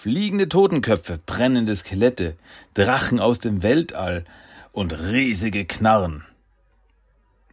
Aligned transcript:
fliegende 0.00 0.48
Totenköpfe, 0.48 1.18
brennende 1.26 1.76
Skelette, 1.76 2.34
Drachen 2.72 3.20
aus 3.20 3.38
dem 3.38 3.62
Weltall 3.62 4.24
und 4.72 4.98
riesige 4.98 5.66
Knarren. 5.66 6.24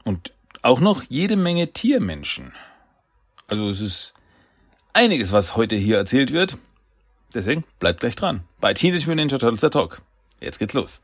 Und 0.05 0.33
auch 0.61 0.79
noch 0.79 1.03
jede 1.09 1.35
Menge 1.35 1.73
Tiermenschen. 1.73 2.53
Also 3.47 3.69
es 3.69 3.81
ist 3.81 4.13
einiges, 4.93 5.33
was 5.33 5.57
heute 5.57 5.75
hier 5.75 5.97
erzählt 5.97 6.31
wird. 6.31 6.57
Deswegen 7.33 7.65
bleibt 7.79 7.99
gleich 7.99 8.15
dran. 8.15 8.45
Bei 8.61 8.73
Teenage 8.73 9.07
Mutant 9.07 9.17
Ninja 9.17 9.39
Turtles 9.39 9.59
der 9.59 9.71
Talk. 9.71 10.01
Jetzt 10.39 10.57
geht's 10.57 10.73
los. 10.73 11.01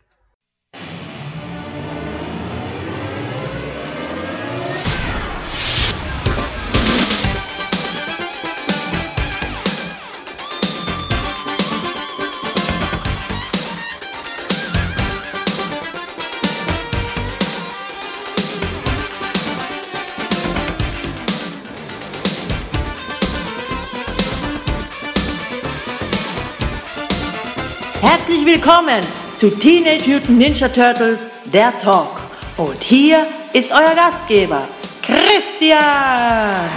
Willkommen 28.65 29.03
zu 29.33 29.49
Teenage 29.49 30.09
Mutant 30.09 30.37
Ninja 30.37 30.69
Turtles, 30.69 31.29
der 31.51 31.77
Talk. 31.79 32.21
Und 32.55 32.81
hier 32.81 33.27
ist 33.51 33.73
euer 33.73 33.93
Gastgeber, 33.93 34.69
Christian. 35.01 36.69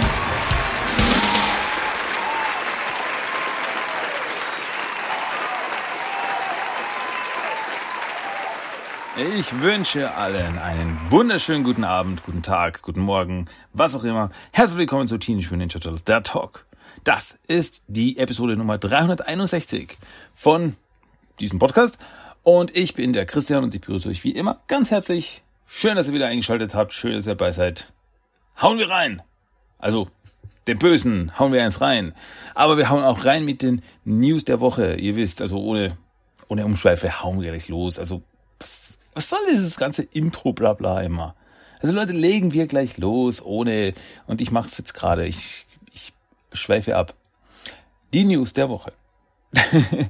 Ich 9.37 9.61
wünsche 9.61 10.13
allen 10.13 10.59
einen 10.59 10.99
wunderschönen 11.09 11.63
guten 11.63 11.85
Abend, 11.85 12.25
guten 12.25 12.43
Tag, 12.43 12.81
guten 12.81 12.99
Morgen, 12.99 13.45
was 13.71 13.95
auch 13.95 14.03
immer. 14.03 14.31
Herzlich 14.51 14.79
willkommen 14.79 15.07
zu 15.07 15.17
Teenage 15.17 15.45
Mutant 15.45 15.59
Ninja 15.59 15.79
Turtles, 15.79 16.03
der 16.03 16.21
Talk. 16.23 16.65
Das 17.05 17.39
ist 17.47 17.85
die 17.87 18.17
Episode 18.17 18.57
Nummer 18.57 18.77
361 18.77 19.97
von 20.35 20.75
diesem 21.39 21.59
Podcast. 21.59 21.99
Und 22.43 22.75
ich 22.75 22.93
bin 22.93 23.13
der 23.13 23.25
Christian 23.25 23.63
und 23.63 23.75
ich 23.75 23.81
begrüße 23.81 24.09
euch 24.09 24.23
wie 24.23 24.31
immer 24.31 24.57
ganz 24.67 24.91
herzlich. 24.91 25.43
Schön, 25.65 25.95
dass 25.95 26.07
ihr 26.07 26.13
wieder 26.13 26.27
eingeschaltet 26.27 26.75
habt. 26.75 26.93
Schön, 26.93 27.13
dass 27.13 27.27
ihr 27.27 27.35
dabei 27.35 27.51
seid. 27.51 27.91
Hauen 28.61 28.77
wir 28.77 28.89
rein. 28.89 29.21
Also, 29.79 30.07
den 30.65 30.79
Bösen 30.79 31.37
hauen 31.37 31.53
wir 31.53 31.63
eins 31.63 31.81
rein. 31.81 32.13
Aber 32.55 32.77
wir 32.77 32.89
hauen 32.89 33.03
auch 33.03 33.25
rein 33.25 33.45
mit 33.45 33.61
den 33.61 33.81
News 34.05 34.45
der 34.45 34.59
Woche. 34.59 34.95
Ihr 34.95 35.15
wisst, 35.15 35.41
also 35.41 35.59
ohne, 35.59 35.97
ohne 36.47 36.65
Umschweife 36.65 37.21
hauen 37.21 37.41
wir 37.41 37.51
gleich 37.51 37.67
los. 37.67 37.99
Also, 37.99 38.23
was, 39.13 39.29
soll 39.29 39.39
dieses 39.51 39.77
ganze 39.77 40.03
Intro 40.03 40.53
blabla 40.53 41.01
immer? 41.01 41.35
Also 41.79 41.93
Leute, 41.93 42.13
legen 42.13 42.53
wir 42.53 42.65
gleich 42.65 42.97
los, 42.97 43.43
ohne, 43.43 43.93
und 44.25 44.41
ich 44.41 44.51
mache 44.51 44.67
es 44.67 44.77
jetzt 44.77 44.93
gerade, 44.93 45.27
ich, 45.27 45.67
ich 45.93 46.13
schweife 46.53 46.95
ab. 46.95 47.13
Die 48.13 48.23
News 48.23 48.53
der 48.53 48.69
Woche. 48.69 48.93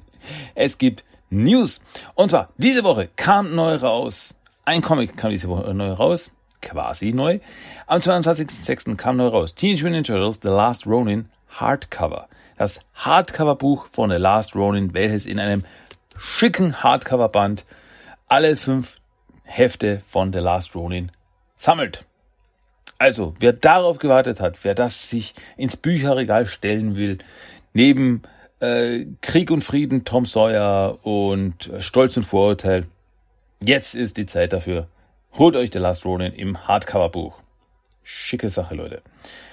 es 0.55 0.78
gibt 0.78 1.03
News. 1.30 1.81
Und 2.16 2.30
zwar, 2.30 2.50
diese 2.58 2.83
Woche 2.83 3.09
kam 3.16 3.56
neu 3.56 3.75
raus. 3.75 4.36
Ein 4.66 4.81
Comic 4.81 5.17
kam 5.17 5.31
diese 5.31 5.50
Woche 5.50 5.73
neu 5.73 5.92
raus. 5.92 6.31
Quasi 6.61 7.14
neu. 7.14 7.39
Am 7.86 8.00
22.06. 8.00 8.95
kam 8.95 9.17
neu 9.17 9.28
raus. 9.28 9.53
Teenage 9.55 9.83
Mutant 9.83 10.08
Ninja 10.08 10.14
Turtles 10.14 10.39
The 10.42 10.50
Last 10.50 10.88
Ronin 10.88 11.30
Hardcover. 11.50 12.28
Das 12.58 12.80
Hardcover-Buch 12.95 13.88
von 13.92 14.09
The 14.09 14.17
Last 14.17 14.55
Ronin, 14.55 14.94
welches 14.94 15.25
in 15.25 15.39
einem 15.39 15.64
schicken 16.17 16.81
Hardcover-Band 16.81 17.66
alle 18.28 18.55
fünf 18.55 18.98
Hefte 19.44 20.02
von 20.08 20.33
The 20.33 20.39
Last 20.39 20.75
Ronin 20.75 21.11
sammelt. 21.55 22.05
Also, 22.99 23.36
wer 23.39 23.54
darauf 23.54 23.99
gewartet 23.99 24.39
hat, 24.39 24.64
wer 24.64 24.73
das 24.73 25.09
sich 25.09 25.36
ins 25.55 25.77
Bücherregal 25.77 26.48
stellen 26.48 26.95
will, 26.95 27.20
neben 27.73 28.23
äh, 28.60 29.06
Krieg 29.22 29.52
und 29.52 29.62
Frieden, 29.62 30.06
Tom 30.06 30.26
Sawyer 30.26 31.00
und 31.06 31.68
äh, 31.68 31.82
Stolz 31.82 32.18
und 32.18 32.23
Vorurteil. 32.23 32.88
Jetzt 33.62 33.95
ist 33.95 34.18
die 34.18 34.26
Zeit 34.26 34.54
dafür. 34.54 34.88
Holt 35.34 35.56
euch 35.56 35.72
The 35.72 35.80
Last 35.80 36.06
Ronin 36.06 36.34
im 36.34 36.68
Hardcover-Buch. 36.68 37.34
Schicke 38.04 38.50
Sache, 38.50 38.76
Leute. 38.76 39.02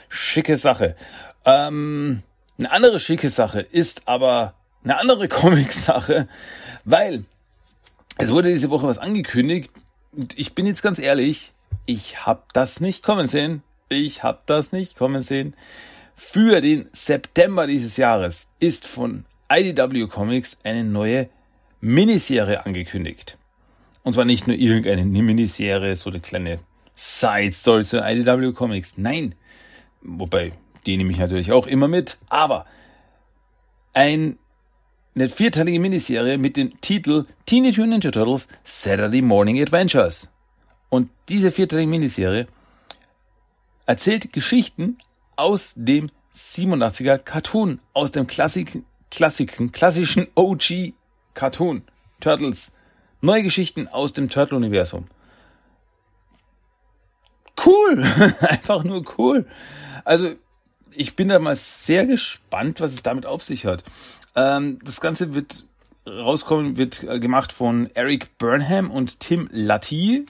Schicke 0.08 0.56
Sache. 0.56 0.96
Ähm, 1.44 2.22
eine 2.58 2.70
andere 2.70 3.00
schicke 3.00 3.28
Sache 3.28 3.60
ist 3.60 4.06
aber 4.06 4.54
eine 4.82 4.98
andere 4.98 5.28
Comic-Sache, 5.28 6.28
weil 6.84 7.24
es 8.18 8.30
wurde 8.30 8.48
diese 8.48 8.70
Woche 8.70 8.86
was 8.86 8.98
angekündigt. 8.98 9.70
Und 10.12 10.38
ich 10.38 10.54
bin 10.54 10.66
jetzt 10.66 10.82
ganz 10.82 10.98
ehrlich, 10.98 11.52
ich 11.86 12.24
habe 12.24 12.42
das 12.52 12.80
nicht 12.80 13.02
kommen 13.02 13.26
sehen. 13.26 13.62
Ich 13.88 14.22
habe 14.22 14.40
das 14.46 14.72
nicht 14.72 14.96
kommen 14.96 15.20
sehen. 15.20 15.54
Für 16.16 16.60
den 16.60 16.88
September 16.92 17.66
dieses 17.66 17.96
Jahres 17.96 18.48
ist 18.60 18.86
von 18.86 19.24
IDW 19.50 20.06
Comics 20.06 20.58
eine 20.64 20.84
neue 20.84 21.28
Miniserie 21.80 22.64
angekündigt. 22.64 23.36
Und 24.02 24.14
zwar 24.14 24.24
nicht 24.24 24.46
nur 24.46 24.56
irgendeine 24.56 25.04
Miniserie, 25.04 25.96
so 25.96 26.10
eine 26.10 26.20
kleine 26.20 26.60
Side 26.94 27.52
Story 27.52 27.84
zu 27.84 27.98
IDW 27.98 28.52
Comics. 28.52 28.96
Nein. 28.96 29.34
Wobei, 30.02 30.52
die 30.86 30.96
nehme 30.96 31.10
ich 31.10 31.18
natürlich 31.18 31.52
auch 31.52 31.66
immer 31.66 31.88
mit. 31.88 32.18
Aber 32.28 32.66
ein, 33.92 34.38
eine 35.14 35.28
vierteilige 35.28 35.80
Miniserie 35.80 36.38
mit 36.38 36.56
dem 36.56 36.80
Titel 36.80 37.24
Teenage 37.46 37.80
Mutant 37.80 38.04
Ninja 38.04 38.10
Turtles 38.10 38.46
Saturday 38.62 39.22
Morning 39.22 39.60
Adventures. 39.60 40.28
Und 40.90 41.10
diese 41.28 41.50
vierteilige 41.50 41.90
Miniserie 41.90 42.46
erzählt 43.86 44.32
Geschichten 44.32 44.98
aus 45.36 45.74
dem 45.76 46.10
87er 46.32 47.18
Cartoon, 47.18 47.80
aus 47.92 48.12
dem 48.12 48.26
Klassik, 48.26 48.82
Klassiken, 49.10 49.72
klassischen 49.72 50.26
OG 50.34 50.94
Cartoon, 51.34 51.82
Turtles. 52.20 52.72
Neue 53.20 53.42
Geschichten 53.42 53.88
aus 53.88 54.12
dem 54.12 54.28
Turtle-Universum. 54.28 55.06
Cool! 57.64 58.02
Einfach 58.40 58.84
nur 58.84 59.04
cool. 59.18 59.46
Also, 60.04 60.34
ich 60.90 61.16
bin 61.16 61.28
da 61.28 61.38
mal 61.38 61.56
sehr 61.56 62.06
gespannt, 62.06 62.80
was 62.80 62.92
es 62.92 63.02
damit 63.02 63.26
auf 63.26 63.42
sich 63.42 63.64
hat. 63.66 63.84
Ähm, 64.34 64.78
das 64.84 65.00
Ganze 65.00 65.34
wird 65.34 65.64
rauskommen, 66.06 66.76
wird 66.76 67.02
äh, 67.04 67.18
gemacht 67.18 67.52
von 67.52 67.90
Eric 67.94 68.36
Burnham 68.38 68.90
und 68.90 69.20
Tim 69.20 69.48
Latty. 69.50 70.26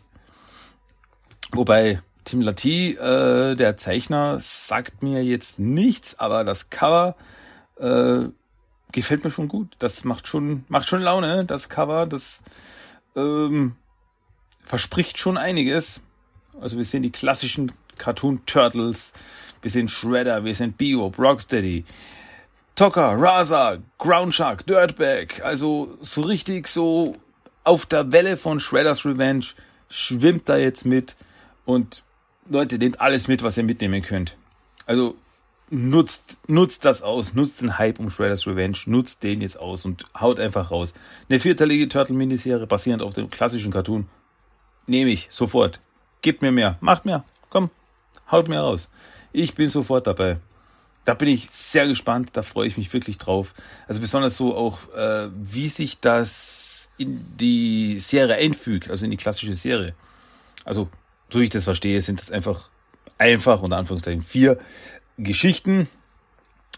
Wobei 1.53 2.01
Tim 2.25 2.41
Latty, 2.41 2.93
äh, 2.93 3.55
der 3.55 3.77
Zeichner, 3.77 4.39
sagt 4.41 5.03
mir 5.03 5.23
jetzt 5.23 5.59
nichts, 5.59 6.19
aber 6.19 6.45
das 6.45 6.71
Cover 6.71 7.17
äh, 7.79 8.29
gefällt 8.93 9.25
mir 9.25 9.31
schon 9.31 9.49
gut. 9.49 9.75
Das 9.79 10.05
macht 10.05 10.27
schon, 10.27 10.65
macht 10.69 10.89
schon 10.89 11.03
Laune, 11.03 11.45
das 11.45 11.69
Cover. 11.69 12.07
Das 12.07 12.43
ähm, 13.17 13.77
verspricht 14.65 15.19
schon 15.19 15.37
einiges. 15.37 16.01
Also 16.61 16.77
wir 16.77 16.85
sehen 16.85 17.03
die 17.03 17.11
klassischen 17.11 17.73
Cartoon 17.99 18.45
Turtles, 18.47 19.13
wir 19.63 19.71
sehen 19.71 19.89
Shredder, 19.89 20.45
wir 20.45 20.55
sehen 20.55 20.73
Bebop, 20.73 21.19
Rocksteady, 21.19 21.85
Tocker, 22.75 23.15
Raza, 23.19 23.79
Groundshark, 23.99 24.67
Dirtbag. 24.67 25.45
Also 25.45 25.97
so 26.01 26.23
richtig 26.23 26.69
so 26.69 27.17
auf 27.65 27.87
der 27.87 28.13
Welle 28.13 28.37
von 28.37 28.61
Shredders 28.61 29.05
Revenge 29.05 29.47
schwimmt 29.89 30.49
da 30.49 30.57
jetzt 30.57 30.85
mit 30.85 31.17
und 31.65 32.03
Leute, 32.49 32.79
nehmt 32.79 33.01
alles 33.01 33.29
mit, 33.29 33.43
was 33.43 33.57
ihr 33.57 33.65
mitnehmen 33.65 34.03
könnt. 34.03 34.37
Also 34.87 35.17
nutzt, 35.71 36.39
nutzt 36.49 36.85
das 36.85 37.03
aus, 37.03 37.35
nutzt 37.35 37.61
den 37.61 37.79
Hype 37.79 37.99
um 37.99 38.11
Shredder's 38.11 38.47
Revenge, 38.47 38.79
nutzt 38.87 39.23
den 39.23 39.41
jetzt 39.41 39.59
aus 39.59 39.85
und 39.85 40.07
haut 40.19 40.39
einfach 40.39 40.71
raus. 40.71 40.95
Eine 41.29 41.41
vierteilige 41.41 41.89
Turtle-Miniserie 41.89 42.67
basierend 42.67 43.03
auf 43.03 43.15
dem 43.15 43.31
klassischen 43.31 43.73
Cartoon. 43.73 44.07
Nehme 44.87 45.11
ich, 45.11 45.29
sofort. 45.31 45.81
Gebt 46.21 46.43
mir 46.43 46.53
mehr, 46.53 46.77
macht 46.81 47.05
mehr, 47.05 47.25
komm, 47.51 47.71
haut 48.31 48.49
mir 48.49 48.61
raus. 48.61 48.89
Ich 49.33 49.55
bin 49.55 49.69
sofort 49.69 50.07
dabei. 50.07 50.39
Da 51.05 51.15
bin 51.15 51.29
ich 51.29 51.51
sehr 51.51 51.87
gespannt, 51.87 52.31
da 52.33 52.43
freue 52.43 52.67
ich 52.67 52.79
mich 52.79 52.93
wirklich 52.93 53.19
drauf. 53.19 53.55
Also 53.87 54.01
besonders 54.01 54.37
so 54.37 54.55
auch, 54.55 54.79
äh, 54.95 55.29
wie 55.35 55.69
sich 55.69 56.01
das 56.01 56.91
in 56.97 57.37
die 57.37 57.99
Serie 57.99 58.37
einfügt, 58.37 58.91
also 58.91 59.05
in 59.05 59.11
die 59.11 59.17
klassische 59.17 59.55
Serie. 59.55 59.95
Also 60.65 60.89
so 61.31 61.41
wie 61.41 61.45
ich 61.45 61.51
das 61.51 61.65
verstehe, 61.65 62.01
sind 62.01 62.21
es 62.21 62.31
einfach 62.31 62.71
einfach 63.19 63.63
unter 63.63 63.77
Anführungszeichen 63.77 64.23
vier 64.23 64.59
Geschichten, 65.19 65.89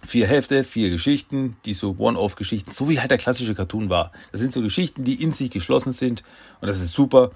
vier 0.04 0.26
Hefte, 0.26 0.64
vier 0.64 0.90
Geschichten, 0.90 1.56
die 1.64 1.72
so 1.72 1.96
One-Off-Geschichten, 1.98 2.72
so 2.72 2.88
wie 2.88 3.00
halt 3.00 3.10
der 3.10 3.18
klassische 3.18 3.54
Cartoon 3.54 3.88
war. 3.88 4.12
Das 4.32 4.40
sind 4.40 4.52
so 4.52 4.60
Geschichten, 4.60 5.04
die 5.04 5.22
in 5.22 5.32
sich 5.32 5.50
geschlossen 5.50 5.92
sind 5.92 6.22
und 6.60 6.68
das 6.68 6.80
ist 6.80 6.92
super 6.92 7.30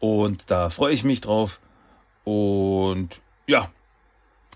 und 0.00 0.44
da 0.46 0.70
freue 0.70 0.94
ich 0.94 1.04
mich 1.04 1.20
drauf 1.20 1.60
und 2.24 3.20
ja, 3.46 3.70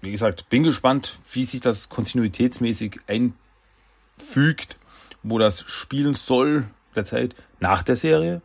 wie 0.01 0.11
gesagt, 0.11 0.49
bin 0.49 0.63
gespannt, 0.63 1.19
wie 1.33 1.45
sich 1.45 1.61
das 1.61 1.89
kontinuitätsmäßig 1.89 3.01
einfügt 3.07 4.77
wo 5.23 5.39
das 5.39 5.61
spielen 5.61 6.15
soll, 6.15 6.67
der 6.95 7.05
Zeit 7.05 7.35
nach 7.61 7.83
der 7.83 7.97
Serie 7.97 8.43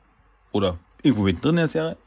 oder 0.51 0.77
irgendwo 1.01 1.23
mittendrin 1.23 1.51
in 1.51 1.57
der 1.57 1.67
Serie. 1.67 1.97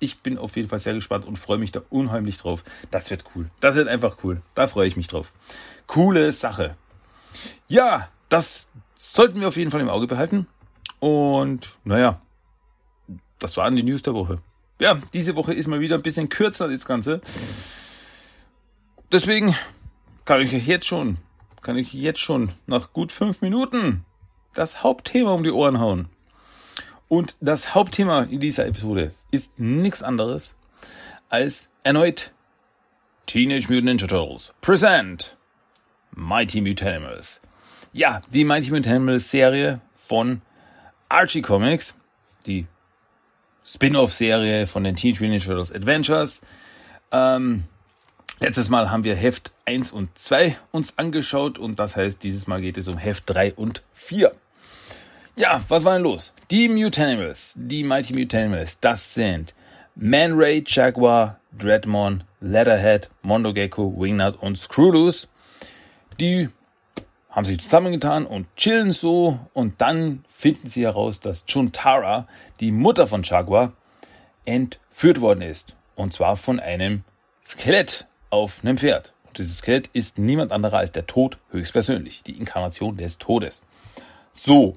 Ich 0.00 0.20
bin 0.20 0.38
auf 0.38 0.56
jeden 0.56 0.68
Fall 0.68 0.78
sehr 0.78 0.94
gespannt 0.94 1.26
und 1.26 1.38
freue 1.38 1.58
mich 1.58 1.72
da 1.72 1.82
unheimlich 1.90 2.38
drauf. 2.38 2.64
Das 2.90 3.10
wird 3.10 3.24
cool. 3.34 3.50
Das 3.60 3.76
wird 3.76 3.86
einfach 3.86 4.16
cool. 4.24 4.42
Da 4.54 4.66
freue 4.66 4.88
ich 4.88 4.96
mich 4.96 5.08
drauf. 5.08 5.32
Coole 5.86 6.32
Sache. 6.32 6.76
Ja, 7.68 8.08
das 8.28 8.68
sollten 8.96 9.40
wir 9.40 9.48
auf 9.48 9.56
jeden 9.56 9.70
Fall 9.70 9.80
im 9.80 9.90
Auge 9.90 10.06
behalten. 10.06 10.46
Und 10.98 11.78
naja, 11.84 12.20
das 13.38 13.56
waren 13.56 13.76
die 13.76 13.82
News 13.82 14.02
der 14.02 14.14
Woche. 14.14 14.38
Ja, 14.78 14.98
diese 15.12 15.36
Woche 15.36 15.52
ist 15.52 15.66
mal 15.66 15.80
wieder 15.80 15.96
ein 15.96 16.02
bisschen 16.02 16.30
kürzer, 16.30 16.68
das 16.68 16.86
Ganze. 16.86 17.20
Deswegen 19.12 19.54
kann 20.24 20.40
ich 20.40 20.54
euch 20.54 20.66
jetzt 20.66 20.86
schon, 20.86 21.18
kann 21.60 21.76
ich 21.76 21.92
jetzt 21.92 22.20
schon 22.20 22.52
nach 22.66 22.92
gut 22.92 23.12
fünf 23.12 23.42
Minuten 23.42 24.04
das 24.54 24.82
Hauptthema 24.82 25.32
um 25.32 25.42
die 25.42 25.50
Ohren 25.50 25.80
hauen. 25.80 26.08
Und 27.10 27.36
das 27.40 27.74
Hauptthema 27.74 28.22
in 28.22 28.38
dieser 28.38 28.68
Episode 28.68 29.12
ist 29.32 29.58
nichts 29.58 30.00
anderes 30.00 30.54
als 31.28 31.68
erneut 31.82 32.30
Teenage 33.26 33.66
Mutant 33.66 33.84
Ninja 33.86 34.06
Turtles 34.06 34.54
present 34.60 35.36
Mighty 36.12 36.60
Mutanimals. 36.60 37.40
Ja, 37.92 38.22
die 38.32 38.44
Mighty 38.44 38.70
Mutanimals 38.70 39.28
Serie 39.28 39.80
von 39.92 40.40
Archie 41.08 41.42
Comics, 41.42 41.96
die 42.46 42.68
Spin-off-Serie 43.64 44.68
von 44.68 44.84
den 44.84 44.94
Teenage 44.94 45.20
Mutant 45.20 45.32
Ninja 45.32 45.46
Turtles 45.46 45.72
Adventures. 45.72 46.42
Ähm, 47.10 47.64
letztes 48.38 48.68
Mal 48.68 48.88
haben 48.88 49.02
wir 49.02 49.16
Heft 49.16 49.50
1 49.64 49.90
und 49.90 50.16
2 50.16 50.56
uns 50.70 50.96
angeschaut 50.96 51.58
und 51.58 51.80
das 51.80 51.96
heißt, 51.96 52.22
dieses 52.22 52.46
Mal 52.46 52.60
geht 52.60 52.78
es 52.78 52.86
um 52.86 52.98
Heft 52.98 53.24
3 53.26 53.54
und 53.54 53.82
4. 53.94 54.32
Ja, 55.40 55.58
was 55.68 55.86
war 55.86 55.94
denn 55.94 56.02
los? 56.02 56.34
Die 56.50 56.68
Mutanimals, 56.68 57.54
die 57.56 57.82
Mighty 57.82 58.12
Mutanimals, 58.12 58.78
das 58.78 59.14
sind 59.14 59.54
Man 59.94 60.34
Ray, 60.34 60.62
Jaguar, 60.66 61.40
Dreadmon, 61.58 62.24
Leatherhead, 62.42 63.08
Mondogecko, 63.22 63.94
Wingnut 63.96 64.36
und 64.42 64.58
Screwloose. 64.58 65.28
Die 66.20 66.50
haben 67.30 67.46
sich 67.46 67.58
zusammengetan 67.58 68.26
und 68.26 68.54
chillen 68.56 68.92
so 68.92 69.38
und 69.54 69.80
dann 69.80 70.26
finden 70.28 70.68
sie 70.68 70.84
heraus, 70.84 71.20
dass 71.20 71.46
Chuntara, 71.46 72.28
die 72.60 72.70
Mutter 72.70 73.06
von 73.06 73.22
Jaguar, 73.22 73.72
entführt 74.44 75.22
worden 75.22 75.40
ist. 75.40 75.74
Und 75.94 76.12
zwar 76.12 76.36
von 76.36 76.60
einem 76.60 77.02
Skelett 77.42 78.06
auf 78.28 78.58
einem 78.62 78.76
Pferd. 78.76 79.14
Und 79.26 79.38
dieses 79.38 79.56
Skelett 79.56 79.88
ist 79.94 80.18
niemand 80.18 80.52
anderer 80.52 80.76
als 80.76 80.92
der 80.92 81.06
Tod 81.06 81.38
höchstpersönlich, 81.50 82.24
die 82.24 82.36
Inkarnation 82.36 82.98
des 82.98 83.16
Todes. 83.16 83.62
So. 84.32 84.76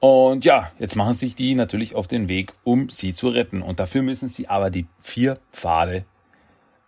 Und 0.00 0.46
ja, 0.46 0.72
jetzt 0.78 0.96
machen 0.96 1.12
sich 1.12 1.34
die 1.34 1.54
natürlich 1.54 1.94
auf 1.94 2.08
den 2.08 2.28
Weg, 2.28 2.52
um 2.64 2.88
sie 2.88 3.14
zu 3.14 3.28
retten. 3.28 3.60
Und 3.60 3.80
dafür 3.80 4.02
müssen 4.02 4.28
sie 4.28 4.48
aber 4.48 4.70
die 4.70 4.86
vier 5.02 5.38
Pfade 5.52 6.04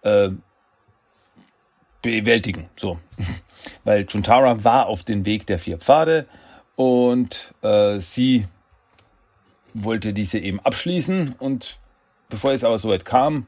äh, 0.00 0.30
bewältigen. 2.00 2.68
So. 2.74 2.98
Weil 3.84 4.06
Chuntara 4.06 4.64
war 4.64 4.86
auf 4.86 5.04
den 5.04 5.24
Weg 5.24 5.46
der 5.46 5.58
vier 5.58 5.78
Pfade 5.78 6.26
und 6.74 7.54
äh, 7.62 8.00
sie 8.00 8.46
wollte 9.74 10.12
diese 10.12 10.38
eben 10.38 10.60
abschließen 10.60 11.36
und 11.38 11.78
bevor 12.28 12.52
es 12.52 12.64
aber 12.64 12.78
soweit 12.78 13.04
kam, 13.04 13.46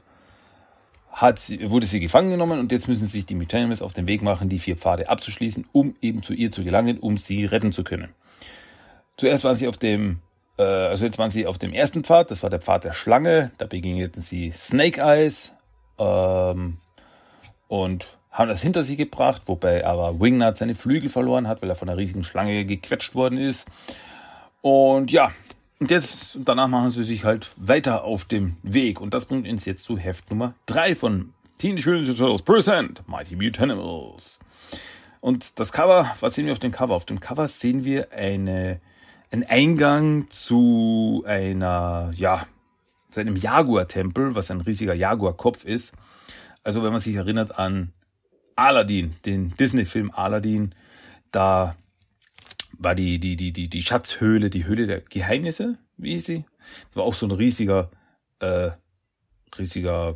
hat 1.10 1.38
sie, 1.38 1.70
wurde 1.70 1.86
sie 1.86 2.00
gefangen 2.00 2.30
genommen 2.30 2.58
und 2.58 2.72
jetzt 2.72 2.88
müssen 2.88 3.06
sich 3.06 3.26
die 3.26 3.34
Mutanimals 3.34 3.82
auf 3.82 3.92
den 3.92 4.06
Weg 4.06 4.22
machen, 4.22 4.48
die 4.48 4.58
vier 4.58 4.76
Pfade 4.76 5.08
abzuschließen, 5.08 5.66
um 5.72 5.96
eben 6.00 6.22
zu 6.22 6.32
ihr 6.32 6.50
zu 6.50 6.64
gelangen, 6.64 6.98
um 6.98 7.16
sie 7.18 7.44
retten 7.44 7.72
zu 7.72 7.84
können. 7.84 8.14
Zuerst 9.16 9.44
waren 9.44 9.56
sie 9.56 9.68
auf 9.68 9.78
dem, 9.78 10.20
äh, 10.58 10.62
also 10.62 11.04
jetzt 11.04 11.18
waren 11.18 11.30
sie 11.30 11.46
auf 11.46 11.58
dem 11.58 11.72
ersten 11.72 12.04
Pfad, 12.04 12.30
das 12.30 12.42
war 12.42 12.50
der 12.50 12.60
Pfad 12.60 12.84
der 12.84 12.92
Schlange, 12.92 13.52
da 13.58 13.66
begegneten 13.66 14.22
sie 14.22 14.50
Snake 14.52 15.00
Eyes 15.00 15.52
ähm, 15.98 16.78
und 17.68 18.18
haben 18.30 18.48
das 18.48 18.60
hinter 18.60 18.82
sich 18.82 18.96
gebracht, 18.96 19.42
wobei 19.46 19.86
aber 19.86 20.18
Wingnut 20.18 20.56
seine 20.56 20.74
Flügel 20.74 21.08
verloren 21.08 21.46
hat, 21.46 21.62
weil 21.62 21.70
er 21.70 21.76
von 21.76 21.88
einer 21.88 21.98
riesigen 21.98 22.24
Schlange 22.24 22.64
gequetscht 22.64 23.14
worden 23.14 23.38
ist. 23.38 23.66
Und 24.60 25.12
ja, 25.12 25.30
und 25.78 25.90
jetzt, 25.90 26.38
danach 26.40 26.68
machen 26.68 26.90
sie 26.90 27.04
sich 27.04 27.24
halt 27.24 27.52
weiter 27.56 28.04
auf 28.04 28.24
dem 28.24 28.56
Weg. 28.62 29.00
Und 29.00 29.12
das 29.12 29.26
bringt 29.26 29.46
uns 29.46 29.64
jetzt 29.64 29.84
zu 29.84 29.98
Heft 29.98 30.30
Nummer 30.30 30.54
3 30.66 30.94
von 30.94 31.34
Teenage 31.58 31.90
Mutant 31.90 32.16
Turtles 32.16 32.42
Present 32.42 33.08
Mighty 33.08 33.36
Mutanimals. 33.36 34.38
Und 35.20 35.58
das 35.58 35.72
Cover, 35.72 36.14
was 36.20 36.34
sehen 36.34 36.46
wir 36.46 36.52
auf 36.52 36.58
dem 36.58 36.72
Cover? 36.72 36.94
Auf 36.94 37.04
dem 37.04 37.20
Cover 37.20 37.48
sehen 37.48 37.84
wir 37.84 38.12
eine, 38.12 38.80
einen 39.30 39.44
Eingang 39.44 40.30
zu 40.30 41.24
einer, 41.26 42.12
ja, 42.14 42.46
zu 43.10 43.20
einem 43.20 43.36
Jaguar-Tempel, 43.36 44.34
was 44.34 44.50
ein 44.50 44.60
riesiger 44.60 44.94
Jaguar-Kopf 44.94 45.64
ist. 45.64 45.92
Also 46.62 46.82
wenn 46.82 46.92
man 46.92 47.00
sich 47.00 47.16
erinnert 47.16 47.58
an 47.58 47.92
Aladdin, 48.56 49.14
den 49.24 49.56
Disney-Film 49.56 50.10
Aladdin, 50.12 50.74
da 51.30 51.76
war 52.78 52.94
die, 52.94 53.18
die, 53.18 53.36
die, 53.36 53.52
die, 53.52 53.68
die 53.68 53.82
Schatzhöhle, 53.82 54.50
die 54.50 54.64
Höhle 54.64 54.86
der 54.86 55.00
Geheimnisse, 55.00 55.78
wie 55.96 56.14
ist 56.14 56.26
sie? 56.26 56.44
War 56.94 57.04
auch 57.04 57.14
so 57.14 57.26
ein 57.26 57.32
riesiger, 57.32 57.90
äh, 58.40 58.70
riesiger 59.56 60.14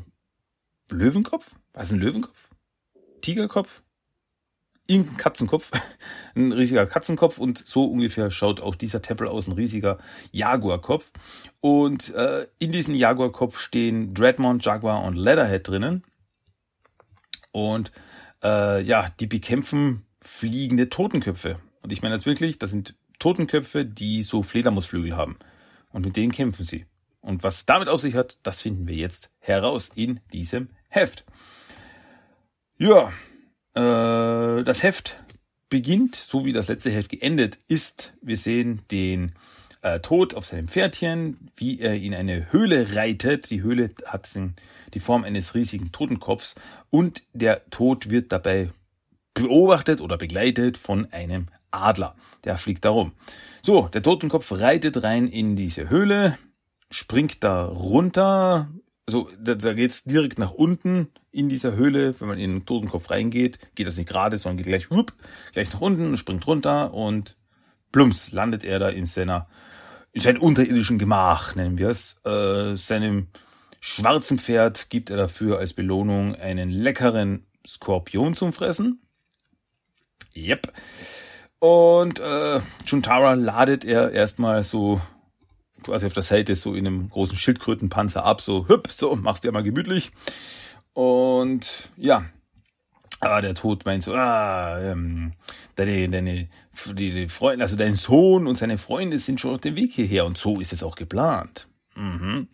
Löwenkopf? 0.91 1.55
War 1.73 1.83
es 1.83 1.93
ein 1.93 1.99
Löwenkopf? 1.99 2.51
Tigerkopf? 3.21 3.83
Irgendein 4.89 5.17
Katzenkopf, 5.19 5.71
ein 6.35 6.51
riesiger 6.51 6.87
Katzenkopf 6.87 7.39
und 7.39 7.59
so 7.67 7.85
ungefähr 7.85 8.31
schaut 8.31 8.61
auch 8.61 8.75
dieser 8.75 9.03
Tempel 9.03 9.29
aus, 9.29 9.47
ein 9.47 9.53
riesiger 9.53 9.99
Jaguarkopf. 10.33 11.13
Und 11.61 12.13
äh, 12.15 12.49
in 12.59 12.73
diesem 12.73 12.95
Jaguarkopf 12.95 13.59
stehen 13.61 14.15
Dreadmont, 14.15 14.65
Jaguar 14.65 15.05
und 15.05 15.15
Leatherhead 15.15 15.69
drinnen. 15.69 16.05
Und 17.53 17.93
äh, 18.43 18.83
ja, 18.83 19.09
die 19.21 19.27
bekämpfen 19.27 20.05
fliegende 20.21 20.89
Totenköpfe. 20.89 21.59
Und 21.83 21.93
ich 21.93 22.03
meine 22.03 22.17
das 22.17 22.27
wirklich, 22.27 22.59
das 22.59 22.71
sind 22.71 22.95
Totenköpfe, 23.19 23.85
die 23.85 24.23
so 24.23 24.43
Fledermausflügel 24.43 25.17
haben. 25.17 25.39
Und 25.91 26.05
mit 26.05 26.17
denen 26.17 26.33
kämpfen 26.33 26.65
sie. 26.65 26.87
Und 27.21 27.43
was 27.43 27.67
damit 27.67 27.89
auf 27.89 28.01
sich 28.01 28.15
hat, 28.15 28.39
das 28.43 28.63
finden 28.63 28.87
wir 28.87 28.95
jetzt 28.95 29.31
heraus 29.39 29.91
in 29.95 30.21
diesem 30.33 30.71
Heft. 30.89 31.25
Ja, 32.79 33.13
äh, 33.75 34.63
das 34.65 34.83
Heft 34.83 35.17
beginnt, 35.69 36.17
so 36.17 36.45
wie 36.45 36.53
das 36.53 36.69
letzte 36.69 36.91
Heft 36.91 37.11
geendet 37.11 37.59
ist. 37.69 38.15
Wir 38.23 38.37
sehen 38.37 38.83
den 38.91 39.33
äh, 39.83 40.01
Tod 40.01 40.35
auf 40.35 40.47
seinem 40.47 40.69
Pferdchen, 40.69 41.51
wie 41.57 41.81
er 41.81 41.95
in 41.95 42.15
eine 42.15 42.53
Höhle 42.53 42.95
reitet. 42.95 43.51
Die 43.51 43.63
Höhle 43.63 43.91
hat 44.07 44.29
die 44.95 45.01
Form 45.01 45.25
eines 45.25 45.55
riesigen 45.55 45.93
Totenkopfs 45.93 46.55
und 46.91 47.23
der 47.33 47.69
Tod 47.71 48.11
wird 48.11 48.33
dabei 48.33 48.71
beobachtet 49.35 50.01
oder 50.01 50.17
begleitet 50.17 50.79
von 50.79 51.13
einem 51.13 51.47
Adler. 51.71 52.17
Der 52.45 52.57
fliegt 52.57 52.85
da 52.85 52.91
rum. 52.91 53.13
So, 53.63 53.89
der 53.89 54.03
Totenkopf 54.03 54.51
reitet 54.53 55.03
rein 55.03 55.29
in 55.29 55.55
diese 55.55 55.91
Höhle, 55.91 56.39
springt 56.91 57.45
da 57.45 57.65
runter. 57.67 58.69
Also 59.09 59.31
da, 59.41 59.55
da 59.55 59.73
geht's 59.73 60.05
direkt 60.05 60.39
nach 60.39 60.51
unten 60.51 61.09
in 61.31 61.49
dieser 61.49 61.75
Höhle. 61.75 62.15
Wenn 62.21 62.29
man 62.29 62.39
in 62.39 62.51
den 62.51 62.67
Totenkopf 62.67 63.09
reingeht, 63.09 63.59
geht 63.75 63.87
das 63.87 63.97
nicht 63.97 64.11
gerade, 64.11 64.37
sondern 64.37 64.59
geht 64.59 64.67
gleich, 64.67 64.91
whoop, 64.91 65.15
gleich 65.55 65.73
nach 65.73 65.81
unten, 65.81 66.19
springt 66.19 66.47
runter 66.47 66.93
und 66.93 67.39
plumps 67.91 68.33
landet 68.33 68.65
er 68.65 68.79
da 68.79 68.91
in 68.91 69.07
seiner 69.07 69.49
in 70.13 70.21
seinem 70.21 70.43
unterirdischen 70.43 70.99
Gemach, 70.99 71.55
nennen 71.55 71.79
wir 71.79 71.89
es. 71.89 72.21
Äh, 72.27 72.77
seinem 72.77 73.29
schwarzen 73.81 74.39
Pferd 74.39 74.91
gibt 74.91 75.09
er 75.09 75.17
dafür 75.17 75.59
als 75.59 75.73
Belohnung 75.73 76.35
einen 76.35 76.69
leckeren 76.69 77.47
Skorpion 77.67 78.35
zum 78.35 78.53
Fressen. 78.53 79.01
Yep. 80.37 80.71
Und 81.61 82.21
äh, 82.21 82.61
Juntara 82.85 83.33
ladet 83.33 83.87
er 83.87 84.13
erstmal 84.13 84.63
so 84.65 85.01
quasi 85.83 86.07
auf 86.07 86.15
der 86.15 86.23
Seite 86.23 86.55
so 86.57 86.75
in 86.75 86.87
einem 86.87 87.09
großen 87.11 87.37
Schildkrötenpanzer 87.37 88.25
ab, 88.25 88.41
so 88.41 88.69
hüpp, 88.69 88.89
so, 88.89 89.17
machst 89.17 89.45
dir 89.45 89.53
mal 89.53 89.63
gemütlich. 89.63 90.13
Und 90.93 91.91
ja, 91.97 92.25
aber 93.21 93.43
der 93.43 93.55
Tod 93.55 93.85
meint 93.85 94.05
so, 94.05 94.15
ah, 94.15 94.81
ähm, 94.81 95.33
deine, 95.75 96.09
deine, 96.09 96.49
die, 96.87 97.11
die 97.11 97.29
Freunde, 97.29 97.65
also 97.65 97.77
dein 97.77 97.95
Sohn 97.95 98.47
und 98.47 98.59
seine 98.59 98.79
Freunde 98.79 99.19
sind 99.19 99.41
schon 99.41 99.55
auf 99.55 99.61
dem 99.61 99.77
Weg 99.77 99.93
hierher 99.93 100.25
und 100.25 100.39
so 100.39 100.61
ist 100.61 100.73
es 100.73 100.83
auch 100.83 100.97
geplant. 100.97 101.69
Mhm. 101.97 102.47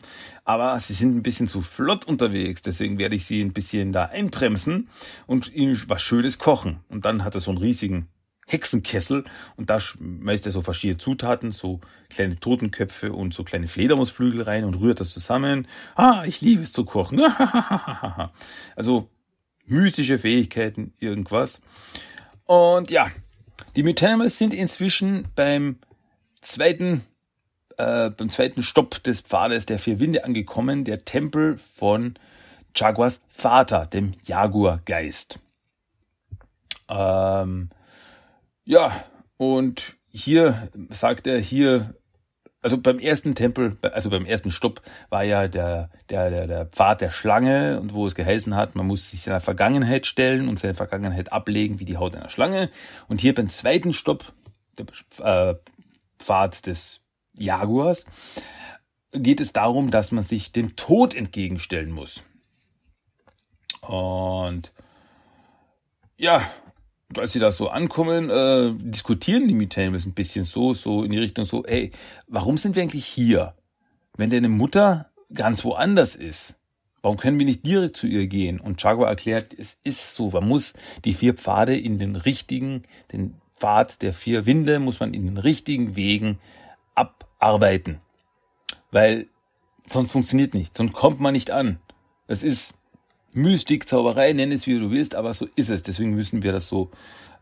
Aber 0.45 0.79
sie 0.79 0.95
sind 0.95 1.17
ein 1.17 1.23
bisschen 1.23 1.49
zu 1.49 1.61
flott 1.61 2.07
unterwegs, 2.07 2.63
deswegen 2.63 2.99
werde 2.99 3.17
ich 3.17 3.27
sie 3.27 3.43
ein 3.43 3.53
bisschen 3.53 3.93
da 3.93 4.07
einbremsen 4.07 4.89
und 5.27 5.53
ihnen 5.53 5.81
was 5.89 6.03
Schönes 6.03 6.39
kochen. 6.39 6.81
Und 6.89 7.05
dann 7.05 7.25
hat 7.25 7.35
er 7.35 7.41
so 7.41 7.51
einen 7.51 7.61
riesigen 7.61 8.09
Hexenkessel 8.47 9.25
und 9.57 9.71
da 9.71 9.81
schmeißt 9.81 10.47
er 10.47 10.53
so 10.53 10.63
verschiedene 10.63 10.99
Zutaten, 10.99 11.53
so 11.53 11.81
kleine 12.11 12.39
Totenköpfe 12.39 13.13
und 13.13 13.35
so 13.35 13.45
kleine 13.45 13.69
Fledermausflügel 13.69 14.43
rein 14.43 14.65
und 14.65 14.75
rührt 14.75 15.01
das 15.01 15.13
zusammen. 15.13 15.67
Ah, 15.95 16.25
ich 16.27 16.41
liebe 16.41 16.63
es 16.63 16.73
zu 16.73 16.85
kochen. 16.85 17.21
also 18.77 19.09
mystische 19.67 20.19
Fähigkeiten, 20.19 20.93
irgendwas. 20.99 21.61
Und 22.45 22.91
ja, 22.91 23.11
die 23.77 23.83
Mutanimals 23.83 24.39
sind 24.39 24.53
inzwischen 24.53 25.29
beim 25.35 25.79
zweiten, 26.43 27.05
äh, 27.79 28.11
beim 28.11 28.29
zweiten 28.29 28.63
Stopp 28.63 29.03
des 29.03 29.23
Pfades 29.23 29.67
der 29.67 29.79
vier 29.79 30.01
Winde 30.01 30.25
angekommen, 30.25 30.85
der 30.85 31.05
Tempel 31.05 31.57
von 31.59 32.15
Jaguars 32.77 33.21
Vater, 33.29 33.87
dem 33.87 34.15
Jaguargeist. 34.25 35.39
Ähm, 36.89 37.71
ja, 38.65 39.05
und 39.37 39.97
hier 40.09 40.69
sagt 40.91 41.27
er, 41.27 41.39
hier 41.39 41.95
also 42.65 42.79
beim 42.79 42.99
ersten 42.99 43.35
Tempel, 43.35 43.77
also 43.83 44.09
beim 44.09 44.25
ersten 44.25 44.51
Stopp 44.51 44.81
war 45.11 45.23
ja 45.23 45.49
der, 45.49 45.91
der, 46.09 46.31
der, 46.31 46.47
der 46.47 46.65
Pfad 46.65 47.03
der 47.03 47.11
Schlange 47.11 47.79
und 47.79 47.93
wo 47.93 48.07
es 48.07 48.15
geheißen 48.15 48.57
hat, 48.57 48.75
man 48.75 48.87
muss 48.87 49.11
sich 49.11 49.21
seiner 49.21 49.43
Vergangenheit 49.43 50.07
stellen 50.07 50.49
und 50.49 50.59
seine 50.59 50.73
Vergangenheit 50.73 51.31
ablegen 51.31 51.79
wie 51.79 51.85
die 51.85 51.99
Haut 51.99 52.15
einer 52.15 52.31
Schlange. 52.31 52.71
Und 53.07 53.21
hier 53.21 53.35
beim 53.35 53.51
zweiten 53.51 53.93
Stopp, 53.93 54.33
der 54.79 54.87
äh, 55.51 55.57
Pfad 56.19 56.67
des 56.67 57.03
Jaguars, 57.37 58.07
geht 59.13 59.43
es 59.43 59.53
darum, 59.53 59.91
dass 59.91 60.11
man 60.11 60.25
sich 60.25 60.51
dem 60.51 60.75
Tod 60.75 61.15
entgegenstellen 61.15 61.91
muss. 61.91 62.25
Und 63.83 64.73
ja, 66.17 66.41
als 67.17 67.33
sie 67.33 67.39
da 67.39 67.53
so 67.53 67.69
ankommen, 67.69 68.31
äh, 68.31 68.73
diskutieren 68.77 69.47
die 69.47 69.55
Mutanimals 69.55 70.07
ein 70.07 70.15
bisschen 70.15 70.45
so, 70.45 70.75
so 70.75 71.05
in 71.05 71.13
die 71.13 71.19
Richtung 71.19 71.45
so, 71.45 71.65
ey, 71.65 71.93
warum 72.27 72.59
sind 72.59 72.77
wir 72.77 72.83
eigentlich 72.83 73.07
hier? 73.07 73.55
Wenn 74.17 74.31
deine 74.31 74.49
Mutter 74.49 75.11
ganz 75.33 75.65
woanders 75.65 76.17
ist, 76.17 76.55
warum 77.03 77.17
können 77.17 77.39
wir 77.39 77.47
nicht 77.47 77.67
direkt 77.67 77.97
zu 77.97 78.07
ihr 78.07 78.27
gehen? 78.27 78.61
Und 78.61 78.83
Jaguar 78.83 79.09
erklärt, 79.09 79.55
es 79.57 79.79
ist 79.85 80.15
so, 80.15 80.31
man 80.31 80.49
muss 80.49 80.75
die 81.05 81.15
vier 81.15 81.35
Pfade 81.35 81.77
in 81.77 81.99
den 81.99 82.17
richtigen, 82.17 82.83
den 83.13 83.35
Pfad 83.55 84.03
der 84.03 84.13
vier 84.13 84.47
Winde 84.47 84.79
muss 84.79 85.01
man 85.01 85.15
in 85.15 85.27
den 85.27 85.39
richtigen 85.39 85.97
Wegen 85.97 86.39
abarbeiten. 86.95 88.01
Weil 88.91 89.27
sonst 89.89 90.13
funktioniert 90.13 90.55
nicht, 90.55 90.77
sonst 90.77 90.93
kommt 90.93 91.21
man 91.21 91.33
nicht 91.33 91.51
an. 91.51 91.79
Es 92.27 92.43
ist 92.43 92.75
Mystik, 93.35 93.89
Zauberei, 93.89 94.33
nenn 94.33 94.53
es 94.53 94.67
wie 94.67 94.79
du 94.79 94.91
willst, 94.91 95.15
aber 95.15 95.35
so 95.35 95.47
ist 95.57 95.71
es. 95.71 95.83
Deswegen 95.83 96.15
müssen 96.15 96.43
wir 96.43 96.53
das 96.53 96.67
so 96.67 96.91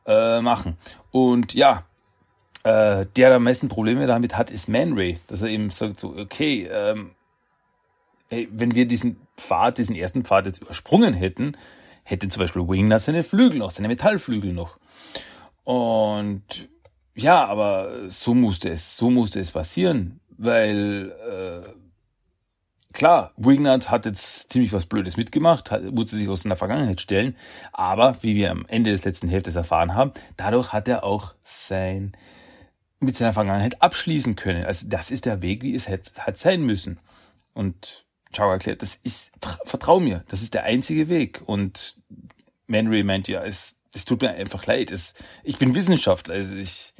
äh, 0.06 0.40
machen. 0.40 0.76
Und 1.10 1.54
ja, 1.54 1.84
äh, 2.64 3.06
der 3.16 3.34
am 3.34 3.44
meisten 3.44 3.68
Probleme 3.68 4.06
damit 4.06 4.36
hat, 4.36 4.50
ist 4.50 4.68
Man 4.68 4.94
Ray, 4.94 5.18
dass 5.28 5.42
er 5.42 5.48
eben 5.48 5.70
sagt 5.70 6.00
so, 6.00 6.16
okay, 6.16 6.68
ähm, 6.72 7.10
hey, 8.28 8.48
wenn 8.50 8.74
wir 8.74 8.86
diesen 8.86 9.16
Pfad, 9.36 9.78
diesen 9.78 9.96
ersten 9.96 10.24
Pfad 10.24 10.46
jetzt 10.46 10.62
übersprungen 10.62 11.14
hätten, 11.14 11.56
hätte 12.04 12.28
zum 12.28 12.40
Beispiel 12.40 12.66
Wingnut 12.68 13.00
seine 13.00 13.22
Flügel 13.22 13.58
noch, 13.58 13.70
seine 13.70 13.88
Metallflügel 13.88 14.52
noch. 14.52 14.78
Und 15.64 16.68
ja, 17.14 17.44
aber 17.44 18.10
so 18.10 18.34
musste 18.34 18.70
es, 18.70 18.96
so 18.96 19.10
musste 19.10 19.40
es 19.40 19.52
passieren, 19.52 20.20
weil 20.38 21.12
äh, 21.28 21.68
klar, 22.92 23.32
Wignard 23.36 23.90
hat 23.90 24.06
jetzt 24.06 24.52
ziemlich 24.52 24.72
was 24.72 24.86
Blödes 24.86 25.16
mitgemacht, 25.16 25.70
hat, 25.70 25.84
musste 25.92 26.16
sich 26.16 26.28
aus 26.28 26.42
seiner 26.42 26.56
Vergangenheit 26.56 27.00
stellen, 27.00 27.36
aber 27.72 28.16
wie 28.22 28.34
wir 28.34 28.50
am 28.50 28.66
Ende 28.66 28.90
des 28.90 29.04
letzten 29.04 29.28
Hälftes 29.28 29.56
erfahren 29.56 29.94
haben, 29.94 30.12
dadurch 30.36 30.72
hat 30.72 30.88
er 30.88 31.04
auch 31.04 31.34
sein 31.40 32.12
mit 33.00 33.16
seiner 33.16 33.32
Vergangenheit 33.32 33.82
abschließen 33.82 34.36
können. 34.36 34.64
Also 34.64 34.88
das 34.88 35.10
ist 35.10 35.26
der 35.26 35.42
Weg, 35.42 35.62
wie 35.62 35.74
es 35.74 35.88
hat, 35.88 36.12
hat 36.18 36.38
sein 36.38 36.62
müssen. 36.62 37.00
Und 37.52 38.04
Chao 38.32 38.50
erklärt, 38.50 38.80
das 38.80 38.94
ist, 38.94 39.32
vertrau 39.64 40.00
mir, 40.00 40.24
das 40.28 40.42
ist 40.42 40.54
der 40.54 40.64
einzige 40.64 41.08
Weg. 41.08 41.42
Und 41.44 41.96
Manry 42.66 43.02
meint 43.02 43.28
ja, 43.28 43.42
es, 43.42 43.76
es 43.92 44.04
tut 44.04 44.22
mir 44.22 44.30
einfach 44.30 44.64
leid. 44.66 44.90
Es, 44.90 45.14
ich 45.42 45.58
bin 45.58 45.74
Wissenschaftler, 45.74 46.34
also 46.34 46.56
ich, 46.56 46.94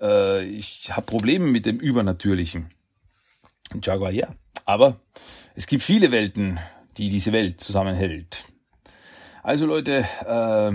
äh, 0.00 0.44
ich 0.44 0.90
habe 0.94 1.06
Probleme 1.06 1.46
mit 1.46 1.64
dem 1.64 1.78
Übernatürlichen. 1.78 2.74
Und 3.72 3.86
Jaguar, 3.86 4.10
ja, 4.10 4.34
aber 4.66 5.00
es 5.54 5.66
gibt 5.66 5.82
viele 5.82 6.10
Welten, 6.10 6.60
die 6.98 7.08
diese 7.08 7.32
Welt 7.32 7.60
zusammenhält. 7.60 8.44
Also 9.42 9.64
Leute, 9.64 10.04
äh, 10.26 10.72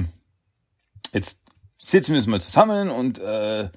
jetzt 1.13 1.43
sitzen 1.77 2.13
wir 2.13 2.19
uns 2.19 2.27
mal 2.27 2.41
zusammen 2.41 2.89
und 2.89 3.19
äh, 3.19 3.69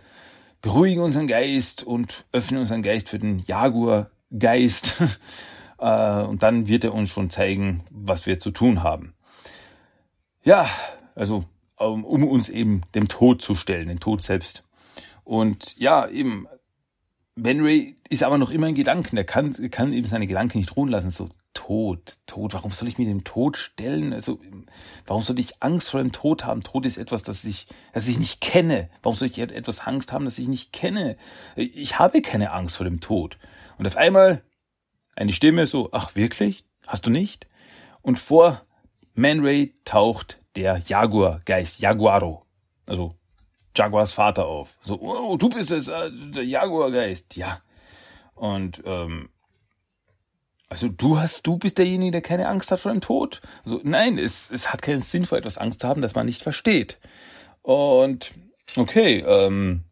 beruhigen 0.62 1.02
unseren 1.02 1.26
Geist 1.26 1.82
und 1.82 2.24
öffnen 2.32 2.60
unseren 2.60 2.82
Geist 2.82 3.08
für 3.08 3.18
den 3.18 3.40
Jaguar-Geist. 3.40 5.02
äh, 5.78 6.22
und 6.22 6.42
dann 6.42 6.68
wird 6.68 6.84
er 6.84 6.94
uns 6.94 7.10
schon 7.10 7.28
zeigen, 7.28 7.84
was 7.90 8.24
wir 8.24 8.40
zu 8.40 8.50
tun 8.50 8.82
haben. 8.82 9.14
Ja, 10.42 10.68
also 11.14 11.44
um, 11.76 12.04
um 12.04 12.24
uns 12.24 12.48
eben 12.48 12.82
dem 12.94 13.08
Tod 13.08 13.42
zu 13.42 13.54
stellen, 13.54 13.88
den 13.88 14.00
Tod 14.00 14.22
selbst. 14.22 14.66
Und 15.24 15.76
ja, 15.76 16.06
eben, 16.08 16.46
Benray 17.36 17.96
ist 18.08 18.22
aber 18.22 18.38
noch 18.38 18.50
immer 18.50 18.68
in 18.68 18.74
Gedanken. 18.74 19.16
Er 19.16 19.24
kann, 19.24 19.52
kann 19.70 19.92
eben 19.92 20.06
seine 20.06 20.26
Gedanken 20.26 20.58
nicht 20.58 20.76
ruhen 20.76 20.88
lassen. 20.88 21.10
So, 21.10 21.30
Tod, 21.52 22.18
Tod, 22.26 22.54
warum 22.54 22.70
soll 22.70 22.88
ich 22.88 22.98
mir 22.98 23.06
dem 23.06 23.24
Tod 23.24 23.56
stellen? 23.56 24.12
Also, 24.12 24.40
warum 25.06 25.22
soll 25.22 25.38
ich 25.38 25.62
Angst 25.62 25.90
vor 25.90 26.00
dem 26.00 26.12
Tod 26.12 26.44
haben? 26.44 26.62
Tod 26.62 26.86
ist 26.86 26.96
etwas, 26.96 27.22
das 27.22 27.44
ich, 27.44 27.66
das 27.92 28.06
ich 28.06 28.18
nicht 28.18 28.40
kenne. 28.40 28.88
Warum 29.02 29.16
soll 29.16 29.28
ich 29.28 29.38
etwas 29.38 29.80
Angst 29.80 30.12
haben, 30.12 30.24
das 30.24 30.38
ich 30.38 30.48
nicht 30.48 30.72
kenne? 30.72 31.16
Ich 31.56 31.98
habe 31.98 32.22
keine 32.22 32.52
Angst 32.52 32.76
vor 32.76 32.84
dem 32.84 33.00
Tod. 33.00 33.38
Und 33.78 33.86
auf 33.86 33.96
einmal 33.96 34.42
eine 35.16 35.32
Stimme 35.32 35.66
so, 35.66 35.88
ach 35.92 36.14
wirklich? 36.14 36.64
Hast 36.86 37.06
du 37.06 37.10
nicht? 37.10 37.46
Und 38.02 38.18
vor 38.18 38.62
Man 39.14 39.40
Ray 39.40 39.74
taucht 39.84 40.40
der 40.56 40.78
Jaguar-Geist, 40.86 41.80
Jaguaro. 41.80 42.44
Also 42.86 43.14
Jaguars 43.76 44.12
Vater 44.12 44.46
auf. 44.46 44.78
So, 44.84 45.00
oh, 45.00 45.36
du 45.36 45.48
bist 45.48 45.70
es, 45.70 45.88
äh, 45.88 46.10
der 46.12 46.44
Jaguar-Geist. 46.44 47.36
Ja. 47.36 47.60
Und 48.34 48.82
ähm, 48.84 49.28
also 50.68 50.88
du 50.88 51.18
hast, 51.18 51.46
du 51.46 51.58
bist 51.58 51.78
derjenige, 51.78 52.12
der 52.12 52.22
keine 52.22 52.48
Angst 52.48 52.70
hat 52.70 52.80
vor 52.80 52.92
dem 52.92 53.00
Tod. 53.00 53.40
Also 53.64 53.80
nein, 53.84 54.18
es, 54.18 54.50
es 54.50 54.72
hat 54.72 54.82
keinen 54.82 55.02
Sinn, 55.02 55.24
vor 55.24 55.38
etwas 55.38 55.58
Angst 55.58 55.80
zu 55.80 55.88
haben, 55.88 56.02
das 56.02 56.14
man 56.14 56.26
nicht 56.26 56.42
versteht. 56.42 56.98
Und 57.62 58.32
okay, 58.76 59.24
ähm, 59.26 59.84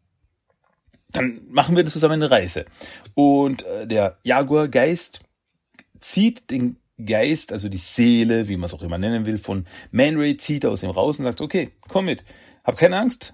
dann 1.09 1.41
machen 1.49 1.75
wir 1.75 1.85
zusammen 1.85 2.21
eine 2.21 2.31
Reise. 2.31 2.65
Und 3.13 3.63
äh, 3.63 3.87
der 3.87 4.17
Jaguar-Geist 4.23 5.21
zieht 5.99 6.49
den 6.51 6.77
Geist, 7.03 7.51
also 7.51 7.69
die 7.69 7.77
Seele, 7.77 8.47
wie 8.47 8.57
man 8.57 8.67
es 8.67 8.73
auch 8.73 8.81
immer 8.81 8.97
nennen 8.97 9.25
will, 9.25 9.37
von 9.37 9.65
Man 9.91 10.17
Ray, 10.17 10.37
zieht 10.37 10.65
aus 10.65 10.83
ihm 10.83 10.89
raus 10.89 11.17
und 11.17 11.25
sagt, 11.25 11.41
okay, 11.41 11.71
komm 11.87 12.05
mit, 12.05 12.23
hab 12.63 12.77
keine 12.77 12.97
Angst, 12.97 13.33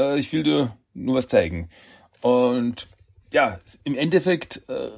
äh, 0.00 0.18
ich 0.18 0.32
will 0.32 0.42
dir 0.42 0.76
nur 0.94 1.16
was 1.16 1.28
zeigen. 1.28 1.68
Und 2.20 2.88
ja, 3.32 3.60
im 3.84 3.94
Endeffekt 3.94 4.62
äh, 4.68 4.90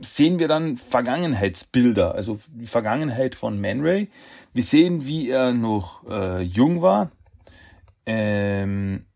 sehen 0.00 0.38
wir 0.38 0.48
dann 0.48 0.76
Vergangenheitsbilder, 0.76 2.14
also 2.14 2.40
die 2.48 2.66
Vergangenheit 2.66 3.34
von 3.34 3.60
Man 3.60 3.80
Ray. 3.80 4.08
Wir 4.52 4.62
sehen, 4.62 5.06
wie 5.06 5.28
er 5.28 5.52
noch 5.52 6.08
äh, 6.08 6.42
jung 6.42 6.82
war. 6.82 7.10
Ähm, 8.06 9.06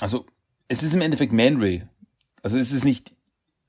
also 0.00 0.26
es 0.68 0.82
ist 0.82 0.94
im 0.94 1.00
Endeffekt 1.00 1.32
Man 1.32 1.60
Ray. 1.60 1.84
Also 2.42 2.58
es 2.58 2.72
ist 2.72 2.84
nicht 2.84 3.14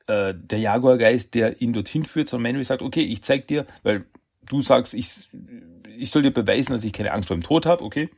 äh, 0.07 0.33
der 0.35 0.59
Jaguar-Geist, 0.59 1.33
der 1.35 1.61
ihn 1.61 1.73
dorthin 1.73 2.05
führt, 2.05 2.29
sondern 2.29 2.51
Man 2.51 2.55
Ray 2.57 2.65
sagt, 2.65 2.81
okay, 2.81 3.03
ich 3.03 3.23
zeig 3.23 3.47
dir, 3.47 3.65
weil 3.83 4.05
du 4.47 4.61
sagst, 4.61 4.93
ich, 4.93 5.29
ich 5.97 6.11
soll 6.11 6.23
dir 6.23 6.31
beweisen, 6.31 6.73
dass 6.73 6.83
ich 6.83 6.93
keine 6.93 7.11
Angst 7.11 7.27
vor 7.27 7.37
dem 7.37 7.43
Tod 7.43 7.65
habe, 7.65 7.83
okay, 7.83 8.09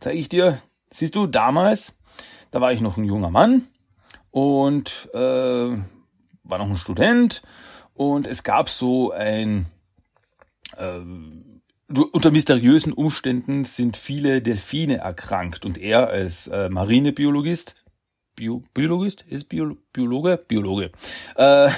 zeige 0.00 0.18
ich 0.18 0.28
dir, 0.28 0.60
Siehst 0.90 1.14
du, 1.14 1.26
damals, 1.26 1.94
da 2.50 2.60
war 2.60 2.72
ich 2.72 2.80
noch 2.80 2.96
ein 2.96 3.04
junger 3.04 3.30
Mann 3.30 3.68
und 4.30 5.08
äh, 5.12 5.18
war 5.18 6.58
noch 6.58 6.68
ein 6.68 6.76
Student 6.76 7.42
und 7.94 8.26
es 8.26 8.42
gab 8.42 8.68
so 8.68 9.12
ein 9.12 9.66
äh, 10.76 11.00
unter 12.12 12.30
mysteriösen 12.30 12.92
Umständen 12.92 13.64
sind 13.64 13.96
viele 13.96 14.42
Delfine 14.42 14.98
erkrankt 14.98 15.64
und 15.64 15.78
er 15.78 16.08
als 16.08 16.46
äh, 16.48 16.68
Marinebiologist, 16.68 17.76
Bio, 18.34 18.62
Biologist, 18.74 19.22
ist 19.22 19.48
Bio, 19.48 19.76
Biologe, 19.92 20.36
Biologe, 20.36 20.92
äh, 21.36 21.70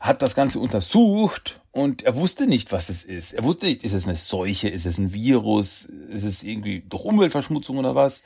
hat 0.00 0.22
das 0.22 0.34
Ganze 0.34 0.58
untersucht 0.58 1.60
und 1.76 2.04
er 2.04 2.16
wusste 2.16 2.46
nicht, 2.46 2.72
was 2.72 2.88
es 2.88 3.04
ist. 3.04 3.34
Er 3.34 3.44
wusste 3.44 3.66
nicht, 3.66 3.84
ist 3.84 3.92
es 3.92 4.06
eine 4.06 4.16
Seuche, 4.16 4.70
ist 4.70 4.86
es 4.86 4.96
ein 4.96 5.12
Virus, 5.12 5.84
ist 5.84 6.24
es 6.24 6.42
irgendwie 6.42 6.80
durch 6.80 7.04
Umweltverschmutzung 7.04 7.76
oder 7.76 7.94
was. 7.94 8.22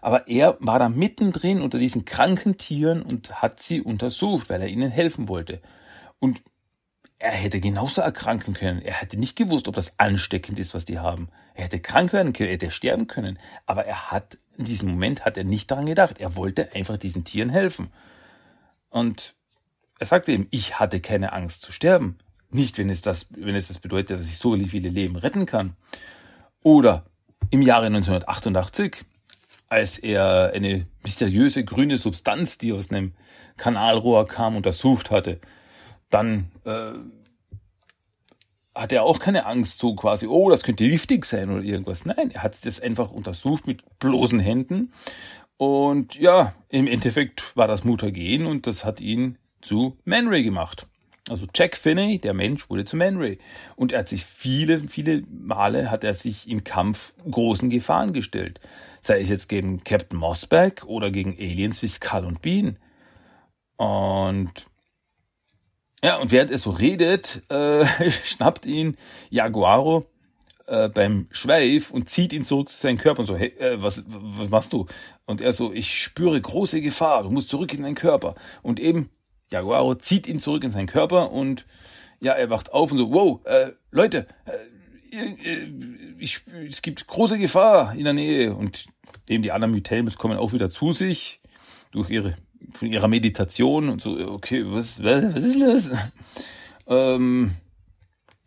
Aber 0.00 0.28
er 0.28 0.56
war 0.60 0.78
da 0.78 0.88
mittendrin 0.88 1.62
unter 1.62 1.80
diesen 1.80 2.04
kranken 2.04 2.58
Tieren 2.58 3.02
und 3.02 3.42
hat 3.42 3.58
sie 3.58 3.82
untersucht, 3.82 4.48
weil 4.50 4.62
er 4.62 4.68
ihnen 4.68 4.88
helfen 4.88 5.26
wollte. 5.26 5.60
Und 6.20 6.42
er 7.18 7.32
hätte 7.32 7.58
genauso 7.58 8.02
erkranken 8.02 8.54
können. 8.54 8.80
Er 8.82 8.94
hätte 8.94 9.16
nicht 9.16 9.34
gewusst, 9.34 9.66
ob 9.66 9.74
das 9.74 9.98
ansteckend 9.98 10.60
ist, 10.60 10.72
was 10.72 10.84
die 10.84 11.00
haben. 11.00 11.28
Er 11.54 11.64
hätte 11.64 11.80
krank 11.80 12.12
werden 12.12 12.32
können, 12.32 12.50
er 12.50 12.54
hätte 12.54 12.70
sterben 12.70 13.08
können. 13.08 13.36
Aber 13.66 13.84
er 13.84 14.12
hat, 14.12 14.38
in 14.56 14.64
diesem 14.64 14.88
Moment 14.88 15.24
hat 15.24 15.36
er 15.36 15.42
nicht 15.42 15.68
daran 15.72 15.86
gedacht. 15.86 16.20
Er 16.20 16.36
wollte 16.36 16.72
einfach 16.72 16.98
diesen 16.98 17.24
Tieren 17.24 17.50
helfen. 17.50 17.90
Und 18.90 19.34
er 19.98 20.06
sagte 20.06 20.30
ihm, 20.30 20.46
ich 20.52 20.78
hatte 20.78 21.00
keine 21.00 21.32
Angst 21.32 21.62
zu 21.62 21.72
sterben. 21.72 22.18
Nicht, 22.52 22.78
wenn 22.78 22.90
es 22.90 23.02
das, 23.02 23.26
wenn 23.30 23.54
es 23.54 23.68
das 23.68 23.78
bedeutet, 23.78 24.20
dass 24.20 24.28
ich 24.28 24.38
so 24.38 24.56
viele 24.56 24.88
Leben 24.88 25.16
retten 25.16 25.46
kann. 25.46 25.74
Oder 26.62 27.04
im 27.50 27.62
Jahre 27.62 27.86
1988, 27.86 29.04
als 29.68 29.98
er 29.98 30.52
eine 30.54 30.86
mysteriöse 31.02 31.64
grüne 31.64 31.98
Substanz, 31.98 32.58
die 32.58 32.72
aus 32.72 32.90
einem 32.90 33.12
Kanalrohr 33.56 34.26
kam, 34.26 34.56
untersucht 34.56 35.10
hatte. 35.10 35.40
Dann 36.10 36.50
äh, 36.64 36.92
hat 38.74 38.92
er 38.92 39.04
auch 39.04 39.18
keine 39.18 39.46
Angst, 39.46 39.78
so 39.78 39.94
quasi, 39.94 40.26
oh, 40.26 40.50
das 40.50 40.62
könnte 40.62 40.88
giftig 40.88 41.24
sein 41.24 41.50
oder 41.50 41.62
irgendwas. 41.62 42.04
Nein, 42.04 42.30
er 42.32 42.42
hat 42.42 42.64
das 42.64 42.80
einfach 42.80 43.10
untersucht 43.10 43.66
mit 43.66 43.82
bloßen 43.98 44.40
Händen. 44.40 44.92
Und 45.56 46.16
ja, 46.16 46.54
im 46.68 46.86
Endeffekt 46.86 47.56
war 47.56 47.68
das 47.68 47.84
Mutagen 47.84 48.46
und 48.46 48.66
das 48.66 48.84
hat 48.84 49.00
ihn 49.00 49.38
zu 49.60 49.96
Man 50.04 50.28
Ray 50.28 50.42
gemacht. 50.42 50.86
Also 51.32 51.46
Jack 51.54 51.76
Finney, 51.76 52.18
der 52.18 52.34
Mensch, 52.34 52.68
wurde 52.68 52.84
zu 52.84 52.96
Man 52.96 53.16
Ray. 53.16 53.38
Und 53.74 53.92
er 53.92 54.00
hat 54.00 54.08
sich 54.08 54.24
viele, 54.24 54.88
viele 54.88 55.22
Male 55.30 55.90
hat 55.90 56.04
er 56.04 56.14
sich 56.14 56.48
im 56.48 56.62
Kampf 56.62 57.14
großen 57.28 57.70
Gefahren 57.70 58.12
gestellt. 58.12 58.60
Sei 59.00 59.20
es 59.20 59.30
jetzt 59.30 59.48
gegen 59.48 59.82
Captain 59.82 60.18
Mossback 60.18 60.84
oder 60.84 61.10
gegen 61.10 61.32
Aliens 61.32 61.82
wie 61.82 61.88
Skull 61.88 62.26
und 62.26 62.42
Bean. 62.42 62.76
Und 63.76 64.66
ja, 66.04 66.18
und 66.18 66.32
während 66.32 66.50
er 66.50 66.58
so 66.58 66.70
redet, 66.70 67.42
äh, 67.48 67.84
schnappt 68.24 68.66
ihn 68.66 68.96
Jaguaro 69.30 70.04
äh, 70.66 70.88
beim 70.88 71.28
Schweif 71.30 71.90
und 71.90 72.10
zieht 72.10 72.32
ihn 72.32 72.44
zurück 72.44 72.68
zu 72.68 72.78
seinem 72.78 72.98
Körper 72.98 73.20
und 73.20 73.26
so, 73.26 73.36
hey, 73.36 73.54
äh, 73.58 73.80
was, 73.82 74.04
was 74.06 74.50
machst 74.50 74.72
du? 74.72 74.86
Und 75.24 75.40
er 75.40 75.52
so, 75.52 75.72
ich 75.72 75.94
spüre 75.94 76.40
große 76.40 76.80
Gefahr, 76.82 77.22
du 77.22 77.30
musst 77.30 77.48
zurück 77.48 77.72
in 77.72 77.82
deinen 77.82 77.94
Körper. 77.94 78.34
Und 78.62 78.80
eben, 78.80 79.10
Jaguaro 79.52 79.94
zieht 79.94 80.26
ihn 80.26 80.38
zurück 80.38 80.64
in 80.64 80.72
seinen 80.72 80.86
Körper 80.86 81.30
und 81.30 81.66
ja, 82.20 82.32
er 82.32 82.50
wacht 82.50 82.72
auf 82.72 82.92
und 82.92 82.98
so, 82.98 83.12
wow, 83.12 83.40
äh, 83.44 83.72
Leute, 83.90 84.26
äh, 84.46 84.56
ich, 86.18 86.40
es 86.68 86.82
gibt 86.82 87.06
große 87.06 87.38
Gefahr 87.38 87.94
in 87.94 88.04
der 88.04 88.12
Nähe. 88.12 88.54
Und 88.54 88.86
eben 89.28 89.42
die 89.42 89.52
anderen 89.52 89.72
Mythelmes 89.72 90.16
kommen 90.16 90.38
auch 90.38 90.52
wieder 90.52 90.70
zu 90.70 90.92
sich 90.92 91.40
durch 91.90 92.10
ihre 92.10 92.36
von 92.74 92.88
ihrer 92.88 93.08
Meditation 93.08 93.88
und 93.88 94.00
so, 94.00 94.16
okay, 94.30 94.64
was, 94.66 95.02
was, 95.02 95.34
was 95.34 95.44
ist 95.44 95.58
los? 95.58 95.90
Ähm, 96.86 97.52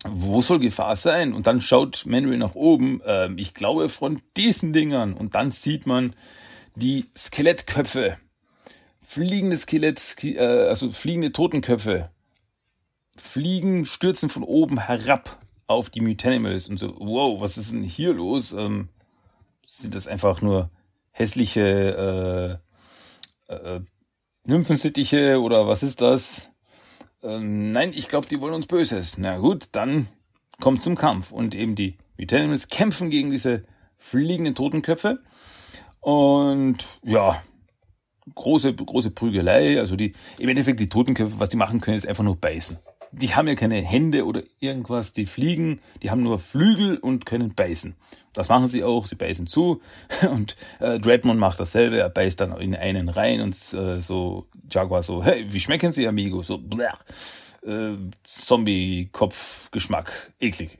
wo 0.07 0.41
soll 0.41 0.59
Gefahr 0.59 0.95
sein? 0.95 1.33
Und 1.33 1.47
dann 1.47 1.61
schaut 1.61 2.05
Manuel 2.05 2.37
nach 2.37 2.55
oben, 2.55 3.01
ähm, 3.05 3.37
ich 3.37 3.53
glaube 3.53 3.89
von 3.89 4.21
diesen 4.37 4.73
Dingern. 4.73 5.13
Und 5.13 5.35
dann 5.35 5.51
sieht 5.51 5.85
man 5.85 6.15
die 6.75 7.05
Skelettköpfe, 7.17 8.17
fliegende 9.05 9.57
Skelett, 9.57 10.15
äh, 10.23 10.39
also 10.39 10.91
fliegende 10.91 11.31
Totenköpfe, 11.31 12.09
fliegen, 13.15 13.85
stürzen 13.85 14.29
von 14.29 14.43
oben 14.43 14.79
herab 14.79 15.39
auf 15.67 15.89
die 15.89 16.01
Mutanimals 16.01 16.67
und 16.69 16.77
so, 16.77 16.95
wow, 16.99 17.39
was 17.39 17.57
ist 17.57 17.71
denn 17.71 17.83
hier 17.83 18.13
los? 18.13 18.53
Ähm, 18.53 18.89
sind 19.65 19.95
das 19.95 20.07
einfach 20.07 20.41
nur 20.41 20.69
hässliche 21.11 22.61
äh, 23.49 23.53
äh, 23.53 23.79
Nymphensittiche 24.45 25.41
oder 25.41 25.67
was 25.67 25.81
ist 25.81 26.01
das? 26.01 26.51
Ähm, 27.23 27.71
nein, 27.71 27.91
ich 27.95 28.07
glaube, 28.07 28.27
die 28.27 28.39
wollen 28.41 28.53
uns 28.53 28.67
Böses. 28.67 29.17
Na 29.17 29.37
gut, 29.37 29.69
dann 29.71 30.07
kommt 30.61 30.83
zum 30.83 30.95
Kampf. 30.95 31.31
Und 31.31 31.55
eben 31.55 31.75
die 31.75 31.97
Mutanimals 32.17 32.67
kämpfen 32.67 33.09
gegen 33.09 33.31
diese 33.31 33.63
fliegenden 33.97 34.55
Totenköpfe. 34.55 35.23
Und 35.99 36.87
ja, 37.01 37.41
große, 38.33 38.73
große 38.73 39.11
Prügelei. 39.11 39.79
Also 39.79 39.95
die, 39.95 40.13
im 40.39 40.49
Endeffekt 40.49 40.79
die 40.79 40.89
Totenköpfe, 40.89 41.39
was 41.39 41.49
die 41.49 41.57
machen 41.57 41.81
können, 41.81 41.97
ist 41.97 42.07
einfach 42.07 42.23
nur 42.23 42.35
beißen 42.35 42.77
die 43.17 43.33
haben 43.33 43.47
ja 43.47 43.55
keine 43.55 43.81
Hände 43.81 44.25
oder 44.25 44.43
irgendwas, 44.59 45.13
die 45.13 45.25
fliegen, 45.25 45.79
die 46.03 46.11
haben 46.11 46.21
nur 46.21 46.37
Flügel 46.37 46.97
und 46.97 47.25
können 47.25 47.55
beißen. 47.55 47.95
Das 48.33 48.49
machen 48.49 48.67
sie 48.67 48.83
auch, 48.83 49.05
sie 49.05 49.15
beißen 49.15 49.47
zu 49.47 49.81
und 50.29 50.55
äh, 50.79 50.99
Dreadmond 50.99 51.39
macht 51.39 51.59
dasselbe, 51.59 51.97
er 51.97 52.09
beißt 52.09 52.41
dann 52.41 52.59
in 52.59 52.75
einen 52.75 53.09
rein 53.09 53.41
und 53.41 53.55
äh, 53.73 54.01
so 54.01 54.47
Jaguar 54.69 55.03
so, 55.03 55.23
hey, 55.23 55.45
wie 55.49 55.59
schmecken 55.59 55.93
sie, 55.93 56.07
Amigo? 56.07 56.41
So, 56.41 56.57
blech, 56.57 56.93
äh, 57.65 57.93
Zombie-Kopf-Geschmack, 58.23 60.33
eklig. 60.39 60.77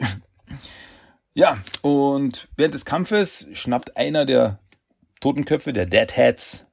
ja, 1.34 1.58
und 1.82 2.50
während 2.58 2.74
des 2.74 2.86
Kampfes 2.86 3.48
schnappt 3.54 3.96
einer 3.96 4.26
der 4.26 4.60
Totenköpfe, 5.22 5.72
der 5.72 5.86
Deadheads, 5.86 6.65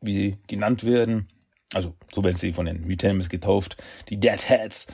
wie 0.00 0.12
sie 0.14 0.38
genannt 0.46 0.84
werden, 0.84 1.28
also, 1.74 1.94
so 2.12 2.24
werden 2.24 2.36
sie 2.36 2.52
von 2.52 2.66
den 2.66 2.84
Retailers 2.84 3.28
getauft. 3.28 3.76
Die 4.08 4.18
Deadheads. 4.18 4.86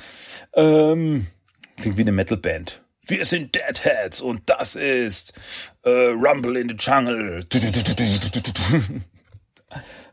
Ähm, 0.54 1.28
klingt 1.76 1.96
wie 1.96 2.02
eine 2.02 2.12
Metalband. 2.12 2.82
Wir 3.06 3.24
sind 3.24 3.54
Deadheads 3.54 4.20
und 4.20 4.42
das 4.46 4.76
ist 4.76 5.34
äh, 5.82 5.90
Rumble 5.90 6.56
in 6.56 6.68
the 6.68 6.74
Jungle. 6.74 7.44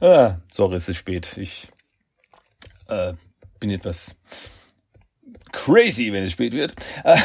ah, 0.02 0.38
sorry, 0.52 0.76
es 0.76 0.90
ist 0.90 0.98
spät. 0.98 1.38
Ich 1.38 1.70
äh, 2.90 3.14
bin 3.60 3.72
etwas 3.72 4.16
crazy, 5.52 6.12
wenn 6.12 6.26
es 6.26 6.34
spät 6.34 6.54
wird. 6.54 6.76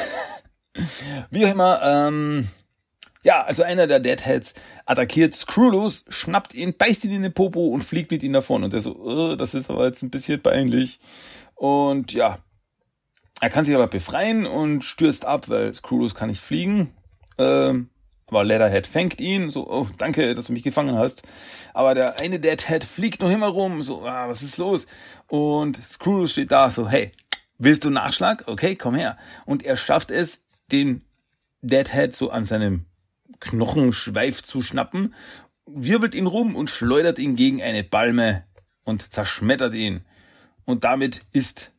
wie 1.30 1.44
auch 1.46 1.50
immer, 1.50 1.82
ähm, 1.82 2.48
ja, 3.26 3.42
also 3.42 3.64
einer 3.64 3.88
der 3.88 3.98
Deadheads 3.98 4.54
attackiert 4.84 5.34
Screwlos, 5.34 6.04
schnappt 6.08 6.54
ihn, 6.54 6.76
beißt 6.76 7.04
ihn 7.06 7.10
in 7.10 7.22
den 7.22 7.32
Popo 7.32 7.66
und 7.66 7.82
fliegt 7.82 8.12
mit 8.12 8.22
ihm 8.22 8.32
davon. 8.32 8.62
Und 8.62 8.72
er 8.72 8.78
so, 8.78 8.94
oh, 8.94 9.34
das 9.34 9.52
ist 9.52 9.68
aber 9.68 9.84
jetzt 9.84 10.00
ein 10.04 10.10
bisschen 10.10 10.40
peinlich. 10.40 11.00
Und 11.56 12.12
ja, 12.12 12.38
er 13.40 13.50
kann 13.50 13.64
sich 13.64 13.74
aber 13.74 13.88
befreien 13.88 14.46
und 14.46 14.84
stürzt 14.84 15.24
ab, 15.24 15.48
weil 15.48 15.74
Screwlos 15.74 16.14
kann 16.14 16.28
nicht 16.28 16.40
fliegen. 16.40 16.92
Ähm, 17.36 17.90
aber 18.28 18.44
Leatherhead 18.44 18.86
fängt 18.86 19.20
ihn, 19.20 19.50
so, 19.50 19.68
oh, 19.68 19.88
danke, 19.98 20.36
dass 20.36 20.46
du 20.46 20.52
mich 20.52 20.62
gefangen 20.62 20.96
hast. 20.96 21.24
Aber 21.74 21.96
der 21.96 22.20
eine 22.20 22.38
Deadhead 22.38 22.84
fliegt 22.84 23.22
noch 23.22 23.30
immer 23.32 23.48
rum, 23.48 23.82
so, 23.82 24.06
ah, 24.06 24.28
was 24.28 24.42
ist 24.42 24.58
los? 24.58 24.86
Und 25.26 25.78
Screwlos 25.78 26.30
steht 26.30 26.52
da, 26.52 26.70
so, 26.70 26.88
hey, 26.88 27.10
willst 27.58 27.84
du 27.84 27.90
Nachschlag? 27.90 28.44
Okay, 28.46 28.76
komm 28.76 28.94
her. 28.94 29.18
Und 29.46 29.64
er 29.64 29.74
schafft 29.74 30.12
es, 30.12 30.44
den 30.70 31.04
Deadhead 31.60 32.14
so 32.14 32.30
an 32.30 32.44
seinem 32.44 32.86
Knochenschweif 33.40 34.42
zu 34.42 34.62
schnappen, 34.62 35.14
wirbelt 35.66 36.14
ihn 36.14 36.26
rum 36.26 36.54
und 36.56 36.70
schleudert 36.70 37.18
ihn 37.18 37.36
gegen 37.36 37.62
eine 37.62 37.84
Palme 37.84 38.44
und 38.84 39.12
zerschmettert 39.12 39.74
ihn. 39.74 40.04
Und 40.64 40.84
damit 40.84 41.20
ist 41.32 41.72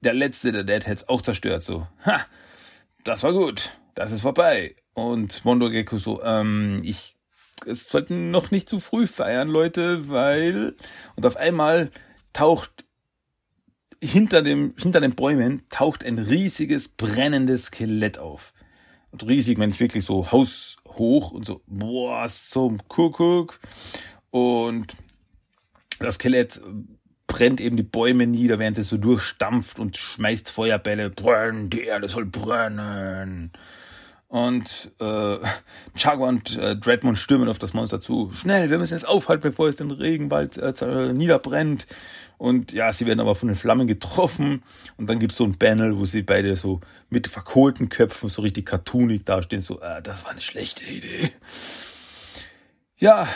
der 0.00 0.14
letzte 0.14 0.52
der 0.52 0.64
Deadheads 0.64 1.08
auch 1.08 1.22
zerstört. 1.22 1.62
So, 1.62 1.86
ha, 2.04 2.26
das 3.04 3.22
war 3.22 3.32
gut, 3.32 3.76
das 3.94 4.12
ist 4.12 4.20
vorbei. 4.20 4.76
Und 4.94 5.44
Mondo 5.44 5.70
Gecko 5.70 5.98
so, 5.98 6.22
ähm, 6.22 6.80
ich, 6.82 7.16
es 7.66 7.84
sollten 7.84 8.30
noch 8.30 8.50
nicht 8.50 8.68
zu 8.68 8.78
früh 8.78 9.06
feiern, 9.06 9.48
Leute, 9.48 10.08
weil, 10.08 10.74
und 11.16 11.26
auf 11.26 11.36
einmal 11.36 11.90
taucht 12.32 12.84
hinter 14.00 14.42
dem, 14.42 14.74
hinter 14.76 15.00
den 15.00 15.14
Bäumen 15.14 15.62
taucht 15.70 16.04
ein 16.04 16.18
riesiges 16.18 16.88
brennendes 16.88 17.66
Skelett 17.66 18.18
auf. 18.18 18.52
Und 19.14 19.28
riesig, 19.28 19.60
wenn 19.60 19.70
ich 19.70 19.78
wirklich 19.78 20.04
so 20.04 20.32
Haus, 20.32 20.76
hoch 20.88 21.30
und 21.30 21.46
so, 21.46 21.60
boah, 21.68 22.26
zum 22.26 22.80
Kuckuck. 22.88 23.60
Und 24.32 24.96
das 26.00 26.16
Skelett 26.16 26.60
brennt 27.28 27.60
eben 27.60 27.76
die 27.76 27.84
Bäume 27.84 28.26
nieder, 28.26 28.58
während 28.58 28.76
es 28.76 28.88
so 28.88 28.96
durchstampft 28.96 29.78
und 29.78 29.96
schmeißt 29.96 30.50
Feuerbälle. 30.50 31.10
Brennen, 31.10 31.70
die 31.70 31.82
Erde 31.82 32.08
soll 32.08 32.26
brennen. 32.26 33.52
Und 34.34 34.90
äh, 35.00 35.36
Jaguar 35.96 36.28
und 36.28 36.58
äh, 36.58 36.74
Dreadmond 36.74 37.16
stürmen 37.16 37.48
auf 37.48 37.60
das 37.60 37.72
Monster 37.72 38.00
zu. 38.00 38.32
Schnell, 38.32 38.68
wir 38.68 38.78
müssen 38.78 38.96
es 38.96 39.04
aufhalten, 39.04 39.42
bevor 39.42 39.68
es 39.68 39.76
den 39.76 39.92
Regenwald 39.92 40.58
äh, 40.58 41.12
niederbrennt. 41.12 41.86
Und 42.36 42.72
ja, 42.72 42.92
sie 42.92 43.06
werden 43.06 43.20
aber 43.20 43.36
von 43.36 43.46
den 43.46 43.54
Flammen 43.54 43.86
getroffen. 43.86 44.64
Und 44.96 45.08
dann 45.08 45.20
gibt's 45.20 45.36
so 45.36 45.44
ein 45.44 45.54
Panel, 45.54 45.98
wo 45.98 46.04
sie 46.04 46.22
beide 46.22 46.56
so 46.56 46.80
mit 47.10 47.28
verkohlten 47.28 47.88
Köpfen 47.88 48.28
so 48.28 48.42
richtig 48.42 48.66
cartoonig 48.66 49.24
dastehen. 49.24 49.62
So, 49.62 49.80
äh, 49.80 50.02
das 50.02 50.24
war 50.24 50.32
eine 50.32 50.40
schlechte 50.40 50.84
Idee. 50.84 51.30
Ja, 52.96 53.28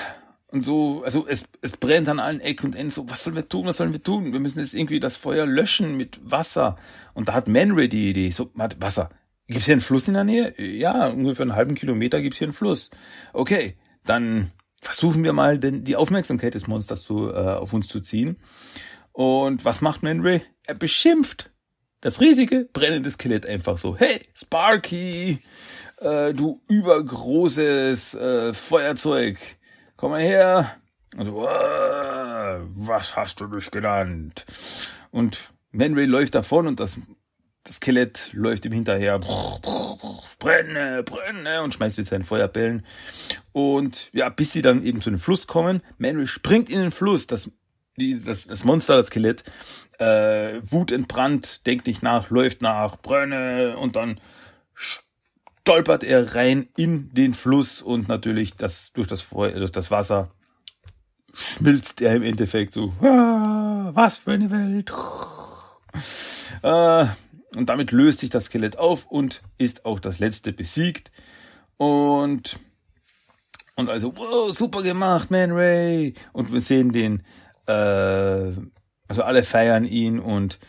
und 0.48 0.64
so, 0.64 1.04
also 1.04 1.28
es, 1.28 1.44
es 1.60 1.76
brennt 1.76 2.08
an 2.08 2.18
allen 2.18 2.40
Ecken 2.40 2.66
und 2.66 2.74
Enden. 2.74 2.90
So, 2.90 3.08
was 3.08 3.22
sollen 3.22 3.36
wir 3.36 3.48
tun? 3.48 3.66
Was 3.66 3.76
sollen 3.76 3.92
wir 3.92 4.02
tun? 4.02 4.32
Wir 4.32 4.40
müssen 4.40 4.58
jetzt 4.58 4.74
irgendwie 4.74 4.98
das 4.98 5.14
Feuer 5.14 5.46
löschen 5.46 5.96
mit 5.96 6.18
Wasser. 6.24 6.76
Und 7.14 7.28
da 7.28 7.34
hat 7.34 7.46
Manray 7.46 7.88
die 7.88 8.10
Idee. 8.10 8.30
So, 8.32 8.50
hat 8.58 8.80
Wasser. 8.80 9.10
Gibt's 9.48 9.64
hier 9.64 9.72
einen 9.72 9.80
Fluss 9.80 10.08
in 10.08 10.14
der 10.14 10.24
Nähe? 10.24 10.54
Ja, 10.60 11.08
ungefähr 11.08 11.44
einen 11.44 11.56
halben 11.56 11.74
Kilometer 11.74 12.20
gibt's 12.20 12.38
hier 12.38 12.46
einen 12.46 12.54
Fluss. 12.54 12.90
Okay, 13.32 13.76
dann 14.04 14.52
versuchen 14.82 15.24
wir 15.24 15.32
mal 15.32 15.58
denn 15.58 15.84
die 15.84 15.96
Aufmerksamkeit 15.96 16.54
des 16.54 16.66
Monsters 16.66 17.02
zu, 17.02 17.30
äh, 17.30 17.32
auf 17.32 17.72
uns 17.72 17.88
zu 17.88 18.00
ziehen. 18.00 18.36
Und 19.12 19.64
was 19.64 19.80
macht 19.80 20.02
Manray? 20.02 20.42
Er 20.66 20.74
beschimpft 20.74 21.50
das 22.02 22.20
riesige 22.20 22.68
brennende 22.72 23.10
Skelett 23.10 23.48
einfach 23.48 23.78
so. 23.78 23.96
Hey, 23.96 24.20
Sparky, 24.34 25.38
äh, 25.96 26.32
du 26.34 26.60
übergroßes 26.68 28.14
äh, 28.14 28.54
Feuerzeug, 28.54 29.38
komm 29.96 30.12
mal 30.12 30.20
her. 30.20 30.76
Und 31.16 31.24
so, 31.24 31.48
äh, 31.48 32.60
was 32.60 33.16
hast 33.16 33.40
du 33.40 33.46
dich 33.46 33.70
genannt? 33.70 34.44
Und 35.10 35.52
Manray 35.72 36.04
läuft 36.04 36.34
davon 36.34 36.66
und 36.66 36.80
das, 36.80 36.98
das 37.68 37.76
Skelett 37.76 38.30
läuft 38.32 38.64
ihm 38.64 38.72
hinterher. 38.72 39.20
brenne, 40.38 41.02
brenne 41.02 41.62
und 41.62 41.74
schmeißt 41.74 41.98
mit 41.98 42.06
seinen 42.06 42.24
Feuerbällen. 42.24 42.84
Und 43.52 44.10
ja, 44.12 44.28
bis 44.28 44.52
sie 44.52 44.62
dann 44.62 44.84
eben 44.84 45.00
zu 45.02 45.10
dem 45.10 45.18
Fluss 45.18 45.46
kommen. 45.46 45.82
Manry 45.98 46.26
springt 46.26 46.70
in 46.70 46.80
den 46.80 46.90
Fluss, 46.90 47.26
das, 47.26 47.50
die, 47.96 48.22
das, 48.22 48.46
das 48.46 48.64
Monster, 48.64 48.96
das 48.96 49.08
Skelett, 49.08 49.44
äh, 49.98 50.60
wutentbrannt, 50.62 51.66
denkt 51.66 51.86
nicht 51.86 52.02
nach, 52.02 52.30
läuft 52.30 52.62
nach, 52.62 52.96
brenne 52.96 53.76
und 53.76 53.96
dann 53.96 54.20
stolpert 54.74 56.04
er 56.04 56.34
rein 56.34 56.68
in 56.76 57.12
den 57.12 57.34
Fluss 57.34 57.82
und 57.82 58.08
natürlich 58.08 58.54
das, 58.54 58.92
durch, 58.92 59.08
das 59.08 59.20
Feuer, 59.20 59.52
durch 59.52 59.72
das 59.72 59.90
Wasser 59.90 60.30
schmilzt 61.34 62.00
er 62.00 62.16
im 62.16 62.22
Endeffekt 62.22 62.74
so, 62.74 62.92
ah, 63.02 63.90
was 63.92 64.16
für 64.16 64.32
eine 64.32 64.50
Welt. 64.50 64.92
Äh, 66.62 67.06
und 67.58 67.70
damit 67.70 67.90
löst 67.90 68.20
sich 68.20 68.30
das 68.30 68.44
Skelett 68.44 68.78
auf 68.78 69.06
und 69.06 69.42
ist 69.58 69.84
auch 69.84 69.98
das 69.98 70.20
letzte 70.20 70.52
besiegt. 70.52 71.10
Und, 71.76 72.60
und 73.74 73.88
also, 73.88 74.16
wow, 74.16 74.56
super 74.56 74.82
gemacht, 74.82 75.32
Man 75.32 75.50
Ray. 75.50 76.14
Und 76.32 76.52
wir 76.52 76.60
sehen 76.60 76.92
den, 76.92 77.24
äh, 77.66 78.52
also 79.08 79.22
alle 79.24 79.42
feiern 79.42 79.84
ihn 79.84 80.20
und 80.20 80.60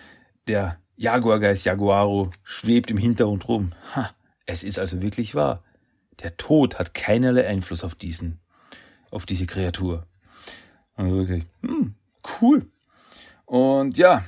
der 0.48 0.80
Jaguargeist 0.96 1.64
Jaguaro 1.64 2.32
schwebt 2.42 2.90
im 2.90 2.98
Hintergrund 2.98 3.48
rum. 3.48 3.74
Ha, 3.96 4.10
es 4.48 4.64
ist 4.64 4.80
also 4.80 5.00
wirklich 5.00 5.36
wahr. 5.36 5.64
Der 6.24 6.38
Tod 6.38 6.80
hat 6.80 6.96
keinerlei 6.96 7.46
Einfluss 7.46 7.84
auf 7.84 7.94
diesen, 7.94 8.40
auf 9.12 9.28
diese 9.28 9.46
Kreatur. 9.46 10.08
Also 10.96 11.16
wirklich, 11.16 11.46
hm, 11.62 11.94
cool. 12.42 12.66
Und 13.46 13.96
ja, 14.00 14.24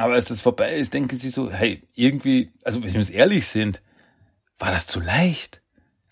aber 0.00 0.14
als 0.14 0.24
das 0.24 0.40
vorbei 0.40 0.76
ist, 0.76 0.94
denken 0.94 1.18
sie 1.18 1.28
so, 1.28 1.50
hey, 1.52 1.86
irgendwie, 1.94 2.54
also 2.64 2.82
wenn 2.82 2.90
wir 2.90 3.00
uns 3.00 3.10
ehrlich 3.10 3.46
sind, 3.46 3.82
war 4.58 4.70
das 4.70 4.86
zu 4.86 4.98
leicht. 4.98 5.60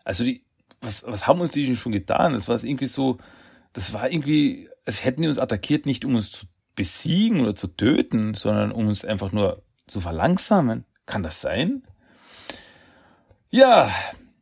Also 0.05 0.25
die, 0.25 0.45
was, 0.83 1.05
was 1.07 1.27
haben 1.27 1.41
uns 1.41 1.53
die 1.53 1.75
schon 1.75 1.93
getan? 1.93 2.35
Das 2.35 2.49
war 2.49 2.63
irgendwie 2.63 2.85
so, 2.85 3.17
das 3.73 3.95
war 3.95 4.13
irgendwie, 4.13 4.69
als 4.85 5.07
hätten 5.07 5.23
die 5.23 5.29
uns 5.29 5.39
attackiert, 5.39 5.87
nicht 5.87 6.05
um 6.05 6.17
uns 6.17 6.31
zu 6.31 6.45
besiegen 6.75 7.41
oder 7.41 7.55
zu 7.55 7.67
töten, 7.67 8.35
sondern 8.35 8.73
um 8.73 8.89
uns 8.89 9.07
einfach 9.07 9.33
nur 9.33 9.63
zu 9.87 10.03
verlangsamen. 10.03 10.85
Kann 11.07 11.23
das 11.23 11.41
sein? 11.41 11.83
Ja, 13.49 13.91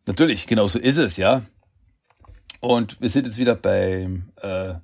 natürlich, 0.06 0.48
genau 0.48 0.66
so 0.66 0.80
ist 0.80 0.98
es, 0.98 1.16
ja. 1.16 1.42
Und 2.59 3.00
wir 3.00 3.09
sind 3.09 3.26
jetzt 3.26 3.38
wieder 3.38 3.54
beim, 3.54 4.32
äh, 4.42 4.74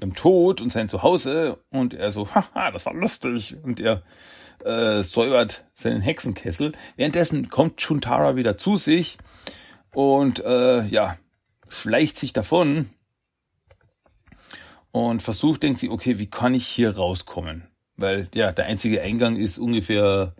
beim 0.00 0.14
Tod 0.14 0.60
und 0.60 0.70
sein 0.70 0.88
Zuhause 0.88 1.58
und 1.70 1.94
er 1.94 2.10
so, 2.10 2.28
haha, 2.34 2.70
das 2.70 2.86
war 2.86 2.94
lustig 2.94 3.56
und 3.62 3.80
er 3.80 4.02
äh, 4.64 5.02
säubert 5.02 5.64
seinen 5.74 6.00
Hexenkessel. 6.00 6.72
Währenddessen 6.96 7.48
kommt 7.48 7.78
Chuntara 7.78 8.36
wieder 8.36 8.58
zu 8.58 8.76
sich 8.76 9.18
und 9.94 10.44
äh, 10.44 10.84
ja, 10.86 11.16
schleicht 11.68 12.18
sich 12.18 12.32
davon 12.32 12.90
und 14.92 15.22
versucht, 15.22 15.62
denkt 15.62 15.80
sie, 15.80 15.90
okay, 15.90 16.18
wie 16.18 16.28
kann 16.28 16.54
ich 16.54 16.66
hier 16.66 16.96
rauskommen? 16.96 17.68
Weil 17.96 18.28
ja, 18.34 18.52
der 18.52 18.66
einzige 18.66 19.00
Eingang 19.00 19.36
ist 19.36 19.58
ungefähr 19.58 20.34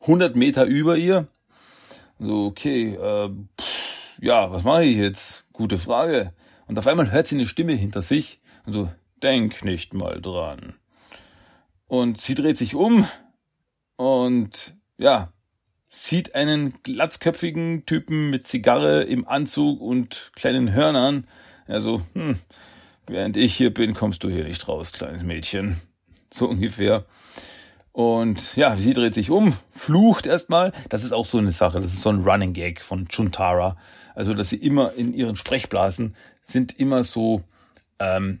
100 0.00 0.36
Meter 0.36 0.64
über 0.64 0.96
ihr. 0.96 1.28
So, 2.18 2.46
okay, 2.46 2.94
äh, 2.94 3.28
pff, 3.28 3.92
ja, 4.20 4.50
was 4.50 4.64
mache 4.64 4.84
ich 4.84 4.96
jetzt? 4.96 5.44
Gute 5.52 5.76
Frage. 5.76 6.32
Und 6.66 6.78
auf 6.78 6.86
einmal 6.86 7.10
hört 7.10 7.26
sie 7.26 7.36
eine 7.36 7.46
Stimme 7.46 7.72
hinter 7.72 8.02
sich 8.02 8.40
und 8.64 8.72
so, 8.72 8.88
denk 9.22 9.64
nicht 9.64 9.94
mal 9.94 10.20
dran. 10.20 10.74
Und 11.86 12.18
sie 12.18 12.34
dreht 12.34 12.58
sich 12.58 12.74
um 12.74 13.06
und 13.96 14.74
ja, 14.98 15.32
sieht 15.90 16.34
einen 16.34 16.82
glatzköpfigen 16.82 17.84
Typen 17.86 18.30
mit 18.30 18.46
Zigarre 18.46 19.02
im 19.02 19.28
Anzug 19.28 19.80
und 19.80 20.32
kleinen 20.34 20.72
Hörnern. 20.72 21.26
Also, 21.66 22.02
hm, 22.14 22.38
während 23.06 23.36
ich 23.36 23.54
hier 23.54 23.72
bin, 23.72 23.94
kommst 23.94 24.24
du 24.24 24.30
hier 24.30 24.44
nicht 24.44 24.66
raus, 24.68 24.92
kleines 24.92 25.22
Mädchen. 25.22 25.80
So 26.34 26.48
ungefähr. 26.48 27.04
Und 27.92 28.56
ja, 28.56 28.74
sie 28.76 28.94
dreht 28.94 29.12
sich 29.12 29.28
um, 29.28 29.54
flucht 29.70 30.24
erstmal. 30.24 30.72
Das 30.88 31.04
ist 31.04 31.12
auch 31.12 31.26
so 31.26 31.36
eine 31.36 31.50
Sache. 31.50 31.78
Das 31.78 31.92
ist 31.92 32.00
so 32.00 32.08
ein 32.08 32.22
Running 32.22 32.54
Gag 32.54 32.80
von 32.80 33.06
Chuntara. 33.06 33.76
Also, 34.14 34.32
dass 34.32 34.48
sie 34.48 34.56
immer 34.56 34.94
in 34.94 35.12
ihren 35.12 35.36
Sprechblasen 35.36 36.16
sind 36.40 36.80
immer 36.80 37.04
so 37.04 37.42
ähm, 37.98 38.40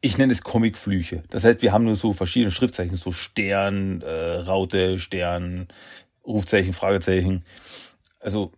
ich 0.00 0.18
nenne 0.18 0.32
es 0.32 0.42
Comicflüche. 0.42 1.24
Das 1.30 1.44
heißt, 1.44 1.62
wir 1.62 1.72
haben 1.72 1.84
nur 1.84 1.96
so 1.96 2.12
verschiedene 2.12 2.50
Schriftzeichen, 2.50 2.96
so 2.96 3.10
Stern, 3.12 4.02
äh, 4.02 4.36
Raute, 4.36 4.98
Stern, 4.98 5.68
Rufzeichen, 6.24 6.72
Fragezeichen. 6.72 7.44
Also 8.20 8.52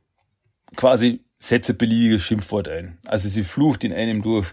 quasi 0.76 1.24
setze 1.38 1.74
beliebige 1.74 2.20
Schimpfwort 2.20 2.68
ein. 2.68 2.98
Also 3.06 3.28
sie 3.28 3.44
flucht 3.44 3.84
in 3.84 3.92
einem 3.92 4.22
durch. 4.22 4.48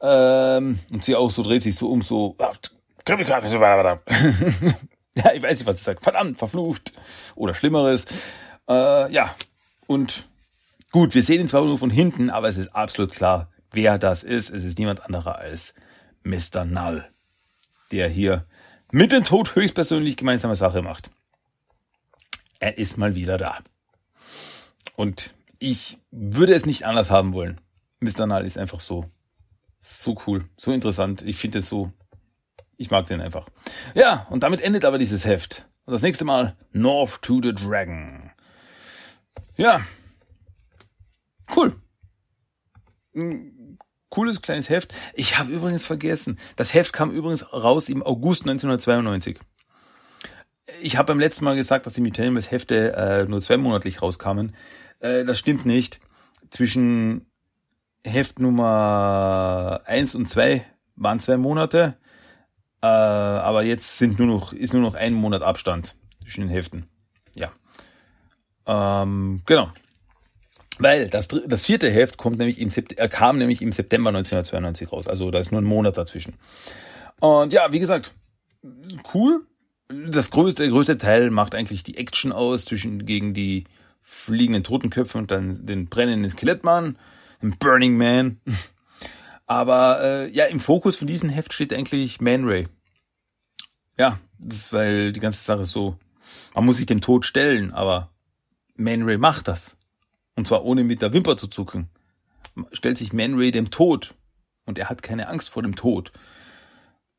Ähm, 0.00 0.78
und 0.90 1.04
sie 1.04 1.16
auch 1.16 1.30
so 1.30 1.42
dreht 1.42 1.62
sich 1.62 1.74
so 1.74 1.90
um, 1.90 2.02
so. 2.02 2.36
ja, 5.14 5.32
ich 5.32 5.42
weiß 5.42 5.58
nicht, 5.58 5.66
was 5.66 5.78
sie 5.78 5.84
sagt. 5.84 6.02
Verdammt, 6.02 6.38
verflucht. 6.38 6.92
Oder 7.34 7.52
Schlimmeres. 7.52 8.06
Äh, 8.68 9.12
ja. 9.12 9.34
Und 9.86 10.24
gut, 10.92 11.14
wir 11.14 11.22
sehen 11.22 11.40
ihn 11.40 11.48
zwar 11.48 11.64
nur 11.64 11.78
von 11.78 11.90
hinten, 11.90 12.30
aber 12.30 12.48
es 12.48 12.56
ist 12.56 12.74
absolut 12.74 13.12
klar, 13.12 13.50
wer 13.72 13.98
das 13.98 14.22
ist. 14.22 14.50
Es 14.50 14.64
ist 14.64 14.78
niemand 14.78 15.04
anderer 15.04 15.38
als 15.38 15.74
Mr. 16.22 16.64
Null, 16.64 17.08
der 17.90 18.08
hier 18.08 18.46
mit 18.90 19.12
dem 19.12 19.24
Tod 19.24 19.54
höchstpersönlich 19.54 20.16
gemeinsame 20.16 20.56
Sache 20.56 20.82
macht. 20.82 21.10
Er 22.60 22.78
ist 22.78 22.96
mal 22.96 23.14
wieder 23.14 23.38
da. 23.38 23.58
Und 24.96 25.34
ich 25.58 25.98
würde 26.10 26.54
es 26.54 26.66
nicht 26.66 26.84
anders 26.84 27.10
haben 27.10 27.32
wollen. 27.32 27.60
Mr. 28.00 28.26
Null 28.26 28.44
ist 28.44 28.58
einfach 28.58 28.80
so, 28.80 29.10
so 29.80 30.16
cool, 30.26 30.48
so 30.56 30.72
interessant. 30.72 31.22
Ich 31.22 31.36
finde 31.36 31.58
es 31.58 31.68
so, 31.68 31.92
ich 32.76 32.90
mag 32.90 33.06
den 33.06 33.20
einfach. 33.20 33.48
Ja, 33.94 34.26
und 34.30 34.42
damit 34.42 34.60
endet 34.60 34.84
aber 34.84 34.98
dieses 34.98 35.24
Heft. 35.24 35.66
Und 35.84 35.92
das 35.92 36.02
nächste 36.02 36.24
Mal 36.24 36.56
North 36.72 37.22
to 37.22 37.40
the 37.42 37.54
Dragon. 37.54 38.30
Ja. 39.56 39.80
Cool 41.54 41.74
cooles 44.10 44.40
kleines 44.40 44.70
Heft. 44.70 44.94
Ich 45.14 45.38
habe 45.38 45.50
übrigens 45.50 45.84
vergessen, 45.84 46.38
das 46.56 46.74
Heft 46.74 46.92
kam 46.92 47.10
übrigens 47.10 47.52
raus 47.52 47.88
im 47.88 48.02
August 48.02 48.42
1992. 48.42 49.38
Ich 50.80 50.96
habe 50.96 51.06
beim 51.06 51.20
letzten 51.20 51.44
Mal 51.44 51.56
gesagt, 51.56 51.86
dass 51.86 51.94
die 51.94 52.00
Metallimus 52.00 52.50
Hefte 52.50 52.94
äh, 52.94 53.24
nur 53.24 53.40
zweimonatlich 53.40 54.02
rauskamen. 54.02 54.54
Äh, 55.00 55.24
das 55.24 55.38
stimmt 55.38 55.66
nicht. 55.66 56.00
Zwischen 56.50 57.26
Heft 58.04 58.38
Nummer 58.38 59.80
eins 59.84 60.14
und 60.14 60.28
zwei 60.28 60.64
waren 60.96 61.20
zwei 61.20 61.36
Monate. 61.36 61.96
Äh, 62.82 62.86
aber 62.86 63.64
jetzt 63.64 63.98
sind 63.98 64.18
nur 64.18 64.28
noch, 64.28 64.52
ist 64.52 64.72
nur 64.72 64.82
noch 64.82 64.94
ein 64.94 65.14
Monat 65.14 65.42
Abstand 65.42 65.96
zwischen 66.22 66.42
den 66.42 66.50
Heften. 66.50 66.88
Ja. 67.34 67.52
Ähm, 68.66 69.42
genau. 69.46 69.72
Weil 70.78 71.08
das, 71.08 71.28
das 71.28 71.64
vierte 71.64 71.90
Heft 71.90 72.16
kommt 72.16 72.38
nämlich 72.38 72.60
im 72.60 72.70
äh, 72.96 73.08
kam 73.08 73.38
nämlich 73.38 73.62
im 73.62 73.72
September 73.72 74.10
1992 74.10 74.92
raus. 74.92 75.08
Also 75.08 75.30
da 75.30 75.38
ist 75.38 75.50
nur 75.50 75.60
ein 75.60 75.64
Monat 75.64 75.98
dazwischen. 75.98 76.34
Und 77.20 77.52
ja, 77.52 77.72
wie 77.72 77.80
gesagt, 77.80 78.14
cool. 79.14 79.46
Das 79.88 80.30
größte, 80.30 80.64
der 80.64 80.72
größte 80.72 80.98
Teil 80.98 81.30
macht 81.30 81.54
eigentlich 81.54 81.82
die 81.82 81.96
Action 81.96 82.30
aus 82.30 82.66
zwischen 82.66 83.06
gegen 83.06 83.32
die 83.32 83.64
fliegenden 84.02 84.62
Totenköpfe 84.62 85.18
und 85.18 85.30
dann 85.30 85.66
den 85.66 85.86
brennenden 85.86 86.30
Skelettmann, 86.30 86.98
den 87.42 87.56
Burning 87.58 87.96
Man. 87.96 88.40
Aber 89.46 90.02
äh, 90.02 90.30
ja, 90.30 90.44
im 90.44 90.60
Fokus 90.60 90.96
von 90.96 91.06
diesem 91.06 91.30
Heft 91.30 91.54
steht 91.54 91.72
eigentlich 91.72 92.20
Man 92.20 92.44
Ray. 92.44 92.68
Ja, 93.96 94.20
das 94.38 94.58
ist, 94.58 94.72
weil 94.74 95.12
die 95.12 95.20
ganze 95.20 95.42
Sache 95.42 95.64
so, 95.64 95.96
man 96.54 96.66
muss 96.66 96.76
sich 96.76 96.84
dem 96.84 97.00
Tod 97.00 97.24
stellen, 97.24 97.72
aber 97.72 98.10
Man 98.76 99.02
Ray 99.04 99.16
macht 99.16 99.48
das. 99.48 99.77
Und 100.38 100.46
zwar 100.46 100.64
ohne 100.64 100.84
mit 100.84 101.02
der 101.02 101.12
Wimper 101.12 101.36
zu 101.36 101.48
zucken. 101.48 101.88
Stellt 102.70 102.96
sich 102.96 103.12
Man 103.12 103.34
Ray 103.34 103.50
dem 103.50 103.72
Tod. 103.72 104.14
Und 104.66 104.78
er 104.78 104.88
hat 104.88 105.02
keine 105.02 105.26
Angst 105.26 105.50
vor 105.50 105.64
dem 105.64 105.74
Tod. 105.74 106.12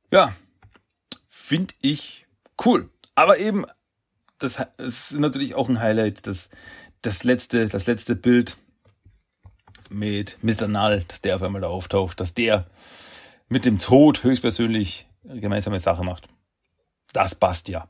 Ja, 0.09 0.33
finde 1.27 1.73
ich 1.81 2.27
cool. 2.63 2.89
Aber 3.15 3.37
eben, 3.37 3.65
das, 4.37 4.65
ist 4.77 5.11
natürlich 5.19 5.53
auch 5.53 5.67
ein 5.67 5.81
Highlight, 5.81 6.27
das, 6.27 6.47
das 7.01 7.25
letzte, 7.25 7.67
das 7.67 7.87
letzte 7.87 8.15
Bild 8.15 8.55
mit 9.89 10.37
Mr. 10.41 10.69
Null, 10.69 11.03
dass 11.09 11.19
der 11.19 11.35
auf 11.35 11.43
einmal 11.43 11.59
da 11.59 11.67
auftaucht, 11.67 12.21
dass 12.21 12.33
der 12.33 12.67
mit 13.49 13.65
dem 13.65 13.79
Tod 13.79 14.23
höchstpersönlich 14.23 15.07
gemeinsame 15.25 15.81
Sache 15.81 16.05
macht. 16.05 16.29
Das 17.11 17.35
passt 17.35 17.67
ja. 17.67 17.89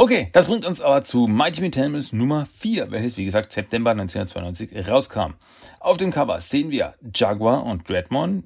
Okay, 0.00 0.30
das 0.32 0.46
bringt 0.46 0.64
uns 0.64 0.80
aber 0.80 1.04
zu 1.04 1.26
Mighty 1.26 1.60
Metalmus 1.60 2.14
Nummer 2.14 2.46
4, 2.46 2.90
welches 2.90 3.18
wie 3.18 3.26
gesagt 3.26 3.52
September 3.52 3.90
1992 3.90 4.88
rauskam. 4.88 5.34
Auf 5.78 5.98
dem 5.98 6.10
Cover 6.10 6.40
sehen 6.40 6.70
wir 6.70 6.94
Jaguar 7.14 7.66
und 7.66 7.86
Dreadmon, 7.86 8.44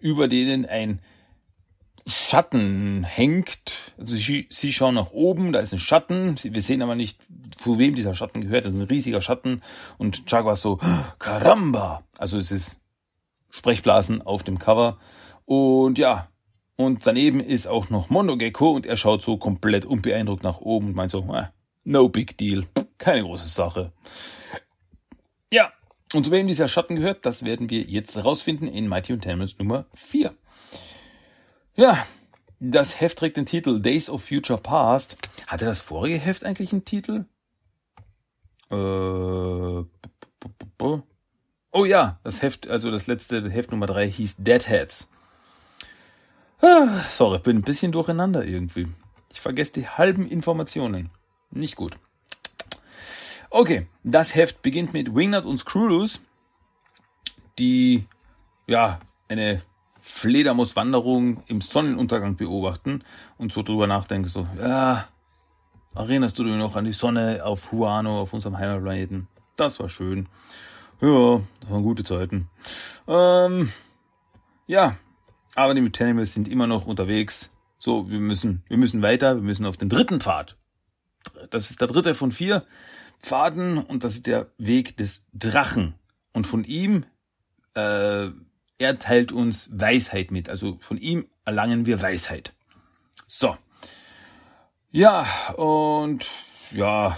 über 0.00 0.28
denen 0.28 0.66
ein 0.66 1.00
Schatten 2.06 3.04
hängt. 3.04 3.94
Also 3.96 4.16
sie, 4.16 4.48
sie 4.50 4.70
schauen 4.70 4.96
nach 4.96 5.12
oben, 5.12 5.54
da 5.54 5.60
ist 5.60 5.72
ein 5.72 5.78
Schatten. 5.78 6.36
Wir 6.42 6.60
sehen 6.60 6.82
aber 6.82 6.94
nicht, 6.94 7.18
zu 7.56 7.78
wem 7.78 7.94
dieser 7.94 8.14
Schatten 8.14 8.42
gehört. 8.42 8.66
Das 8.66 8.74
ist 8.74 8.80
ein 8.80 8.86
riesiger 8.88 9.22
Schatten. 9.22 9.62
Und 9.96 10.30
Jaguar 10.30 10.56
so, 10.56 10.78
Caramba! 11.18 12.02
Also 12.18 12.36
es 12.36 12.52
ist 12.52 12.78
Sprechblasen 13.48 14.20
auf 14.20 14.42
dem 14.42 14.58
Cover. 14.58 14.98
Und 15.46 15.96
ja, 15.96 16.28
und 16.82 17.06
daneben 17.06 17.40
ist 17.40 17.66
auch 17.66 17.90
noch 17.90 18.10
Mondo 18.10 18.36
Gecko 18.36 18.72
und 18.72 18.86
er 18.86 18.96
schaut 18.96 19.22
so 19.22 19.36
komplett 19.36 19.84
unbeeindruckt 19.84 20.42
nach 20.42 20.60
oben 20.60 20.88
und 20.88 20.96
meint 20.96 21.10
so, 21.10 21.20
eh, 21.34 21.48
no 21.84 22.08
big 22.08 22.36
deal, 22.38 22.66
keine 22.98 23.22
große 23.22 23.48
Sache. 23.48 23.92
Ja, 25.52 25.72
und 26.14 26.26
zu 26.26 26.30
wem 26.30 26.46
dieser 26.46 26.68
Schatten 26.68 26.96
gehört, 26.96 27.24
das 27.24 27.44
werden 27.44 27.70
wir 27.70 27.82
jetzt 27.82 28.16
herausfinden 28.16 28.68
in 28.68 28.88
Mighty 28.88 29.12
und 29.12 29.24
Tamers 29.24 29.58
Nummer 29.58 29.86
4. 29.94 30.34
Ja, 31.74 32.06
das 32.60 33.00
Heft 33.00 33.18
trägt 33.18 33.36
den 33.36 33.46
Titel 33.46 33.80
Days 33.80 34.08
of 34.08 34.24
Future 34.24 34.60
Past. 34.60 35.16
Hatte 35.46 35.64
das 35.64 35.80
vorige 35.80 36.18
Heft 36.18 36.44
eigentlich 36.44 36.72
einen 36.72 36.84
Titel? 36.84 37.24
Äh, 38.70 38.74
oh 41.72 41.84
ja, 41.84 42.20
das 42.24 42.42
Heft, 42.42 42.68
also 42.68 42.90
das 42.90 43.06
letzte 43.06 43.50
Heft 43.50 43.70
Nummer 43.70 43.86
3 43.86 44.08
hieß 44.10 44.36
Deadheads. 44.38 45.08
Ah, 46.62 47.02
sorry, 47.10 47.40
bin 47.40 47.58
ein 47.58 47.62
bisschen 47.62 47.90
durcheinander 47.90 48.44
irgendwie. 48.44 48.86
Ich 49.32 49.40
vergesse 49.40 49.72
die 49.72 49.88
halben 49.88 50.26
Informationen. 50.28 51.10
Nicht 51.50 51.76
gut. 51.76 51.98
Okay, 53.50 53.86
das 54.04 54.34
Heft 54.34 54.62
beginnt 54.62 54.92
mit 54.92 55.14
Wingnut 55.14 55.44
und 55.44 55.58
Screwloose, 55.58 56.20
die 57.58 58.06
ja 58.66 59.00
eine 59.28 59.62
Fledermauswanderung 60.00 61.42
im 61.46 61.60
Sonnenuntergang 61.60 62.36
beobachten 62.36 63.02
und 63.38 63.52
so 63.52 63.62
drüber 63.62 63.86
nachdenken, 63.86 64.28
so, 64.28 64.46
ja, 64.56 65.08
erinnerst 65.94 66.38
du 66.38 66.44
dich 66.44 66.54
noch 66.54 66.76
an 66.76 66.84
die 66.84 66.92
Sonne 66.92 67.44
auf 67.44 67.72
Huano, 67.72 68.20
auf 68.20 68.32
unserem 68.32 68.58
Heimatplaneten? 68.58 69.28
Das 69.56 69.80
war 69.80 69.88
schön. 69.88 70.28
Ja, 71.00 71.40
das 71.60 71.70
waren 71.70 71.82
gute 71.82 72.04
Zeiten. 72.04 72.48
Ähm, 73.06 73.72
ja, 74.66 74.96
aber 75.54 75.74
die 75.74 75.80
Mutanimals 75.80 76.34
sind 76.34 76.48
immer 76.48 76.66
noch 76.66 76.86
unterwegs. 76.86 77.50
So, 77.78 78.08
wir 78.08 78.20
müssen, 78.20 78.62
wir 78.68 78.78
müssen 78.78 79.02
weiter, 79.02 79.36
wir 79.36 79.42
müssen 79.42 79.66
auf 79.66 79.76
den 79.76 79.88
dritten 79.88 80.20
Pfad. 80.20 80.56
Das 81.50 81.70
ist 81.70 81.80
der 81.80 81.88
dritte 81.88 82.14
von 82.14 82.32
vier 82.32 82.64
Pfaden 83.20 83.78
und 83.78 84.04
das 84.04 84.14
ist 84.14 84.26
der 84.26 84.50
Weg 84.58 84.96
des 84.96 85.24
Drachen. 85.32 85.94
Und 86.32 86.46
von 86.46 86.64
ihm 86.64 87.04
äh, 87.74 88.30
er 88.82 88.98
teilt 88.98 89.32
uns 89.32 89.70
Weisheit 89.72 90.30
mit. 90.30 90.48
Also 90.48 90.76
von 90.80 90.98
ihm 90.98 91.26
erlangen 91.44 91.86
wir 91.86 92.02
Weisheit. 92.02 92.52
So. 93.26 93.56
Ja, 94.90 95.26
und 95.56 96.30
ja, 96.70 97.16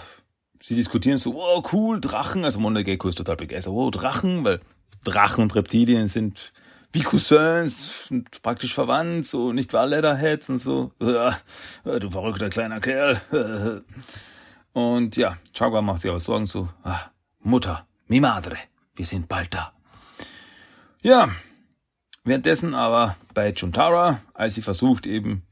sie 0.63 0.77
diskutieren 0.77 1.19
so, 1.19 1.35
oh 1.37 1.63
cool, 1.73 2.01
Drachen. 2.01 2.45
Also 2.45 2.61
Monageko 2.61 3.09
ist 3.09 3.17
total 3.17 3.37
begeistert. 3.37 3.73
Oh, 3.73 3.91
Drachen, 3.91 4.45
weil 4.45 4.61
Drachen 5.05 5.43
und 5.43 5.55
Reptilien 5.55 6.07
sind 6.07 6.53
wie 6.95 7.03
Cousins, 7.03 8.13
praktisch 8.43 8.75
verwandt, 8.75 9.27
so 9.27 9.53
nicht 9.53 9.73
wahr, 9.73 9.87
Leatherheads 9.87 10.49
und 10.49 10.59
so. 10.59 10.93
du 10.99 12.11
verrückter 12.11 12.49
kleiner 12.49 12.81
Kerl. 12.81 13.85
Und 14.73 15.17
ja, 15.17 15.37
Chagua 15.53 15.83
macht 15.83 16.03
sich 16.03 16.11
aber 16.11 16.21
Sorgen 16.21 16.47
so, 16.47 16.69
ah, 16.83 17.11
Mutter, 17.41 17.87
mi 18.09 18.21
madre, 18.21 18.57
wir 18.97 19.05
sind 19.05 19.29
bald 19.29 19.55
da. 19.55 19.73
Ja, 21.03 21.29
Währenddessen 22.25 22.75
aber 22.75 23.17
bei 23.35 23.53
Chuntara, 23.53 24.23
als 24.33 24.55
sie 24.55 24.63
versucht 24.63 25.07
eben, 25.07 25.43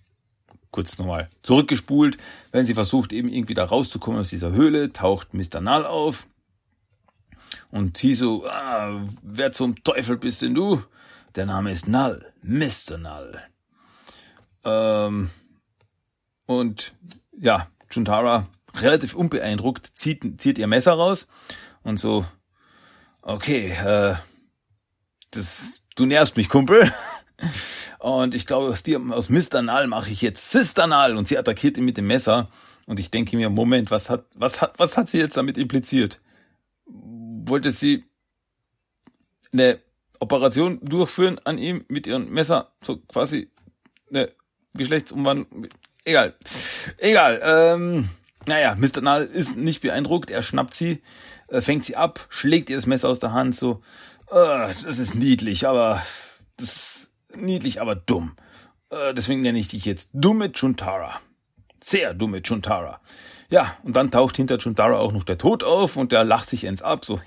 kurz 0.71 0.97
nochmal 0.97 1.29
zurückgespult, 1.43 2.17
wenn 2.51 2.65
sie 2.65 2.73
versucht 2.73 3.13
eben 3.13 3.29
irgendwie 3.29 3.53
da 3.53 3.65
rauszukommen 3.65 4.21
aus 4.21 4.31
dieser 4.31 4.53
Höhle, 4.53 4.91
taucht 4.91 5.35
Mr. 5.35 5.61
Null 5.61 5.85
auf. 5.85 6.27
Und 7.71 7.99
sie 7.99 8.15
so, 8.15 8.47
ah, 8.47 9.07
wer 9.23 9.53
zum 9.53 9.85
Teufel 9.85 10.17
bist 10.17 10.41
denn 10.41 10.55
du? 10.55 10.83
Der 11.35 11.47
Name 11.47 11.73
ist 11.73 11.89
Null, 11.89 12.33
Mr. 12.43 12.99
Null. 12.99 13.41
Ähm, 14.65 15.31
und 16.47 16.95
ja, 17.39 17.69
Chuntara, 17.89 18.47
relativ 18.75 19.15
unbeeindruckt, 19.15 19.93
zieht, 19.95 20.41
zieht 20.41 20.59
ihr 20.59 20.67
Messer 20.67 20.93
raus 20.93 21.29
und 21.83 21.99
so, 21.99 22.27
okay, 23.23 23.71
äh, 23.71 24.15
das 25.31 25.83
du 25.95 26.07
nervst 26.07 26.37
mich, 26.37 26.49
Kumpel. 26.49 26.91
Und 27.99 28.35
ich 28.35 28.47
glaube, 28.47 28.69
aus 28.69 28.83
dir, 28.83 29.01
aus 29.11 29.31
Mr. 29.31 29.63
Null 29.63 29.87
mache 29.87 30.11
ich 30.11 30.23
jetzt 30.23 30.51
Sister 30.51 30.87
Null. 30.87 31.17
Und 31.17 31.29
sie 31.29 31.39
attackiert 31.39 31.77
ihn 31.77 31.85
mit 31.85 31.97
dem 31.97 32.07
Messer. 32.07 32.49
Und 32.87 32.99
ich 32.99 33.11
denke 33.11 33.37
mir, 33.37 33.49
Moment, 33.49 33.91
was 33.91 34.11
hat, 34.11 34.27
was 34.35 34.61
hat, 34.61 34.79
was 34.79 34.97
hat 34.97 35.09
sie 35.09 35.19
jetzt 35.19 35.37
damit 35.37 35.57
impliziert? 35.57 36.21
Wollte 36.87 37.71
sie 37.71 38.05
eine 39.53 39.79
Operation 40.23 40.79
durchführen 40.83 41.41
an 41.45 41.59
ihm 41.59 41.85
mit 41.89 42.07
ihrem 42.07 42.31
Messer? 42.31 42.73
So 42.83 42.99
quasi 42.99 43.51
eine 44.11 44.31
Geschlechtsumwandlung? 44.75 45.69
Egal. 46.05 46.35
Egal. 46.99 47.41
Ähm, 47.45 48.09
naja, 48.47 48.75
Mr. 48.75 49.01
Null 49.03 49.29
ist 49.33 49.57
nicht 49.57 49.83
beeindruckt. 49.83 50.31
Er 50.31 50.43
schnappt 50.43 50.75
sie, 50.75 51.03
äh, 51.49 51.61
fängt 51.61 51.85
sie 51.85 51.97
ab, 51.97 52.27
schlägt 52.29 52.71
ihr 52.71 52.77
das 52.77 52.87
Messer 52.87 53.09
aus 53.09 53.19
der 53.19 53.33
Hand, 53.33 53.55
so, 53.55 53.83
Uh, 54.33 54.73
das 54.83 54.99
ist 54.99 55.15
niedlich, 55.15 55.69
aber 55.69 56.03
das 56.57 56.69
ist 56.71 57.11
niedlich, 57.37 57.83
aber 57.83 57.95
dumm. 57.95 58.35
Uh, 58.91 59.13
deswegen 59.13 59.43
nenne 59.43 59.59
ich 59.59 59.69
dich 59.69 59.85
jetzt 59.85 60.09
dumme 60.15 60.53
Chuntara. 60.53 61.21
Sehr 61.83 62.15
dumme 62.15 62.41
Chuntara. 62.41 63.03
Ja, 63.53 63.77
und 63.83 63.95
dann 63.95 64.11
taucht 64.11 64.39
hinter 64.39 64.57
Chuntara 64.57 64.97
auch 64.97 65.13
noch 65.13 65.25
der 65.25 65.37
Tod 65.37 65.63
auf 65.63 65.99
und 65.99 66.11
der 66.11 66.25
lacht 66.25 66.49
sich 66.49 66.65
ins 66.65 66.81
ab, 66.81 67.05
so 67.05 67.21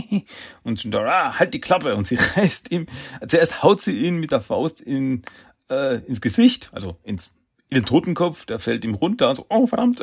und 0.64 0.80
Chuntara, 0.80 1.28
ah, 1.28 1.38
halt 1.38 1.54
die 1.54 1.60
Klappe 1.60 1.94
und 1.94 2.04
sie 2.04 2.16
reißt 2.36 2.72
ihm, 2.72 2.86
zuerst 3.28 3.62
haut 3.62 3.80
sie 3.80 3.96
ihn 3.96 4.16
mit 4.16 4.32
der 4.32 4.40
Faust 4.40 4.80
in, 4.80 5.22
äh, 5.70 5.98
ins 5.98 6.20
Gesicht, 6.20 6.68
also 6.72 6.96
ins, 7.04 7.30
in 7.70 7.76
den 7.76 7.84
Totenkopf, 7.84 8.44
der 8.44 8.58
fällt 8.58 8.84
ihm 8.84 8.94
runter, 8.94 9.32
so, 9.36 9.46
oh 9.50 9.68
verdammt. 9.68 10.02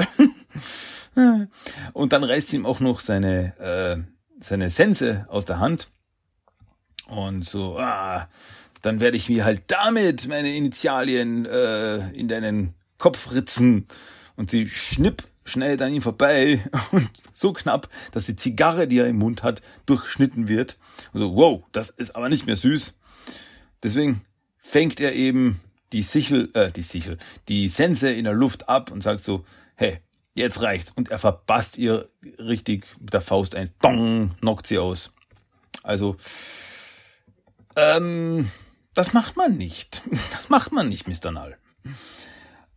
und 1.92 2.14
dann 2.14 2.24
reißt 2.24 2.48
sie 2.48 2.56
ihm 2.56 2.66
auch 2.66 2.80
noch 2.80 3.02
seine, 3.02 3.60
äh, 3.60 3.98
seine 4.40 4.70
Sense 4.70 5.26
aus 5.28 5.44
der 5.44 5.60
Hand 5.60 5.90
und 7.08 7.44
so, 7.44 7.78
ah, 7.80 8.30
dann 8.82 9.02
werde 9.02 9.18
ich 9.18 9.28
mir 9.28 9.44
halt 9.44 9.64
damit 9.68 10.26
meine 10.30 10.56
Initialien 10.56 11.46
äh, 11.46 12.12
in 12.12 12.30
deinen 12.30 12.76
Kopf 12.98 13.34
ritzen. 13.34 13.88
Und 14.38 14.52
sie 14.52 14.68
schnipp 14.68 15.24
schnell 15.46 15.82
an 15.82 15.94
ihm 15.94 16.02
vorbei 16.02 16.60
und 16.92 17.10
so 17.34 17.54
knapp, 17.54 17.90
dass 18.12 18.26
die 18.26 18.36
Zigarre, 18.36 18.88
die 18.88 19.00
er 19.00 19.08
im 19.08 19.18
Mund 19.18 19.44
hat, 19.44 19.62
durchschnitten 19.86 20.48
wird. 20.48 20.78
Und 21.14 21.20
so, 21.20 21.36
wow, 21.36 21.64
das 21.72 21.90
ist 21.92 22.16
aber 22.16 22.30
nicht 22.30 22.46
mehr 22.46 22.56
süß. 22.56 22.96
Deswegen 23.84 24.22
fängt 24.58 25.00
er 25.00 25.14
eben 25.14 25.60
die 25.94 26.02
Sichel, 26.02 26.50
äh, 26.54 26.72
die 26.72 26.82
Sichel, 26.82 27.18
die 27.48 27.70
Sense 27.70 28.12
in 28.12 28.26
der 28.26 28.34
Luft 28.34 28.68
ab 28.68 28.92
und 28.92 29.02
sagt 29.02 29.24
so, 29.24 29.46
hey, 29.76 30.00
jetzt 30.34 30.62
reicht's. 30.62 30.92
Und 30.92 31.10
er 31.10 31.20
verbasst 31.20 31.78
ihr 31.78 32.10
richtig 32.40 32.86
mit 33.00 33.14
der 33.14 33.22
Faust 33.22 33.56
ein, 33.56 33.70
dong, 33.82 34.32
knockt 34.40 34.68
sie 34.68 34.80
aus. 34.80 35.14
Also, 35.84 36.18
ähm, 37.76 38.50
das 38.94 39.14
macht 39.14 39.38
man 39.38 39.58
nicht. 39.58 40.02
Das 40.32 40.50
macht 40.50 40.72
man 40.72 40.90
nicht, 40.90 41.08
Mr. 41.08 41.32
Null. 41.32 41.58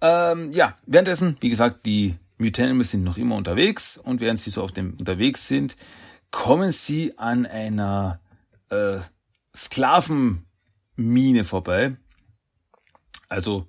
Ähm, 0.01 0.53
ja, 0.53 0.79
währenddessen, 0.87 1.37
wie 1.41 1.51
gesagt, 1.51 1.87
die 1.87 2.17
Mutanimals 2.39 2.93
sind 2.93 3.05
noch 3.05 3.19
immer 3.19 3.37
unterwegs 3.37 3.99
und 3.99 4.21
während 4.21 4.41
sie 4.41 4.51
so 4.51 4.63
auf 4.63 4.73
dem 4.73 4.95
unterwegs 4.95 5.49
sind, 5.49 5.77
kommen 6.31 6.73
sie 6.73 7.19
an 7.19 7.47
einer 7.47 8.21
äh, 8.71 8.99
Sklavenmine 9.55 11.45
vorbei. 11.45 11.97
Also 13.29 13.67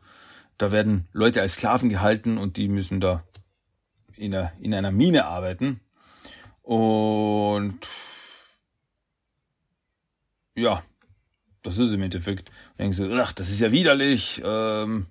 da 0.57 0.71
werden 0.71 1.07
Leute 1.13 1.41
als 1.41 1.53
Sklaven 1.53 1.89
gehalten 1.89 2.37
und 2.37 2.57
die 2.57 2.67
müssen 2.67 2.99
da 2.99 3.23
in 4.15 4.35
einer, 4.35 4.51
in 4.59 4.73
einer 4.73 4.91
Mine 4.91 5.25
arbeiten. 5.25 5.79
Und 6.61 7.87
ja, 10.55 10.83
das 11.63 11.77
ist 11.77 11.93
im 11.93 12.01
Endeffekt. 12.01 12.51
Denkst 12.77 12.97
du, 12.97 13.13
ach, 13.21 13.33
das 13.33 13.49
ist 13.49 13.59
ja 13.59 13.71
widerlich. 13.71 14.41
Ähm, 14.43 15.07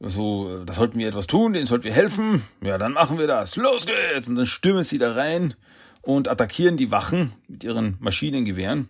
so, 0.00 0.64
da 0.64 0.72
sollten 0.72 0.98
wir 0.98 1.08
etwas 1.08 1.26
tun, 1.26 1.52
denen 1.52 1.66
sollten 1.66 1.84
wir 1.84 1.92
helfen. 1.92 2.42
Ja, 2.62 2.78
dann 2.78 2.92
machen 2.92 3.18
wir 3.18 3.26
das. 3.26 3.56
Los 3.56 3.86
geht's! 3.86 4.28
Und 4.28 4.36
dann 4.36 4.46
stürmen 4.46 4.82
sie 4.82 4.98
da 4.98 5.12
rein 5.12 5.54
und 6.02 6.28
attackieren 6.28 6.76
die 6.76 6.90
Wachen 6.90 7.32
mit 7.48 7.64
ihren 7.64 7.96
Maschinengewehren. 8.00 8.88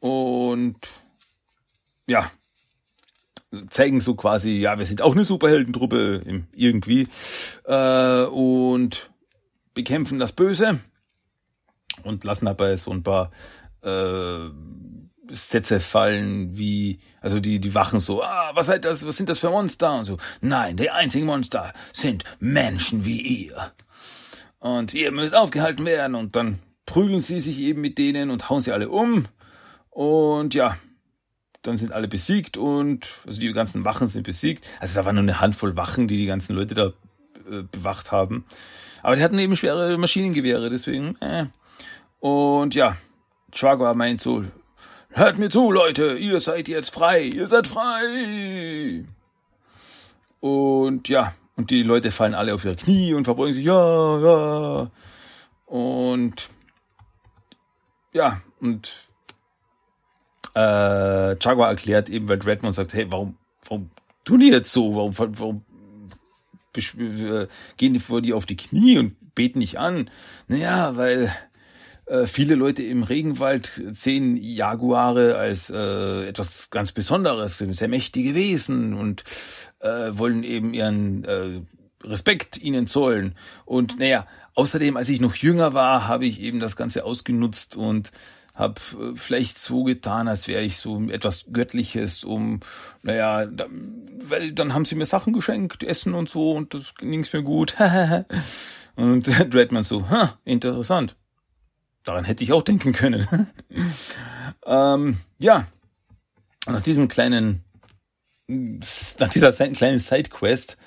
Und 0.00 0.76
ja, 2.06 2.30
zeigen 3.70 4.00
so 4.00 4.14
quasi, 4.14 4.50
ja, 4.50 4.78
wir 4.78 4.86
sind 4.86 5.02
auch 5.02 5.12
eine 5.12 5.24
Superheldentruppe 5.24 6.22
irgendwie. 6.52 7.08
Äh, 7.64 8.22
und 8.24 9.10
bekämpfen 9.74 10.18
das 10.18 10.32
Böse 10.32 10.80
und 12.02 12.24
lassen 12.24 12.46
dabei 12.46 12.76
so 12.76 12.90
ein 12.90 13.02
paar 13.02 13.30
äh, 13.82 14.48
Sätze 15.30 15.80
fallen, 15.80 16.56
wie, 16.56 16.98
also 17.20 17.40
die, 17.40 17.60
die 17.60 17.74
Wachen 17.74 18.00
so, 18.00 18.22
ah, 18.22 18.50
was 18.54 18.66
seid 18.66 18.84
das, 18.84 19.06
was 19.06 19.16
sind 19.16 19.28
das 19.28 19.38
für 19.38 19.50
Monster? 19.50 19.98
Und 19.98 20.04
so, 20.04 20.16
nein, 20.40 20.76
die 20.76 20.90
einzigen 20.90 21.26
Monster 21.26 21.72
sind 21.92 22.24
Menschen 22.40 23.04
wie 23.04 23.20
ihr. 23.20 23.72
Und 24.58 24.94
ihr 24.94 25.12
müsst 25.12 25.34
aufgehalten 25.34 25.84
werden 25.84 26.14
und 26.14 26.34
dann 26.36 26.58
prügeln 26.86 27.20
sie 27.20 27.40
sich 27.40 27.60
eben 27.60 27.80
mit 27.80 27.98
denen 27.98 28.30
und 28.30 28.48
hauen 28.48 28.60
sie 28.60 28.72
alle 28.72 28.88
um. 28.88 29.26
Und 29.90 30.54
ja, 30.54 30.76
dann 31.62 31.76
sind 31.76 31.92
alle 31.92 32.08
besiegt 32.08 32.56
und, 32.56 33.18
also 33.26 33.40
die 33.40 33.52
ganzen 33.52 33.84
Wachen 33.84 34.08
sind 34.08 34.24
besiegt. 34.24 34.66
Also 34.80 34.98
da 34.98 35.04
war 35.04 35.12
nur 35.12 35.22
eine 35.22 35.40
Handvoll 35.40 35.76
Wachen, 35.76 36.08
die 36.08 36.16
die 36.16 36.26
ganzen 36.26 36.56
Leute 36.56 36.74
da 36.74 36.86
äh, 37.50 37.62
bewacht 37.70 38.10
haben. 38.12 38.46
Aber 39.02 39.16
die 39.16 39.22
hatten 39.22 39.38
eben 39.38 39.56
schwere 39.56 39.96
Maschinengewehre, 39.98 40.70
deswegen, 40.70 41.16
äh. 41.20 41.46
Und 42.20 42.74
ja, 42.74 42.96
Chagua 43.52 43.94
meint 43.94 44.20
so, 44.20 44.44
Hört 45.18 45.36
mir 45.36 45.50
zu, 45.50 45.72
Leute, 45.72 46.12
ihr 46.16 46.38
seid 46.38 46.68
jetzt 46.68 46.90
frei, 46.90 47.22
ihr 47.22 47.48
seid 47.48 47.66
frei. 47.66 49.04
Und 50.38 51.08
ja, 51.08 51.34
und 51.56 51.72
die 51.72 51.82
Leute 51.82 52.12
fallen 52.12 52.34
alle 52.34 52.54
auf 52.54 52.64
ihre 52.64 52.76
Knie 52.76 53.14
und 53.14 53.24
verbeugen 53.24 53.52
sich, 53.52 53.64
ja, 53.64 54.18
ja. 54.20 54.90
Und 55.66 56.50
ja, 58.12 58.40
und 58.60 58.92
äh, 60.54 61.36
Jaguar 61.36 61.70
erklärt 61.70 62.10
eben, 62.10 62.28
weil 62.28 62.40
Redmond 62.40 62.76
sagt, 62.76 62.94
hey, 62.94 63.10
warum, 63.10 63.36
warum 63.64 63.90
tun 64.24 64.38
die 64.38 64.50
jetzt 64.50 64.70
so? 64.70 64.94
Warum, 64.94 65.14
warum 65.36 65.64
äh, 66.76 67.48
gehen 67.76 67.92
die 67.92 67.98
vor 67.98 68.22
dir 68.22 68.36
auf 68.36 68.46
die 68.46 68.56
Knie 68.56 68.98
und 68.98 69.34
beten 69.34 69.58
nicht 69.58 69.80
an? 69.80 70.10
Naja, 70.46 70.96
weil 70.96 71.34
äh, 72.08 72.26
viele 72.26 72.54
Leute 72.54 72.82
im 72.82 73.02
Regenwald 73.02 73.82
sehen 73.92 74.36
Jaguare 74.36 75.36
als 75.36 75.70
äh, 75.70 76.28
etwas 76.28 76.70
ganz 76.70 76.92
Besonderes, 76.92 77.58
sehr 77.58 77.88
mächtige 77.88 78.34
Wesen 78.34 78.94
und 78.94 79.24
äh, 79.80 80.10
wollen 80.12 80.42
eben 80.42 80.74
ihren 80.74 81.24
äh, 81.24 81.60
Respekt 82.02 82.58
ihnen 82.58 82.86
zollen. 82.86 83.34
Und 83.64 83.98
naja, 83.98 84.26
außerdem, 84.54 84.96
als 84.96 85.08
ich 85.08 85.20
noch 85.20 85.34
jünger 85.34 85.74
war, 85.74 86.08
habe 86.08 86.26
ich 86.26 86.40
eben 86.40 86.60
das 86.60 86.76
Ganze 86.76 87.04
ausgenutzt 87.04 87.76
und 87.76 88.12
habe 88.54 88.80
äh, 89.00 89.16
vielleicht 89.16 89.58
so 89.58 89.84
getan, 89.84 90.28
als 90.28 90.48
wäre 90.48 90.62
ich 90.62 90.78
so 90.78 91.00
etwas 91.10 91.46
Göttliches, 91.52 92.24
um, 92.24 92.60
naja, 93.02 93.46
da, 93.46 93.66
weil 94.22 94.52
dann 94.52 94.74
haben 94.74 94.84
sie 94.84 94.96
mir 94.96 95.06
Sachen 95.06 95.32
geschenkt, 95.32 95.84
Essen 95.84 96.14
und 96.14 96.28
so, 96.28 96.52
und 96.52 96.74
das 96.74 96.94
ging's 96.96 97.32
mir 97.32 97.42
gut. 97.42 97.76
und 98.96 99.26
Dreadman 99.54 99.84
so, 99.84 100.08
ha, 100.10 100.38
interessant. 100.44 101.16
Daran 102.08 102.24
hätte 102.24 102.42
ich 102.42 102.54
auch 102.54 102.62
denken 102.62 102.94
können. 102.94 103.28
ähm, 104.66 105.18
ja, 105.38 105.66
nach 106.66 106.80
diesem 106.80 107.06
kleinen, 107.08 107.62
nach 108.46 109.28
dieser 109.28 109.52
kleinen 109.52 109.98
Sidequest 109.98 110.78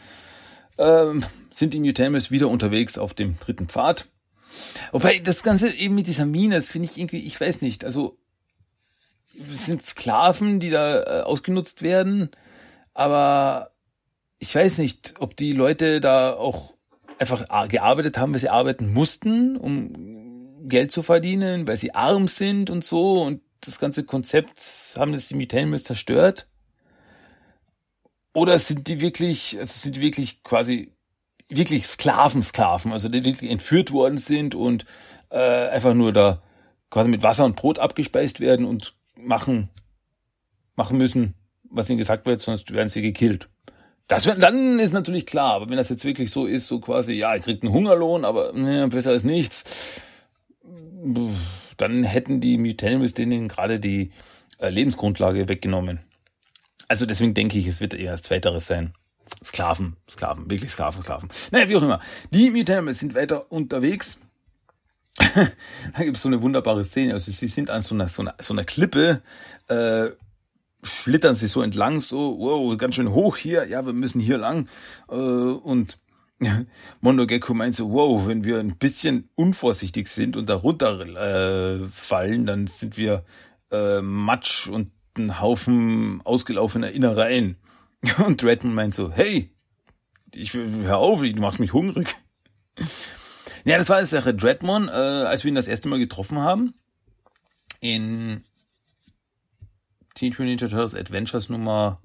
ähm, 0.79 1.23
sind 1.53 1.75
die 1.75 1.79
Mutamers 1.79 2.31
wieder 2.31 2.47
unterwegs 2.47 2.97
auf 2.97 3.13
dem 3.13 3.37
dritten 3.37 3.67
Pfad. 3.67 4.07
Wobei 4.91 5.19
das 5.19 5.43
Ganze 5.43 5.69
eben 5.69 5.93
mit 5.93 6.07
dieser 6.07 6.25
Mine, 6.25 6.55
das 6.55 6.69
finde 6.69 6.87
ich 6.89 6.97
irgendwie, 6.97 7.19
ich 7.19 7.39
weiß 7.39 7.61
nicht, 7.61 7.85
also 7.85 8.17
es 9.53 9.67
sind 9.67 9.85
Sklaven, 9.85 10.59
die 10.59 10.71
da 10.71 11.03
äh, 11.03 11.21
ausgenutzt 11.21 11.83
werden, 11.83 12.31
aber 12.95 13.73
ich 14.39 14.55
weiß 14.55 14.79
nicht, 14.79 15.13
ob 15.19 15.37
die 15.37 15.51
Leute 15.51 16.01
da 16.01 16.33
auch 16.33 16.73
einfach 17.19 17.67
gearbeitet 17.67 18.17
haben, 18.17 18.33
weil 18.33 18.39
sie 18.39 18.49
arbeiten 18.49 18.91
mussten, 18.91 19.55
um 19.55 20.20
Geld 20.67 20.91
zu 20.91 21.03
verdienen, 21.03 21.67
weil 21.67 21.77
sie 21.77 21.93
arm 21.93 22.27
sind 22.27 22.69
und 22.69 22.85
so 22.85 23.21
und 23.21 23.41
das 23.61 23.79
ganze 23.79 24.03
Konzept 24.03 24.59
haben 24.97 25.11
das 25.11 25.27
die 25.27 25.35
Mitelmes 25.35 25.83
zerstört? 25.83 26.47
Oder 28.33 28.57
sind 28.59 28.87
die 28.87 29.01
wirklich, 29.01 29.57
also 29.59 29.73
sind 29.77 29.97
die 29.97 30.01
wirklich 30.01 30.43
quasi 30.43 30.93
wirklich 31.49 31.85
Sklaven, 31.85 32.41
Sklaven, 32.41 32.91
also 32.91 33.09
die 33.09 33.25
wirklich 33.25 33.51
entführt 33.51 33.91
worden 33.91 34.17
sind 34.17 34.55
und 34.55 34.85
äh, 35.29 35.67
einfach 35.67 35.93
nur 35.93 36.13
da 36.13 36.41
quasi 36.89 37.09
mit 37.09 37.23
Wasser 37.23 37.45
und 37.45 37.55
Brot 37.55 37.79
abgespeist 37.79 38.39
werden 38.39 38.65
und 38.65 38.95
machen, 39.15 39.69
machen 40.75 40.97
müssen, 40.97 41.35
was 41.69 41.89
ihnen 41.89 41.97
gesagt 41.97 42.25
wird, 42.25 42.41
sonst 42.41 42.71
werden 42.73 42.89
sie 42.89 43.01
gekillt. 43.01 43.49
Das 44.07 44.23
dann 44.23 44.79
ist 44.79 44.93
natürlich 44.93 45.25
klar, 45.25 45.53
aber 45.53 45.69
wenn 45.69 45.77
das 45.77 45.89
jetzt 45.89 46.03
wirklich 46.03 46.31
so 46.31 46.45
ist, 46.45 46.67
so 46.67 46.79
quasi, 46.79 47.13
ja, 47.13 47.33
ihr 47.33 47.41
kriegt 47.41 47.63
einen 47.63 47.71
Hungerlohn, 47.71 48.25
aber 48.25 48.51
ne, 48.51 48.87
besser 48.89 49.11
als 49.11 49.23
nichts, 49.23 50.01
dann 51.77 52.03
hätten 52.03 52.41
die 52.41 52.57
Mutanimals 52.57 53.13
denen 53.13 53.47
gerade 53.47 53.79
die 53.79 54.11
äh, 54.59 54.69
Lebensgrundlage 54.69 55.47
weggenommen. 55.47 55.99
Also 56.87 57.05
deswegen 57.05 57.33
denke 57.33 57.57
ich, 57.57 57.67
es 57.67 57.81
wird 57.81 57.93
eher 57.93 58.11
das 58.11 58.23
Zweiteres 58.23 58.67
sein. 58.67 58.93
Sklaven, 59.43 59.95
Sklaven, 60.09 60.49
wirklich 60.49 60.71
Sklaven, 60.71 61.03
Sklaven. 61.03 61.29
Naja, 61.51 61.69
wie 61.69 61.75
auch 61.77 61.83
immer. 61.83 62.01
Die 62.31 62.51
Mutanimals 62.51 62.99
sind 62.99 63.15
weiter 63.15 63.51
unterwegs. 63.51 64.19
da 65.17 66.03
gibt 66.03 66.17
es 66.17 66.23
so 66.23 66.29
eine 66.29 66.41
wunderbare 66.41 66.85
Szene. 66.85 67.13
Also 67.13 67.31
sie 67.31 67.47
sind 67.47 67.69
an 67.69 67.81
so 67.81 67.95
einer, 67.95 68.09
so 68.09 68.21
einer, 68.21 68.35
so 68.39 68.53
einer 68.53 68.65
Klippe, 68.65 69.21
äh, 69.67 70.09
schlittern 70.83 71.35
sie 71.35 71.47
so 71.47 71.61
entlang, 71.61 71.99
so, 71.99 72.39
wow, 72.39 72.75
ganz 72.77 72.95
schön 72.95 73.11
hoch 73.11 73.37
hier, 73.37 73.67
ja, 73.67 73.85
wir 73.85 73.93
müssen 73.93 74.19
hier 74.19 74.37
lang. 74.37 74.67
Äh, 75.09 75.15
und 75.15 75.99
Mondo 77.01 77.27
Gecko 77.27 77.53
meint 77.53 77.75
so, 77.75 77.91
wow, 77.91 78.27
wenn 78.27 78.43
wir 78.43 78.59
ein 78.59 78.77
bisschen 78.77 79.29
unvorsichtig 79.35 80.07
sind 80.07 80.37
und 80.37 80.49
da 80.49 80.55
runterfallen, 80.55 81.83
äh, 81.83 81.87
fallen, 81.89 82.45
dann 82.45 82.67
sind 82.67 82.97
wir 82.97 83.23
äh, 83.71 84.01
Matsch 84.01 84.67
und 84.67 84.91
ein 85.17 85.39
Haufen 85.41 86.21
ausgelaufener 86.23 86.91
Innereien. 86.91 87.57
Und 88.25 88.43
Redmond 88.43 88.73
meint 88.73 88.95
so, 88.95 89.11
hey, 89.11 89.53
ich 90.33 90.53
hör 90.53 90.97
auf, 90.97 91.21
du 91.21 91.41
machst 91.41 91.59
mich 91.59 91.73
hungrig. 91.73 92.15
Ja, 93.63 93.77
das 93.77 93.89
war 93.89 93.99
die 93.99 94.07
Sache. 94.07 94.33
Dreadmon, 94.33 94.87
äh, 94.87 94.91
als 94.91 95.43
wir 95.43 95.49
ihn 95.49 95.55
das 95.55 95.67
erste 95.67 95.87
Mal 95.87 95.99
getroffen 95.99 96.39
haben, 96.39 96.73
in 97.79 98.43
Teenage 100.15 100.41
Mutant 100.41 100.61
Ninja 100.61 100.67
Turtles 100.67 100.95
Adventures 100.95 101.47
Nummer 101.47 102.01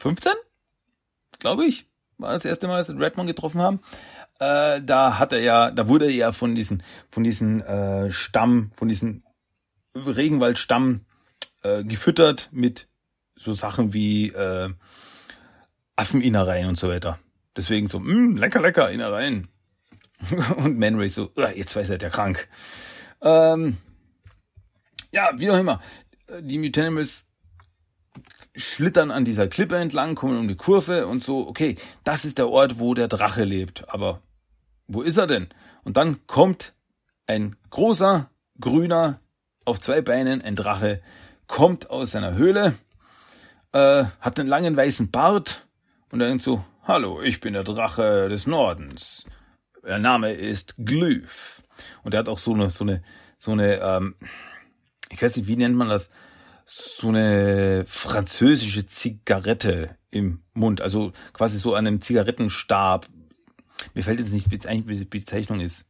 15, 0.00 0.34
glaube 1.38 1.64
ich 1.64 1.86
war 2.18 2.32
das 2.32 2.44
erste 2.44 2.66
Mal, 2.66 2.78
dass 2.78 2.88
wir 2.88 3.00
Redmond 3.00 3.28
getroffen 3.28 3.60
haben. 3.60 3.80
Äh, 4.38 4.82
da 4.82 5.18
hat 5.18 5.32
er 5.32 5.40
ja, 5.40 5.70
da 5.70 5.88
wurde 5.88 6.06
er 6.06 6.12
ja 6.12 6.32
von 6.32 6.54
diesen, 6.54 6.82
von 7.10 7.24
diesen 7.24 7.60
äh, 7.62 8.10
Stamm, 8.10 8.70
von 8.74 8.88
diesen 8.88 9.24
Regenwaldstamm 9.94 11.04
äh, 11.62 11.84
gefüttert 11.84 12.48
mit 12.52 12.88
so 13.36 13.52
Sachen 13.52 13.92
wie 13.92 14.28
äh, 14.28 14.70
Affeninnereien 15.96 16.68
und 16.68 16.76
so 16.76 16.88
weiter. 16.88 17.18
Deswegen 17.56 17.86
so, 17.86 18.00
mh, 18.00 18.12
hm, 18.12 18.36
lecker, 18.36 18.60
lecker, 18.60 18.90
Innereien. 18.90 19.48
und 20.56 20.78
Man 20.78 21.08
so, 21.08 21.30
jetzt 21.54 21.76
weiß 21.76 21.90
er, 21.90 21.98
der 21.98 22.10
krank. 22.10 22.48
Ähm, 23.20 23.76
ja, 25.12 25.30
wie 25.36 25.50
auch 25.50 25.58
immer. 25.58 25.80
Die 26.40 26.58
Mutanimals 26.58 27.23
schlittern 28.56 29.10
an 29.10 29.24
dieser 29.24 29.48
Klippe 29.48 29.76
entlang, 29.76 30.14
kommen 30.14 30.38
um 30.38 30.48
die 30.48 30.56
Kurve 30.56 31.06
und 31.06 31.22
so, 31.22 31.46
okay, 31.48 31.76
das 32.04 32.24
ist 32.24 32.38
der 32.38 32.48
Ort, 32.48 32.78
wo 32.78 32.94
der 32.94 33.08
Drache 33.08 33.44
lebt. 33.44 33.88
Aber 33.88 34.20
wo 34.86 35.02
ist 35.02 35.16
er 35.16 35.26
denn? 35.26 35.48
Und 35.82 35.96
dann 35.96 36.26
kommt 36.26 36.72
ein 37.26 37.56
großer, 37.70 38.30
grüner, 38.60 39.20
auf 39.64 39.80
zwei 39.80 40.02
Beinen, 40.02 40.42
ein 40.42 40.56
Drache, 40.56 41.00
kommt 41.46 41.90
aus 41.90 42.12
seiner 42.12 42.34
Höhle, 42.34 42.74
äh, 43.72 44.04
hat 44.20 44.38
einen 44.38 44.48
langen 44.48 44.76
weißen 44.76 45.10
Bart 45.10 45.66
und 46.10 46.20
denkt 46.20 46.42
so, 46.42 46.64
hallo, 46.84 47.22
ich 47.22 47.40
bin 47.40 47.54
der 47.54 47.64
Drache 47.64 48.28
des 48.28 48.46
Nordens. 48.46 49.24
Der 49.82 49.98
Name 49.98 50.32
ist 50.32 50.76
Glyph. 50.78 51.62
Und 52.02 52.14
er 52.14 52.20
hat 52.20 52.28
auch 52.28 52.38
so 52.38 52.54
eine, 52.54 52.70
so 52.70 52.84
eine, 52.84 53.02
so 53.38 53.52
eine, 53.52 53.80
ähm, 53.80 54.14
ich 55.10 55.20
weiß 55.20 55.36
nicht, 55.36 55.46
wie 55.46 55.56
nennt 55.56 55.76
man 55.76 55.88
das? 55.88 56.10
So 56.66 57.08
eine 57.08 57.84
französische 57.86 58.86
Zigarette 58.86 59.96
im 60.10 60.40
Mund, 60.54 60.80
also 60.80 61.12
quasi 61.32 61.58
so 61.58 61.74
an 61.74 61.86
einem 61.86 62.00
Zigarettenstab. 62.00 63.08
Mir 63.94 64.02
fällt 64.02 64.20
jetzt 64.20 64.32
nicht, 64.32 64.50
wie 64.50 64.68
eigentlich 64.68 65.00
die 65.00 65.04
Bezeichnung 65.04 65.60
ist. 65.60 65.84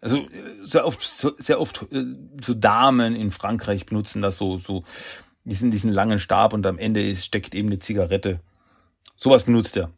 Also 0.00 0.26
sehr 0.62 0.86
oft, 0.86 1.02
sehr 1.02 1.60
oft 1.60 1.86
äh, 1.92 2.04
so 2.40 2.54
Damen 2.54 3.14
in 3.14 3.30
Frankreich 3.30 3.86
benutzen 3.86 4.22
das 4.22 4.36
so, 4.38 4.58
so 4.58 4.82
diesen, 5.44 5.70
diesen 5.70 5.92
langen 5.92 6.18
Stab 6.18 6.52
und 6.52 6.66
am 6.66 6.78
Ende 6.78 7.06
ist, 7.06 7.24
steckt 7.24 7.54
eben 7.54 7.68
eine 7.68 7.78
Zigarette. 7.78 8.40
Sowas 9.16 9.42
benutzt 9.42 9.76
er. 9.76 9.90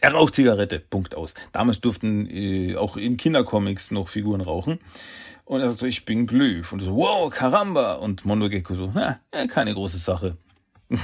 Er 0.00 0.12
raucht 0.12 0.34
Zigarette, 0.34 0.80
Punkt 0.80 1.14
aus. 1.14 1.34
Damals 1.52 1.80
durften 1.80 2.28
äh, 2.28 2.76
auch 2.76 2.96
in 2.96 3.16
Kindercomics 3.16 3.92
noch 3.92 4.08
Figuren 4.08 4.40
rauchen. 4.40 4.78
Und 5.46 5.60
er 5.60 5.70
sagt 5.70 5.80
so, 5.80 5.86
ich 5.86 6.04
bin 6.04 6.26
Glüf. 6.26 6.72
Und 6.72 6.80
so, 6.80 6.94
wow, 6.94 7.30
Karamba. 7.30 7.94
Und 7.94 8.26
Mondo 8.26 8.50
Gecko 8.50 8.74
so, 8.74 8.92
ja, 8.94 9.18
keine 9.46 9.72
große 9.72 9.98
Sache. 9.98 10.36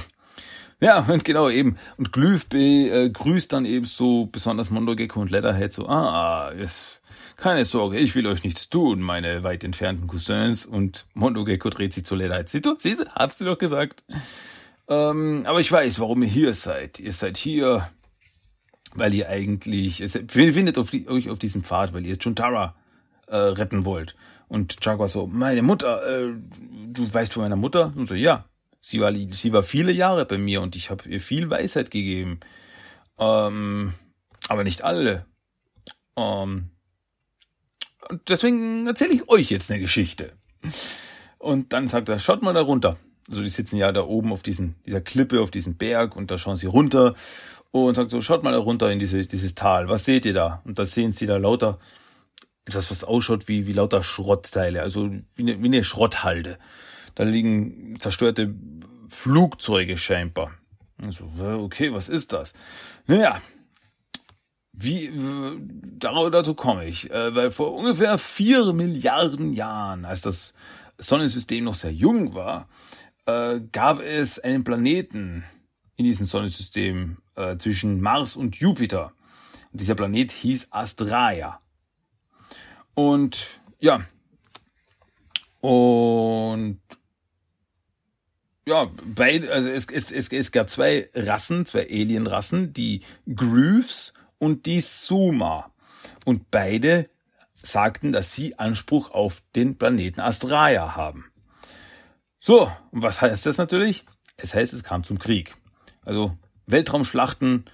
Ja, 0.83 0.99
und 0.99 1.23
genau 1.23 1.49
eben. 1.49 1.77
Und 1.97 2.13
Glyph 2.13 2.49
begrüßt 2.49 3.53
dann 3.53 3.67
eben 3.67 3.85
so 3.85 4.27
besonders 4.27 4.73
Mondogecko 4.73 5.21
und 5.21 5.31
Leatherhead 5.31 5.73
so, 5.73 5.87
ah, 5.87 6.49
ist, 6.49 7.01
keine 7.37 7.65
Sorge, 7.65 7.99
ich 7.99 8.17
will 8.17 8.27
euch 8.27 8.43
nichts 8.43 8.69
tun, 8.69 9.01
meine 9.01 9.45
weit 9.45 9.63
entfernten 9.63 10.09
Cousins. 10.09 10.67
Und 10.67 11.07
Mondogecko 11.15 11.71
dreht 11.71 11.93
sich 11.93 12.05
zu 12.05 12.17
Leatherhead. 12.17 12.49
Siehst 12.49 12.67
du, 12.67 12.75
siehst 12.77 12.99
du, 12.99 13.05
hab's 13.15 13.37
dir 13.37 13.45
doch 13.45 13.59
gesagt. 13.59 14.03
Ähm, 14.89 15.45
aber 15.47 15.61
ich 15.61 15.71
weiß, 15.71 16.01
warum 16.01 16.21
ihr 16.25 16.29
hier 16.29 16.53
seid. 16.53 16.99
Ihr 16.99 17.13
seid 17.13 17.37
hier, 17.37 17.89
weil 18.97 19.15
ihr 19.15 19.29
eigentlich, 19.29 20.01
es 20.01 20.19
findet 20.27 20.79
auf 20.79 20.93
euch 20.93 21.31
auf 21.31 21.39
diesem 21.39 21.63
Pfad, 21.63 21.93
weil 21.95 22.05
ihr 22.05 22.19
Chuntara 22.19 22.75
äh, 23.29 23.37
retten 23.37 23.85
wollt. 23.85 24.17
Und 24.53 24.85
Jaguar 24.85 25.09
so, 25.09 25.27
meine 25.27 25.63
Mutter, 25.63 26.07
äh, 26.07 26.35
du 26.93 27.15
weißt 27.15 27.33
von 27.33 27.43
meiner 27.43 27.57
Mutter? 27.57 27.91
Und 27.97 28.05
so, 28.05 28.15
ja, 28.15 28.45
sie 28.83 29.01
war, 29.01 29.11
sie 29.15 29.51
war 29.55 29.63
viele 29.63 29.93
Jahre 29.93 30.27
bei 30.27 30.37
mir 30.37 30.61
und 30.61 30.77
ich 30.77 30.91
habe 30.91 31.09
ihr 31.09 31.23
viel 31.23 31.49
Weisheit 31.49 31.91
gegeben. 31.91 32.39
Ähm, 33.19 33.95
aber 34.49 34.63
nicht 34.63 34.85
alle. 34.85 35.25
Ähm, 36.19 36.69
und 38.11 38.29
deswegen 38.29 38.87
erzähle 38.87 39.15
ich 39.15 39.27
euch 39.31 39.49
jetzt 39.49 39.71
eine 39.71 39.81
Geschichte. 39.81 40.35
Und 41.39 41.73
dann 41.73 41.89
sagt 41.89 42.11
er, 42.11 42.19
schaut 42.19 42.43
mal 42.43 42.53
da 42.53 42.61
runter. 42.61 42.99
Also 43.31 43.41
die 43.41 43.49
sitzen 43.49 43.79
ja 43.79 43.91
da 43.91 44.03
oben 44.03 44.35
auf 44.35 44.43
diesen, 44.43 44.75
dieser 44.85 45.01
Klippe, 45.01 45.41
auf 45.41 45.51
diesem 45.51 45.77
Berg 45.77 46.15
und 46.15 46.31
da 46.31 46.37
schauen 46.37 46.59
sie 46.59 46.67
runter 46.67 47.15
und 47.71 47.95
sagt 47.95 48.11
so, 48.11 48.21
schaut 48.21 48.43
mal 48.43 48.53
da 48.53 48.59
runter 48.59 48.93
in 48.93 48.99
diese, 48.99 49.25
dieses 49.25 49.55
Tal. 49.55 49.89
Was 49.89 50.05
seht 50.05 50.27
ihr 50.27 50.35
da? 50.35 50.61
Und 50.67 50.79
da 50.79 50.85
sehen 50.85 51.13
sie 51.13 51.25
da 51.25 51.39
lauter 51.39 51.79
etwas, 52.65 52.91
was 52.91 53.05
ausschaut 53.05 53.49
wie, 53.49 53.67
wie 53.67 53.73
lauter 53.73 54.03
Schrottteile, 54.03 54.83
also 54.83 55.11
wie 55.35 55.43
eine, 55.43 55.63
wie 55.63 55.67
eine 55.67 55.85
Schrotthalde. 55.85 56.59
Da 57.15 57.25
liegen 57.25 57.97
zerstörte 57.99 58.55
Flugzeuge 59.09 59.97
scheinbar. 59.97 60.53
Also, 61.03 61.29
okay, 61.39 61.93
was 61.93 62.09
ist 62.09 62.33
das? 62.33 62.53
Naja, 63.07 63.43
wie, 64.73 65.13
dazu 65.99 66.55
komme 66.55 66.87
ich, 66.87 67.11
äh, 67.11 67.35
weil 67.35 67.51
vor 67.51 67.75
ungefähr 67.75 68.17
vier 68.19 68.73
Milliarden 68.73 69.53
Jahren, 69.53 70.05
als 70.05 70.23
das 70.23 70.55
Sonnensystem 70.99 71.65
noch 71.65 71.75
sehr 71.75 71.93
jung 71.93 72.35
war, 72.35 72.69
äh, 73.27 73.61
gab 73.73 74.01
es 74.01 74.39
einen 74.39 74.65
Planeten 74.65 75.45
in 75.97 76.05
diesem 76.05 76.27
Sonnensystem 76.27 77.19
äh, 77.37 77.57
zwischen 77.59 78.01
Mars 78.01 78.37
und 78.37 78.57
Jupiter. 78.57 79.13
Und 79.73 79.81
dieser 79.81 79.95
Planet 79.95 80.33
hieß 80.33 80.69
Astraea. 80.71 81.62
Und 82.95 83.61
ja, 83.79 84.07
und 85.61 86.81
ja, 88.67 88.91
beide, 89.05 89.53
also 89.53 89.69
es, 89.69 89.87
es, 89.87 90.11
es, 90.13 90.29
es 90.29 90.53
gab 90.53 90.69
zwei 90.71 91.09
Rassen, 91.15 91.67
zwei 91.67 91.89
Alienrassen, 91.89 92.73
die 92.73 93.03
Grooves 93.33 94.13
und 94.39 94.67
die 94.67 94.81
Suma. 94.81 95.73
Und 96.25 96.51
beide 96.51 97.09
sagten, 97.55 98.13
dass 98.13 98.35
sie 98.35 98.59
Anspruch 98.59 99.11
auf 99.11 99.43
den 99.55 99.79
Planeten 99.79 100.21
Astraea 100.21 100.97
haben. 100.97 101.27
So, 102.41 102.71
und 102.91 103.03
was 103.03 103.21
heißt 103.21 103.47
das 103.47 103.59
natürlich? 103.59 104.05
Es 104.37 104.55
heißt, 104.55 104.73
es 104.73 104.83
kam 104.83 105.05
zum 105.05 105.19
Krieg. 105.19 105.55
Also 106.05 106.37
Weltraumschlachten 106.67 107.67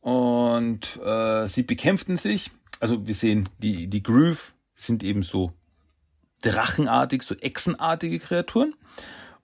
und 0.00 1.00
äh, 1.02 1.46
sie 1.46 1.62
bekämpften 1.62 2.18
sich. 2.18 2.50
Also 2.80 3.06
wir 3.06 3.14
sehen, 3.14 3.48
die, 3.58 3.88
die 3.88 4.02
Groove 4.02 4.54
sind 4.84 5.02
eben 5.02 5.22
so 5.22 5.52
drachenartig, 6.42 7.22
so 7.22 7.34
echsenartige 7.34 8.18
Kreaturen. 8.18 8.74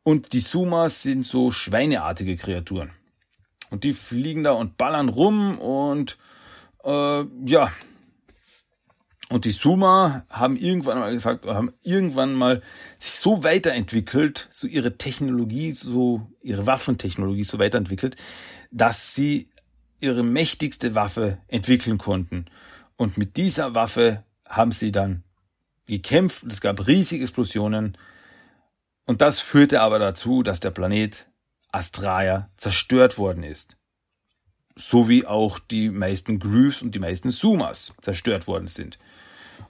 Und 0.02 0.32
die 0.32 0.40
Sumas 0.40 1.02
sind 1.02 1.26
so 1.26 1.50
schweineartige 1.50 2.36
Kreaturen. 2.36 2.92
Und 3.70 3.84
die 3.84 3.92
fliegen 3.92 4.44
da 4.44 4.52
und 4.52 4.76
ballern 4.76 5.08
rum 5.08 5.58
und 5.58 6.18
äh, 6.84 7.24
ja. 7.44 7.72
Und 9.28 9.44
die 9.44 9.50
Suma 9.50 10.24
haben 10.30 10.56
irgendwann 10.56 11.00
mal 11.00 11.12
gesagt, 11.12 11.44
haben 11.46 11.72
irgendwann 11.82 12.34
mal 12.34 12.62
sich 12.98 13.14
so 13.14 13.42
weiterentwickelt, 13.42 14.48
so 14.52 14.68
ihre 14.68 14.96
Technologie, 14.98 15.72
so 15.72 16.30
ihre 16.42 16.66
Waffentechnologie 16.66 17.42
so 17.42 17.58
weiterentwickelt, 17.58 18.14
dass 18.70 19.16
sie 19.16 19.50
ihre 20.00 20.22
mächtigste 20.22 20.94
Waffe 20.94 21.38
entwickeln 21.48 21.98
konnten. 21.98 22.44
Und 22.96 23.18
mit 23.18 23.36
dieser 23.36 23.74
Waffe 23.74 24.22
haben 24.48 24.70
sie 24.70 24.92
dann 24.92 25.24
gekämpft 25.86 26.44
es 26.48 26.60
gab 26.60 26.86
riesige 26.86 27.24
Explosionen. 27.24 27.96
Und 29.06 29.20
das 29.20 29.40
führte 29.40 29.80
aber 29.80 29.98
dazu, 29.98 30.42
dass 30.42 30.60
der 30.60 30.70
Planet 30.70 31.28
Astraea 31.70 32.50
zerstört 32.56 33.18
worden 33.18 33.42
ist. 33.42 33.76
So 34.74 35.08
wie 35.08 35.26
auch 35.26 35.58
die 35.58 35.90
meisten 35.90 36.38
Grooves 36.38 36.82
und 36.82 36.94
die 36.94 36.98
meisten 36.98 37.30
Sumas 37.30 37.94
zerstört 38.00 38.46
worden 38.46 38.68
sind. 38.68 38.98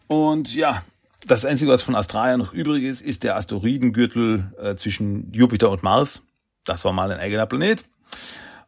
Und 0.09 0.55
ja, 0.55 0.85
das 1.27 1.45
Einzige, 1.45 1.71
was 1.71 1.83
von 1.83 1.95
Astraea 1.95 2.37
noch 2.37 2.53
übrig 2.53 2.85
ist, 2.85 3.03
ist 3.03 3.25
der 3.25 3.37
Asteroidengürtel 3.37 4.53
äh, 4.59 4.77
zwischen 4.77 5.33
Jupiter 5.33 5.71
und 5.71 5.83
Mars. 5.83 6.23
Das 6.64 6.85
war 6.85 6.93
mal 6.93 7.11
ein 7.11 7.21
eigener 7.21 7.47
Planet. 7.47 7.85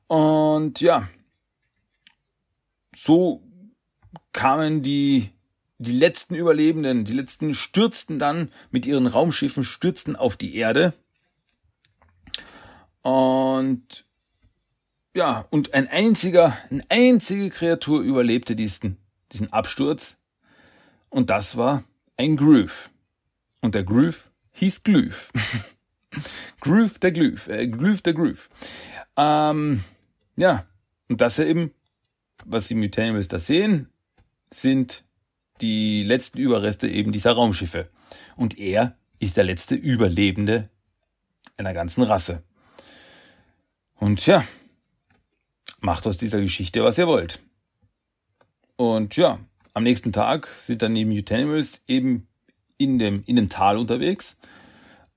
Und 0.07 0.81
ja, 0.81 1.09
so 2.95 3.43
kamen 4.33 4.83
die 4.83 5.31
die 5.79 5.93
letzten 5.93 6.35
Überlebenden, 6.35 7.05
die 7.05 7.13
letzten 7.13 7.55
stürzten 7.55 8.19
dann 8.19 8.51
mit 8.71 8.85
ihren 8.85 9.07
Raumschiffen, 9.07 9.65
stürzten 9.65 10.17
auf 10.17 10.37
die 10.37 10.57
Erde. 10.57 10.93
Und 13.03 14.05
ja, 15.15 15.47
und 15.51 15.75
ein 15.75 15.89
einziger, 15.89 16.57
eine 16.71 16.85
einzige 16.89 17.51
Kreatur 17.51 18.03
überlebte 18.03 18.55
diesen, 18.57 18.99
diesen 19.33 19.53
Absturz. 19.53 20.19
Und 21.09 21.31
das 21.31 21.57
war 21.57 21.85
ein 22.17 22.37
Groove. 22.37 22.91
Und 23.61 23.75
der 23.75 23.85
Groove 23.85 24.31
hieß 24.53 24.83
Glyph. 24.83 25.33
Groove 26.61 26.99
der 26.99 27.13
Glyph, 27.13 27.49
äh, 27.49 27.69
Glyph 27.69 28.03
der 28.03 28.15
Groove. 28.15 28.49
Ähm, 29.17 29.85
ja, 30.37 30.67
und 31.09 31.21
das 31.21 31.39
eben, 31.39 31.73
was 32.45 32.69
die 32.69 32.75
Mutanimals 32.75 33.29
da 33.29 33.39
sehen, 33.39 33.89
sind 34.51 35.05
die 35.61 36.03
letzten 36.03 36.39
Überreste 36.39 36.89
eben 36.89 37.13
dieser 37.13 37.33
Raumschiffe. 37.33 37.89
Und 38.37 38.59
er 38.59 38.97
ist 39.19 39.37
der 39.37 39.45
letzte 39.45 39.75
Überlebende 39.75 40.69
einer 41.57 41.75
ganzen 41.75 42.03
Rasse. 42.03 42.43
Und 43.97 44.25
ja, 44.27 44.45
macht 45.81 46.07
aus 46.07 46.17
dieser 46.17 46.41
Geschichte, 46.41 46.85
was 46.85 46.99
ihr 46.99 47.07
wollt. 47.07 47.41
Und 48.77 49.17
ja, 49.17 49.41
am 49.75 49.83
nächsten 49.83 50.13
Tag 50.13 50.49
sind 50.63 50.83
dann 50.83 50.95
die 50.95 51.05
Mutanimals 51.05 51.83
eben 51.89 52.29
in 52.79 52.99
dem, 52.99 53.25
in 53.27 53.37
dem 53.37 53.49
Tal 53.49 53.77
unterwegs 53.77 54.37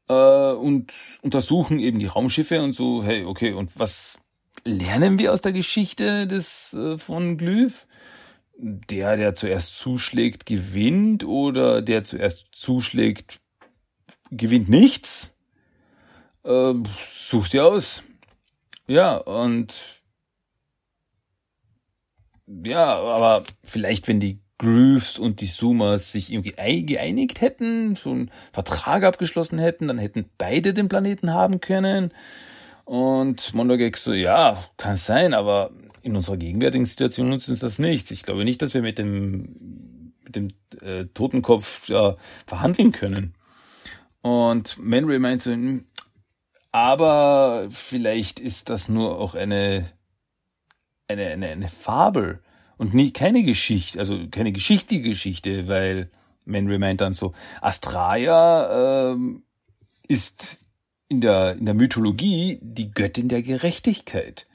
äh, 0.07 0.13
und 0.13 0.93
untersuchen 1.21 1.79
eben 1.79 1.99
die 1.99 2.07
Raumschiffe 2.07 2.61
und 2.61 2.73
so, 2.73 3.03
hey, 3.03 3.23
okay, 3.23 3.53
und 3.53 3.77
was 3.79 4.19
lernen 4.65 5.19
wir 5.19 5.31
aus 5.31 5.41
der 5.41 5.53
Geschichte 5.53 6.27
des 6.27 6.73
äh, 6.73 6.97
von 6.97 7.37
Glyph? 7.37 7.87
Der, 8.61 9.17
der 9.17 9.35
zuerst 9.35 9.77
zuschlägt, 9.77 10.45
gewinnt 10.45 11.23
oder 11.23 11.81
der 11.81 12.03
zuerst 12.03 12.47
zuschlägt, 12.51 13.39
gewinnt 14.29 14.69
nichts. 14.69 15.33
Äh, 16.43 16.73
such 17.11 17.47
sie 17.47 17.59
aus. 17.59 18.03
Ja, 18.87 19.17
und 19.17 19.75
ja, 22.45 22.99
aber 22.99 23.43
vielleicht, 23.63 24.07
wenn 24.07 24.19
die 24.19 24.41
Grooves 24.57 25.17
und 25.17 25.41
die 25.41 25.47
Sumas 25.47 26.11
sich 26.11 26.31
irgendwie 26.31 26.83
geeinigt 26.85 27.41
hätten, 27.41 27.95
so 27.95 28.11
einen 28.11 28.31
Vertrag 28.53 29.03
abgeschlossen 29.03 29.57
hätten, 29.57 29.87
dann 29.87 29.97
hätten 29.97 30.29
beide 30.37 30.73
den 30.73 30.87
Planeten 30.87 31.33
haben 31.33 31.61
können. 31.61 32.11
Und 32.85 33.53
Mondogex 33.53 34.03
so, 34.03 34.13
ja, 34.13 34.63
kann 34.77 34.97
sein, 34.97 35.33
aber 35.33 35.71
in 36.01 36.15
unserer 36.15 36.37
gegenwärtigen 36.37 36.85
Situation 36.85 37.29
nutzt 37.29 37.49
uns 37.49 37.59
das 37.59 37.79
nichts. 37.79 38.11
Ich 38.11 38.23
glaube 38.23 38.43
nicht, 38.43 38.61
dass 38.61 38.73
wir 38.73 38.81
mit 38.81 38.97
dem, 38.97 40.13
mit 40.23 40.35
dem 40.35 40.49
äh, 40.81 41.05
Totenkopf 41.13 41.87
ja, 41.89 42.15
verhandeln 42.45 42.91
können. 42.91 43.33
Und 44.21 44.77
Manray 44.79 45.19
meint 45.19 45.41
so, 45.41 45.51
hm, 45.51 45.85
aber 46.71 47.67
vielleicht 47.69 48.39
ist 48.39 48.69
das 48.69 48.87
nur 48.87 49.19
auch 49.19 49.35
eine, 49.35 49.91
eine, 51.07 51.27
eine, 51.27 51.47
eine 51.49 51.67
Fabel 51.67 52.39
und 52.77 52.93
nie, 52.93 53.11
keine 53.11 53.43
Geschichte, 53.43 53.99
also 53.99 54.27
keine 54.29 54.51
geschichtliche 54.51 55.03
Geschichte, 55.03 55.67
weil 55.67 56.09
Manray 56.45 56.79
meint 56.79 57.01
dann 57.01 57.13
so, 57.13 57.33
Astraea 57.61 59.11
ähm, 59.11 59.43
ist 60.07 60.61
in 61.09 61.21
der, 61.21 61.53
in 61.57 61.65
der 61.65 61.75
Mythologie 61.75 62.57
die 62.61 62.91
Göttin 62.91 63.27
der 63.27 63.41
Gerechtigkeit. 63.41 64.47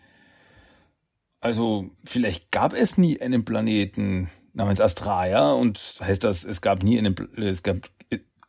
Also 1.41 1.91
vielleicht 2.05 2.51
gab 2.51 2.72
es 2.72 2.99
nie 2.99 3.20
einen 3.20 3.45
Planeten 3.45 4.30
namens 4.53 4.80
Astraea 4.80 5.53
und 5.53 5.97
heißt 6.01 6.24
das, 6.24 6.45
es 6.45 6.61
gab 6.61 6.82
nie 6.82 6.99
einen, 6.99 7.14
es 7.37 7.62
gab, 7.62 7.76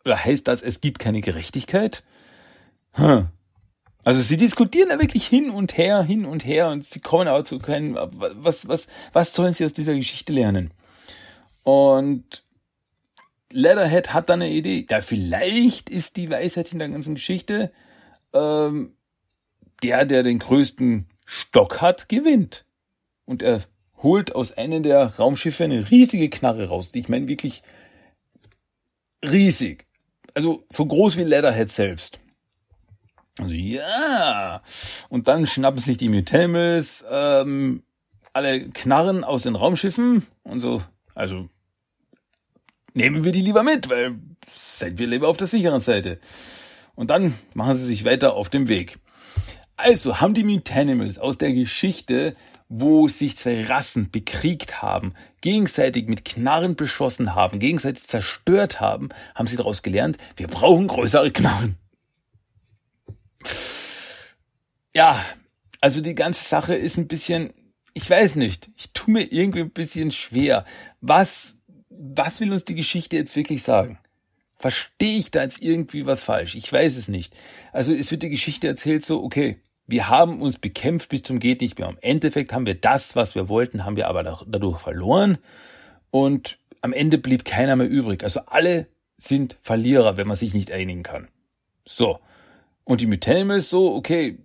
oder 0.05 0.23
heißt 0.23 0.47
das, 0.47 0.61
es 0.61 0.81
gibt 0.81 0.99
keine 0.99 1.21
Gerechtigkeit? 1.21 2.03
Hm. 2.93 3.27
Also 4.03 4.21
sie 4.21 4.37
diskutieren 4.37 4.89
da 4.89 4.99
wirklich 4.99 5.27
hin 5.27 5.49
und 5.49 5.77
her, 5.77 6.01
hin 6.01 6.25
und 6.25 6.45
her 6.45 6.69
und 6.69 6.85
sie 6.85 7.01
kommen 7.01 7.27
aber 7.27 7.43
zu 7.43 7.59
keinem, 7.59 7.97
was, 8.11 8.67
was, 8.69 8.87
was 9.11 9.33
sollen 9.33 9.51
sie 9.51 9.65
aus 9.65 9.73
dieser 9.73 9.95
Geschichte 9.95 10.31
lernen? 10.31 10.73
Und 11.63 12.45
Leatherhead 13.51 14.13
hat 14.13 14.29
dann 14.29 14.41
eine 14.41 14.51
Idee. 14.51 14.85
Ja, 14.89 15.01
vielleicht 15.01 15.89
ist 15.89 16.15
die 16.15 16.29
Weisheit 16.29 16.71
in 16.71 16.79
der 16.79 16.87
ganzen 16.87 17.15
Geschichte, 17.15 17.73
ähm, 18.33 18.95
der, 19.83 20.05
der 20.05 20.23
den 20.23 20.39
größten 20.39 21.07
Stock 21.25 21.81
hat, 21.81 22.07
gewinnt. 22.07 22.63
Und 23.27 23.43
er 23.43 23.61
holt 24.01 24.33
aus 24.33 24.53
einem 24.53 24.81
der 24.81 25.17
Raumschiffe 25.17 25.65
eine 25.65 25.91
riesige 25.91 26.29
Knarre 26.29 26.69
raus. 26.69 26.89
Ich 26.93 27.09
meine 27.09 27.27
wirklich 27.27 27.61
riesig. 29.23 29.85
Also 30.33 30.65
so 30.69 30.85
groß 30.85 31.17
wie 31.17 31.23
Leatherhead 31.23 31.69
selbst. 31.69 32.19
Also 33.39 33.53
ja. 33.53 34.61
Und 35.09 35.27
dann 35.27 35.45
schnappen 35.45 35.79
sich 35.79 35.97
die 35.97 36.09
Mutamels 36.09 37.05
ähm, 37.09 37.83
alle 38.33 38.69
Knarren 38.69 39.23
aus 39.23 39.43
den 39.43 39.55
Raumschiffen 39.55 40.25
und 40.43 40.59
so. 40.59 40.83
Also 41.13 41.49
nehmen 42.93 43.23
wir 43.23 43.31
die 43.31 43.41
lieber 43.41 43.63
mit, 43.63 43.89
weil 43.89 44.15
seid 44.47 44.99
wir 44.99 45.07
lieber 45.07 45.27
auf 45.27 45.37
der 45.37 45.47
sicheren 45.47 45.79
Seite. 45.79 46.19
Und 46.95 47.09
dann 47.09 47.33
machen 47.53 47.75
sie 47.75 47.85
sich 47.85 48.05
weiter 48.05 48.33
auf 48.33 48.49
dem 48.49 48.69
Weg. 48.69 48.99
Also 49.75 50.19
haben 50.19 50.33
die 50.33 50.43
Mutanimals 50.43 51.19
aus 51.19 51.37
der 51.37 51.53
Geschichte, 51.53 52.35
wo 52.69 53.07
sich 53.07 53.37
zwei 53.37 53.63
Rassen 53.63 54.11
bekriegt 54.11 54.81
haben, 54.81 55.13
gegenseitig 55.41 56.07
mit 56.07 56.25
Knarren 56.25 56.75
beschossen 56.75 57.33
haben, 57.33 57.59
gegenseitig 57.59 58.05
zerstört 58.05 58.81
haben, 58.81 59.09
haben 59.35 59.47
sie 59.47 59.55
daraus 59.55 59.81
gelernt, 59.81 60.17
wir 60.35 60.47
brauchen 60.47 60.87
größere 60.87 61.31
Knarren. 61.31 61.77
Ja, 64.93 65.23
also 65.79 66.01
die 66.01 66.15
ganze 66.15 66.43
Sache 66.43 66.75
ist 66.75 66.97
ein 66.97 67.07
bisschen, 67.07 67.53
ich 67.93 68.09
weiß 68.09 68.35
nicht, 68.35 68.69
ich 68.75 68.91
tue 68.91 69.13
mir 69.13 69.31
irgendwie 69.31 69.61
ein 69.61 69.71
bisschen 69.71 70.11
schwer. 70.11 70.65
Was, 71.01 71.55
was 71.89 72.39
will 72.39 72.51
uns 72.51 72.65
die 72.65 72.75
Geschichte 72.75 73.15
jetzt 73.15 73.35
wirklich 73.35 73.63
sagen? 73.63 73.99
Verstehe 74.57 75.19
ich 75.19 75.29
da 75.29 75.43
jetzt 75.43 75.61
irgendwie 75.61 76.07
was 76.07 76.23
falsch? 76.23 76.55
Ich 76.55 76.71
weiß 76.71 76.97
es 76.97 77.07
nicht. 77.07 77.35
Also 77.71 77.93
es 77.93 78.09
wird 78.09 78.23
die 78.23 78.29
Geschichte 78.29 78.67
erzählt 78.67 79.05
so, 79.05 79.23
okay, 79.23 79.61
wir 79.87 80.09
haben 80.09 80.41
uns 80.41 80.57
bekämpft 80.57 81.09
bis 81.09 81.23
zum 81.23 81.39
geht 81.39 81.61
nicht 81.61 81.79
mehr. 81.79 81.89
Im 81.89 81.97
Endeffekt 82.01 82.53
haben 82.53 82.65
wir 82.65 82.75
das, 82.75 83.15
was 83.15 83.35
wir 83.35 83.49
wollten, 83.49 83.85
haben 83.85 83.95
wir 83.95 84.07
aber 84.07 84.23
dadurch 84.23 84.79
verloren. 84.79 85.37
Und 86.11 86.59
am 86.81 86.93
Ende 86.93 87.17
blieb 87.17 87.45
keiner 87.45 87.75
mehr 87.75 87.89
übrig. 87.89 88.23
Also 88.23 88.41
alle 88.45 88.87
sind 89.15 89.57
Verlierer, 89.61 90.17
wenn 90.17 90.27
man 90.27 90.35
sich 90.35 90.53
nicht 90.53 90.71
einigen 90.71 91.03
kann. 91.03 91.29
So. 91.85 92.19
Und 92.83 93.01
die 93.01 93.07
Mutanimals 93.07 93.69
so, 93.69 93.95
okay, 93.95 94.37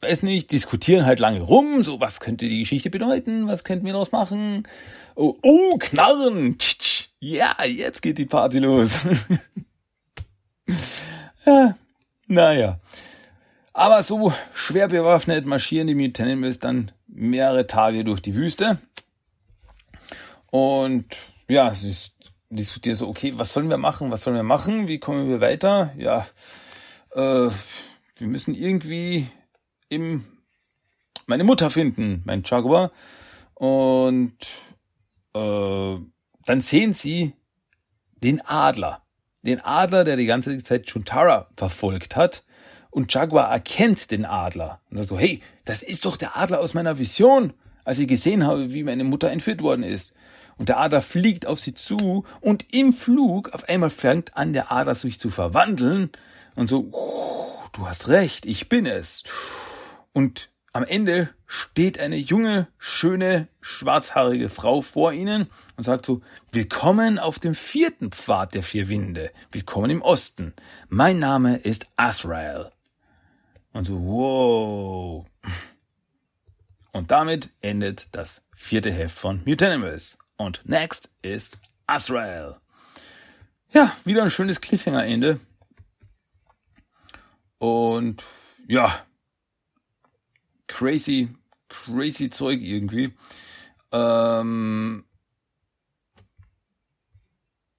weiß 0.00 0.22
nicht, 0.22 0.52
diskutieren 0.52 1.06
halt 1.06 1.20
lange 1.20 1.40
rum, 1.40 1.82
so 1.82 2.00
was 2.00 2.20
könnte 2.20 2.48
die 2.48 2.60
Geschichte 2.60 2.90
bedeuten, 2.90 3.48
was 3.48 3.64
könnten 3.64 3.86
wir 3.86 3.92
daraus 3.92 4.12
machen? 4.12 4.68
Oh, 5.14 5.36
oh 5.42 5.78
Knarren! 5.78 6.58
Ja, 7.18 7.56
jetzt 7.64 8.02
geht 8.02 8.18
die 8.18 8.26
Party 8.26 8.58
los. 8.58 8.98
ja, 11.46 11.76
naja. 12.26 12.80
Aber 13.76 14.02
so 14.02 14.32
schwer 14.54 14.88
bewaffnet 14.88 15.44
marschieren 15.44 15.86
die 15.86 15.94
Mutanimals 15.94 16.58
dann 16.58 16.92
mehrere 17.08 17.66
Tage 17.66 18.04
durch 18.04 18.22
die 18.22 18.34
Wüste. 18.34 18.78
Und 20.50 21.04
ja, 21.46 21.74
sie 21.74 21.94
diskutieren 22.48 22.96
so, 22.96 23.06
okay, 23.06 23.34
was 23.36 23.52
sollen 23.52 23.68
wir 23.68 23.76
machen, 23.76 24.10
was 24.10 24.24
sollen 24.24 24.34
wir 24.34 24.42
machen, 24.44 24.88
wie 24.88 24.98
kommen 24.98 25.28
wir 25.28 25.42
weiter? 25.42 25.92
Ja, 25.98 26.26
äh, 27.14 27.50
wir 28.16 28.26
müssen 28.26 28.54
irgendwie 28.54 29.26
im 29.90 30.24
meine 31.26 31.44
Mutter 31.44 31.68
finden, 31.68 32.22
mein 32.24 32.44
Jaguar. 32.46 32.92
Und 33.52 34.38
äh, 35.34 35.96
dann 36.46 36.60
sehen 36.62 36.94
sie 36.94 37.34
den 38.22 38.40
Adler. 38.40 39.02
Den 39.42 39.60
Adler, 39.60 40.04
der 40.04 40.16
die 40.16 40.24
ganze 40.24 40.56
Zeit 40.62 40.86
Chuntara 40.86 41.50
verfolgt 41.58 42.16
hat. 42.16 42.45
Und 42.96 43.12
Jaguar 43.12 43.50
erkennt 43.50 44.10
den 44.10 44.24
Adler 44.24 44.80
und 44.90 44.96
sagt 44.96 45.10
so, 45.10 45.18
hey, 45.18 45.42
das 45.66 45.82
ist 45.82 46.06
doch 46.06 46.16
der 46.16 46.38
Adler 46.38 46.60
aus 46.60 46.72
meiner 46.72 46.98
Vision, 46.98 47.52
als 47.84 47.98
ich 47.98 48.08
gesehen 48.08 48.46
habe, 48.46 48.72
wie 48.72 48.84
meine 48.84 49.04
Mutter 49.04 49.30
entführt 49.30 49.60
worden 49.60 49.82
ist. 49.82 50.14
Und 50.56 50.70
der 50.70 50.78
Adler 50.78 51.02
fliegt 51.02 51.44
auf 51.44 51.60
sie 51.60 51.74
zu 51.74 52.24
und 52.40 52.72
im 52.74 52.94
Flug 52.94 53.50
auf 53.50 53.68
einmal 53.68 53.90
fängt 53.90 54.34
an, 54.34 54.54
der 54.54 54.72
Adler 54.72 54.94
sich 54.94 55.20
zu 55.20 55.28
verwandeln 55.28 56.08
und 56.54 56.70
so, 56.70 56.84
du 57.74 57.86
hast 57.86 58.08
recht, 58.08 58.46
ich 58.46 58.70
bin 58.70 58.86
es. 58.86 59.24
Und 60.14 60.48
am 60.72 60.82
Ende 60.82 61.28
steht 61.46 62.00
eine 62.00 62.16
junge, 62.16 62.66
schöne, 62.78 63.48
schwarzhaarige 63.60 64.48
Frau 64.48 64.80
vor 64.80 65.12
ihnen 65.12 65.50
und 65.76 65.84
sagt 65.84 66.06
so, 66.06 66.22
Willkommen 66.50 67.18
auf 67.18 67.38
dem 67.38 67.54
vierten 67.54 68.10
Pfad 68.10 68.54
der 68.54 68.62
vier 68.62 68.88
Winde. 68.88 69.32
Willkommen 69.52 69.90
im 69.90 70.00
Osten. 70.00 70.54
Mein 70.88 71.18
Name 71.18 71.58
ist 71.58 71.88
Azrael. 71.96 72.72
Und 73.76 73.84
so, 73.84 74.02
wow. 74.06 75.26
Und 76.92 77.10
damit 77.10 77.50
endet 77.60 78.08
das 78.12 78.42
vierte 78.54 78.90
Heft 78.90 79.18
von 79.18 79.42
Mutanimals. 79.44 80.16
Und 80.38 80.62
next 80.64 81.14
ist 81.20 81.60
Azrael. 81.86 82.56
Ja, 83.74 83.94
wieder 84.06 84.22
ein 84.22 84.30
schönes 84.30 84.62
Cliffhanger-Ende. 84.62 85.40
Und 87.58 88.24
ja, 88.66 89.04
crazy, 90.68 91.28
crazy 91.68 92.30
Zeug 92.30 92.62
irgendwie. 92.62 93.12
Ähm, 93.92 95.04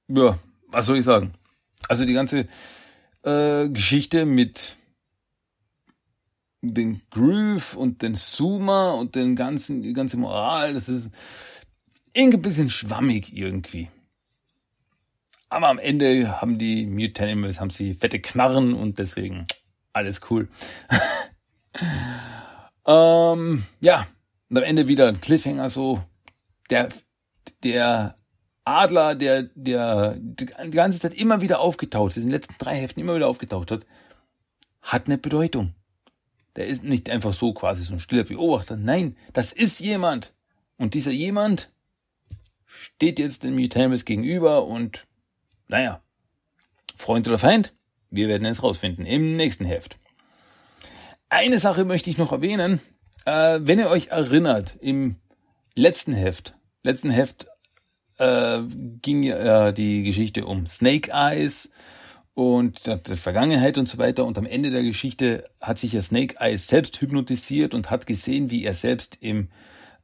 ja, 0.10 0.38
was 0.68 0.86
soll 0.86 1.00
ich 1.00 1.06
sagen? 1.06 1.34
Also 1.89 2.06
die 2.06 2.14
ganze 2.14 2.48
äh, 3.24 3.68
Geschichte 3.70 4.28
mit 4.28 4.77
den 6.62 7.01
Groove 7.12 7.76
und 7.76 8.01
den 8.01 8.16
Zoomer 8.16 8.95
und 8.95 9.16
den 9.16 9.36
ganzen, 9.36 9.84
die 9.84 9.93
ganze 9.93 10.18
Moral, 10.18 10.74
das 10.74 10.89
ist 10.89 11.12
irgendwie 12.14 12.38
ein 12.38 12.41
bisschen 12.41 12.70
schwammig 12.70 13.36
irgendwie. 13.36 13.89
Aber 15.49 15.70
am 15.70 15.80
Ende 15.80 16.41
haben 16.41 16.58
die 16.58 16.86
Mutanimals, 16.86 17.60
haben 17.60 17.70
sie 17.70 17.93
fette 17.93 18.20
Knarren 18.20 18.74
und 18.74 18.99
deswegen 18.99 19.47
alles 19.93 20.22
cool. 20.30 20.49
ähm, 22.86 23.64
ja, 23.80 24.08
und 24.49 24.58
am 24.58 24.64
Ende 24.64 24.88
wieder 24.88 25.08
ein 25.08 25.22
Cliffhanger 25.22 25.70
so. 25.70 26.03
Der, 26.70 26.89
der 27.64 28.18
Adler, 28.66 29.16
der, 29.16 29.43
der 29.55 30.18
die 30.20 30.72
ganze 30.72 30.99
Zeit 30.99 31.14
immer 31.14 31.39
wieder 31.39 31.62
aufgetaucht 31.62 32.12
ist, 32.12 32.18
in 32.18 32.24
den 32.24 32.32
letzten 32.32 32.55
drei 32.58 32.78
Heften 32.78 33.01
immer 33.01 33.16
wieder 33.16 33.28
aufgetaucht 33.28 33.72
hat, 33.72 33.86
hat 34.82 35.05
eine 35.05 35.18
Bedeutung. 35.18 35.74
Der 36.58 36.66
ist 36.66 36.84
nicht 36.84 37.10
einfach 37.10 37.34
so 37.34 37.53
quasi 37.53 37.84
so 37.84 37.93
ein 37.93 37.99
stiller 37.99 38.24
Beobachter. 38.24 38.76
Nein, 38.76 39.16
das 39.32 39.53
ist 39.53 39.80
jemand. 39.80 40.34
Und 40.78 40.95
dieser 40.95 41.12
jemand 41.12 41.72
steht 42.66 43.20
jetzt 43.20 43.43
den 43.43 43.55
Mutamus 43.55 44.05
gegenüber 44.05 44.66
und, 44.66 45.08
naja, 45.68 46.01
Freund 46.97 47.28
oder 47.28 47.38
Feind? 47.38 47.74
Wir 48.10 48.28
werden 48.28 48.45
es 48.45 48.64
rausfinden 48.64 49.05
im 49.05 49.36
nächsten 49.36 49.66
Heft. 49.66 49.99
Eine 51.30 51.60
Sache 51.60 51.86
möchte 51.86 52.10
ich 52.10 52.18
noch 52.18 52.32
erwähnen. 52.32 52.80
Äh, 53.26 53.60
wenn 53.62 53.80
ihr 53.80 53.89
euch 53.89 54.08
erinnert, 54.08 54.78
im 54.80 55.18
letzten 55.76 56.14
Heft, 56.14 56.55
letzten 56.82 57.12
Heft 57.12 57.47
äh, 58.18 58.62
ging 59.01 59.24
äh, 59.24 59.74
die 59.74 60.03
Geschichte 60.03 60.45
um 60.45 60.66
Snake 60.66 61.12
Eyes 61.12 61.70
und 62.38 62.86
der 62.86 63.18
Vergangenheit 63.18 63.80
und 63.80 63.90
so 63.90 63.98
weiter. 63.98 64.24
Und 64.24 64.38
am 64.38 64.46
Ende 64.46 64.70
der 64.70 64.84
Geschichte 64.84 65.50
hat 65.60 65.80
sich 65.80 65.94
ja 65.94 66.02
Snake 66.02 66.36
Eyes 66.40 66.68
selbst 66.68 67.02
hypnotisiert 67.02 67.74
und 67.74 67.90
hat 67.90 68.06
gesehen, 68.06 68.52
wie 68.52 68.64
er 68.64 68.76
selbst 68.76 69.18
im, 69.22 69.48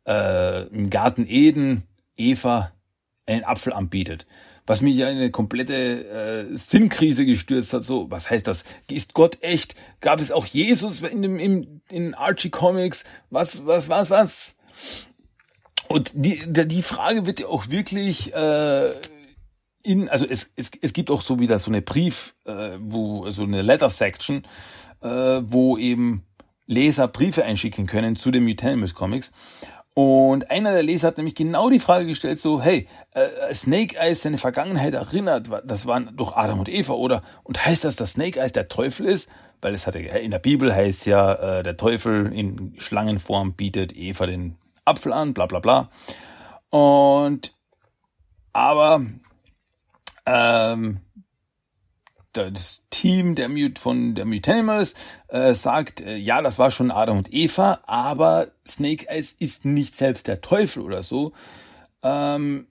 äh, 0.08 0.64
im 0.70 0.90
Garten 0.90 1.28
Eden 1.28 1.84
Eva 2.18 2.72
einen 3.28 3.44
Apfel 3.44 3.72
anbietet. 3.72 4.26
Was 4.66 4.82
mich 4.82 4.96
ja 4.96 5.10
in 5.10 5.18
eine 5.18 5.30
komplette 5.30 6.48
äh, 6.50 6.56
Sinnkrise 6.56 7.28
gestürzt 7.28 7.72
hat. 7.72 7.84
So, 7.84 8.10
was 8.10 8.32
heißt 8.32 8.48
das? 8.48 8.64
Ist 8.90 9.14
Gott 9.14 9.38
echt? 9.42 9.76
Gab 10.02 10.20
es 10.20 10.32
auch 10.32 10.48
Jesus 10.48 11.02
in 11.04 11.22
dem 11.22 11.38
im, 11.38 11.82
in 11.92 12.16
Archie 12.16 12.50
Comics? 12.50 13.04
Was, 13.30 13.68
was, 13.68 13.90
was, 13.90 14.10
was? 14.10 14.58
Und 15.88 16.14
die, 16.16 16.42
die 16.48 16.82
Frage 16.82 17.28
wird 17.28 17.42
ja 17.42 17.48
auch 17.48 17.70
wirklich 17.70 18.34
äh, 18.34 18.90
in, 19.84 20.10
also 20.10 20.26
es, 20.26 20.52
es, 20.56 20.72
es 20.82 20.94
gibt 20.94 21.12
auch 21.12 21.22
so 21.22 21.40
wieder 21.40 21.60
so 21.60 21.70
eine 21.70 21.82
Brief, 21.82 22.36
äh, 22.46 22.78
wo, 22.80 23.30
so 23.32 23.44
eine 23.44 23.62
Letter-Section, 23.62 24.44
äh, 25.02 25.08
wo 25.08 25.78
eben 25.78 26.24
Leser 26.66 27.08
Briefe 27.08 27.44
einschicken 27.44 27.86
können 27.86 28.16
zu 28.16 28.32
den 28.32 28.44
Mutanimals 28.44 28.96
Comics. 28.96 29.32
Und 29.94 30.50
einer 30.50 30.72
der 30.74 30.82
Leser 30.82 31.10
hat 31.10 31.18
nämlich 31.18 31.36
genau 31.36 31.70
die 31.70 31.80
Frage 31.80 32.08
gestellt, 32.08 32.40
so, 32.40 32.62
hey, 32.62 32.88
äh, 33.12 33.54
Snake 33.54 33.96
Eyes 33.98 34.24
seine 34.24 34.40
Vergangenheit 34.40 34.94
erinnert, 34.96 35.50
das 35.66 35.86
waren 35.86 36.16
doch 36.16 36.36
Adam 36.36 36.60
und 36.60 36.70
Eva, 36.70 36.94
oder? 36.94 37.22
Und 37.44 37.64
heißt 37.64 37.86
das, 37.86 37.96
dass 37.96 38.14
Snake 38.14 38.40
Eyes 38.40 38.54
der 38.54 38.70
Teufel 38.70 39.06
ist? 39.06 39.30
weil 39.64 39.74
es 39.74 39.88
hatte 39.88 40.00
in 40.00 40.32
der 40.32 40.40
Bibel 40.40 40.74
heißt 40.74 41.06
ja, 41.06 41.60
äh, 41.60 41.64
der 41.64 41.78
Teufel 41.78 42.32
in 42.34 42.76
Schlangenform 42.78 43.54
bietet 43.54 43.96
Eva 43.96 44.26
den 44.26 44.58
Apfel 44.86 45.14
an, 45.14 45.34
bla 45.34 45.46
bla 45.46 45.60
bla. 45.60 45.90
Und 46.70 47.54
aber 48.52 49.06
ähm, 50.26 51.00
das 52.34 52.84
Team 52.90 53.36
der 53.36 53.50
Mut 53.50 53.80
von 53.80 54.16
der 54.16 54.26
Mutanimals 54.26 54.96
äh, 55.28 55.54
sagt, 55.54 56.02
äh, 56.02 56.16
ja, 56.16 56.42
das 56.42 56.60
war 56.60 56.72
schon 56.72 56.92
Adam 56.92 57.20
und 57.20 57.34
Eva, 57.34 57.82
aber 57.86 58.48
Snake 58.68 59.08
Eyes 59.08 59.32
ist 59.34 59.66
nicht 59.66 59.96
selbst 59.96 60.28
der 60.28 60.42
Teufel 60.42 60.84
oder 60.84 61.04
so. 61.04 61.34
Ähm, 62.02 62.68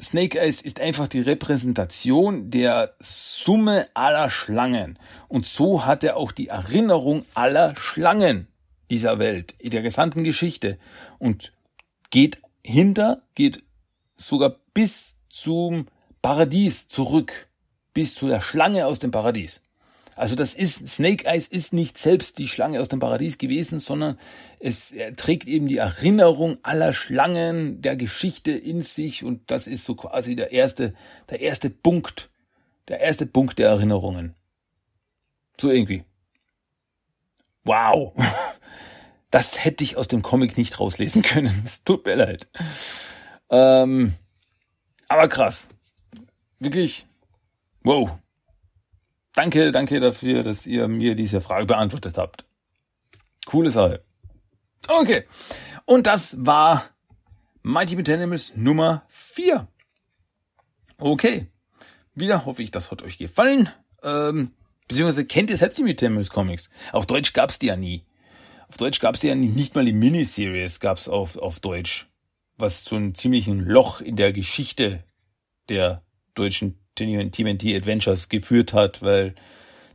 Snake 0.00 0.38
Eyes 0.38 0.62
ist 0.62 0.80
einfach 0.80 1.08
die 1.08 1.20
Repräsentation 1.20 2.50
der 2.50 2.94
Summe 3.00 3.88
aller 3.94 4.30
Schlangen. 4.30 4.98
Und 5.28 5.46
so 5.46 5.84
hat 5.84 6.04
er 6.04 6.16
auch 6.16 6.32
die 6.32 6.48
Erinnerung 6.48 7.24
aller 7.34 7.74
Schlangen 7.76 8.48
dieser 8.90 9.18
Welt, 9.18 9.54
in 9.58 9.70
der 9.70 9.82
gesamten 9.82 10.24
Geschichte. 10.24 10.78
Und 11.18 11.52
geht 12.10 12.38
hinter, 12.62 13.22
geht 13.34 13.62
sogar 14.16 14.56
bis 14.74 15.14
zum 15.30 15.86
Paradies 16.24 16.88
zurück 16.88 17.48
bis 17.92 18.14
zu 18.14 18.26
der 18.28 18.40
Schlange 18.40 18.86
aus 18.86 18.98
dem 18.98 19.10
Paradies. 19.10 19.60
Also 20.16 20.36
das 20.36 20.54
ist, 20.54 20.88
Snake 20.88 21.26
Eyes 21.26 21.48
ist 21.48 21.74
nicht 21.74 21.98
selbst 21.98 22.38
die 22.38 22.48
Schlange 22.48 22.80
aus 22.80 22.88
dem 22.88 22.98
Paradies 22.98 23.36
gewesen, 23.36 23.78
sondern 23.78 24.18
es 24.58 24.94
trägt 25.16 25.46
eben 25.46 25.66
die 25.66 25.76
Erinnerung 25.76 26.56
aller 26.62 26.94
Schlangen 26.94 27.82
der 27.82 27.96
Geschichte 27.96 28.52
in 28.52 28.80
sich 28.80 29.22
und 29.22 29.50
das 29.50 29.66
ist 29.66 29.84
so 29.84 29.96
quasi 29.96 30.34
der 30.34 30.50
erste, 30.50 30.94
der 31.28 31.42
erste 31.42 31.68
Punkt, 31.68 32.30
der 32.88 33.00
erste 33.00 33.26
Punkt 33.26 33.58
der 33.58 33.68
Erinnerungen. 33.68 34.34
So 35.60 35.70
irgendwie. 35.70 36.04
Wow. 37.64 38.14
Das 39.30 39.64
hätte 39.64 39.82
ich 39.82 39.96
aus 39.96 40.06
dem 40.06 40.22
Comic 40.22 40.56
nicht 40.56 40.78
rauslesen 40.78 41.22
können. 41.24 41.62
Es 41.66 41.82
tut 41.82 42.06
mir 42.06 42.14
leid. 42.14 42.46
Ähm, 43.50 44.14
aber 45.08 45.26
krass. 45.26 45.68
Wirklich 46.64 47.06
Wow. 47.84 48.18
Danke, 49.34 49.72
danke 49.72 50.00
dafür, 50.00 50.42
dass 50.42 50.66
ihr 50.66 50.88
mir 50.88 51.14
diese 51.14 51.42
Frage 51.42 51.66
beantwortet 51.66 52.16
habt. 52.16 52.46
Coole 53.44 53.70
Sache. 53.70 54.02
Okay. 54.88 55.24
Und 55.84 56.06
das 56.06 56.36
war 56.38 56.88
Mighty 57.62 57.96
Animals 58.10 58.56
Nummer 58.56 59.04
4. 59.08 59.68
Okay. 60.98 61.48
Wieder 62.14 62.46
hoffe 62.46 62.62
ich, 62.62 62.70
das 62.70 62.90
hat 62.90 63.02
euch 63.02 63.18
gefallen. 63.18 63.68
Ähm, 64.02 64.52
beziehungsweise 64.88 65.26
kennt 65.26 65.50
ihr 65.50 65.58
selbst 65.58 65.76
die 65.76 65.82
Mutant 65.82 66.30
Comics? 66.30 66.70
Auf 66.92 67.06
Deutsch 67.06 67.34
gab's 67.34 67.58
die 67.58 67.66
ja 67.66 67.76
nie. 67.76 68.06
Auf 68.68 68.78
Deutsch 68.78 69.00
gab's 69.00 69.20
die 69.20 69.28
ja 69.28 69.34
nicht, 69.34 69.54
nicht 69.54 69.74
mal 69.74 69.84
die 69.84 69.92
Miniseries 69.92 70.80
gab's 70.80 71.08
auf, 71.08 71.36
auf 71.36 71.60
Deutsch. 71.60 72.08
Was 72.56 72.84
zu 72.84 72.96
einem 72.96 73.14
ziemlichen 73.14 73.60
Loch 73.60 74.00
in 74.00 74.16
der 74.16 74.32
Geschichte 74.32 75.04
der 75.68 76.02
deutschen 76.34 76.78
TMNT 76.96 77.74
Adventures 77.74 78.28
geführt 78.28 78.72
hat, 78.72 79.02
weil 79.02 79.34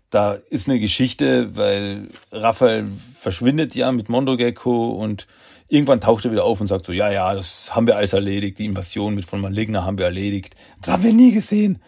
da 0.10 0.34
ist 0.34 0.68
eine 0.68 0.80
Geschichte, 0.80 1.56
weil 1.56 2.08
Raphael 2.32 2.88
verschwindet 3.14 3.76
ja 3.76 3.92
mit 3.92 4.10
Mondogecko 4.10 4.90
und 4.90 5.28
irgendwann 5.68 6.02
taucht 6.02 6.26
er 6.26 6.32
wieder 6.32 6.44
auf 6.44 6.60
und 6.60 6.68
sagt 6.68 6.86
so, 6.86 6.92
ja, 6.92 7.12
ja, 7.12 7.34
das 7.34 7.76
haben 7.76 7.86
wir 7.88 7.96
alles 7.96 8.14
erledigt, 8.14 8.58
die 8.58 8.66
Invasion 8.66 9.16
mit 9.16 9.26
von 9.26 9.40
Maligna 9.40 9.84
haben 9.84 9.98
wir 9.98 10.06
erledigt. 10.06 10.56
Das 10.82 10.92
haben 10.92 11.04
wir 11.04 11.14
nie 11.14 11.32
gesehen. 11.32 11.82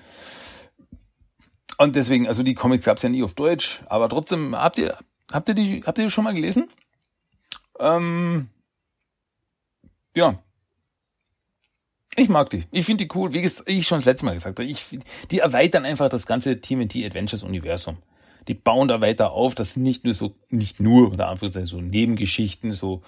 Und 1.78 1.96
deswegen, 1.96 2.28
also 2.28 2.44
die 2.44 2.54
Comics 2.54 2.86
gab 2.86 2.98
es 2.98 3.04
ja 3.04 3.10
nie 3.10 3.24
auf 3.24 3.34
Deutsch, 3.34 3.82
aber 3.88 4.08
trotzdem, 4.08 4.56
habt 4.56 4.78
ihr, 4.78 4.98
habt 5.32 5.50
ihr 5.50 5.56
die, 5.56 5.84
habt 5.84 5.98
ihr 5.98 6.06
die 6.06 6.12
schon 6.12 6.24
mal 6.24 6.36
gelesen? 6.36 6.70
Ähm, 7.80 8.50
ja, 10.16 10.38
ich 12.16 12.30
mag 12.30 12.50
die. 12.50 12.66
Ich 12.72 12.86
finde 12.86 13.06
die 13.06 13.12
cool. 13.16 13.34
Wie 13.34 13.50
ich 13.66 13.88
schon 13.88 13.98
das 13.98 14.06
letzte 14.06 14.26
Mal 14.26 14.34
gesagt 14.34 14.60
habe, 14.60 14.70
ich, 14.70 14.86
die 15.30 15.40
erweitern 15.40 15.86
einfach 15.86 16.10
das 16.10 16.26
ganze 16.26 16.60
TMNT 16.60 16.98
Adventures 17.06 17.44
Universum. 17.44 17.98
Die 18.48 18.54
bauen 18.54 18.88
da 18.88 19.02
weiter 19.02 19.32
auf. 19.32 19.56
Das 19.56 19.76
sind 19.76 19.84
nicht 19.84 20.04
nur 20.04 20.14
so, 20.14 20.36
nicht 20.50 20.80
nur, 20.80 21.12
unter 21.12 21.28
Anführungszeichen, 21.28 21.68
so 21.68 21.80
Nebengeschichten, 21.80 22.74
so 22.74 23.02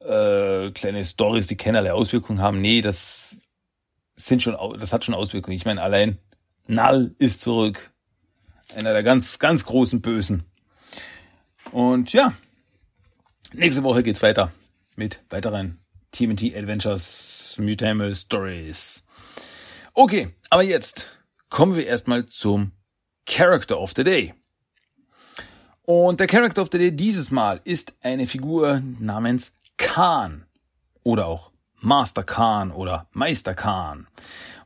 äh, 0.00 0.70
kleine 0.70 1.04
Stories, 1.04 1.48
die 1.48 1.56
keinerlei 1.56 1.92
Auswirkungen 1.92 2.40
haben. 2.40 2.60
Nee, 2.60 2.80
das 2.80 3.50
sind 4.16 4.42
schon, 4.42 4.56
das 4.78 4.92
hat 4.92 5.04
schon 5.04 5.14
Auswirkungen. 5.14 5.56
Ich 5.56 5.66
meine, 5.66 5.82
allein 5.82 6.18
Null 6.66 7.14
ist 7.18 7.40
zurück. 7.40 7.92
Einer 8.74 8.92
der 8.92 9.02
ganz, 9.02 9.38
ganz 9.38 9.64
großen 9.64 10.00
Bösen. 10.00 10.44
Und 11.72 12.12
ja, 12.12 12.32
nächste 13.52 13.82
Woche 13.82 14.02
geht's 14.02 14.22
weiter 14.22 14.52
mit 14.96 15.20
weiteren 15.28 15.78
TMT 16.12 16.54
Adventures 16.56 17.56
Mutable 17.58 18.14
Stories. 18.14 19.04
Okay, 19.94 20.28
aber 20.50 20.62
jetzt 20.62 21.18
kommen 21.48 21.76
wir 21.76 21.86
erstmal 21.86 22.26
zum 22.26 22.72
Character 23.26 23.80
of 23.80 23.92
the 23.96 24.04
Day. 24.04 24.34
Und 25.84 26.20
der 26.20 26.26
Character 26.26 26.62
of 26.62 26.68
the 26.72 26.78
Day 26.78 26.92
dieses 26.92 27.30
Mal 27.30 27.60
ist 27.64 27.94
eine 28.00 28.26
Figur 28.26 28.82
namens 28.98 29.52
Khan 29.76 30.46
oder 31.02 31.26
auch 31.26 31.50
Master 31.80 32.22
Khan 32.22 32.70
oder 32.70 33.08
Meister 33.12 33.54
Khan. 33.54 34.06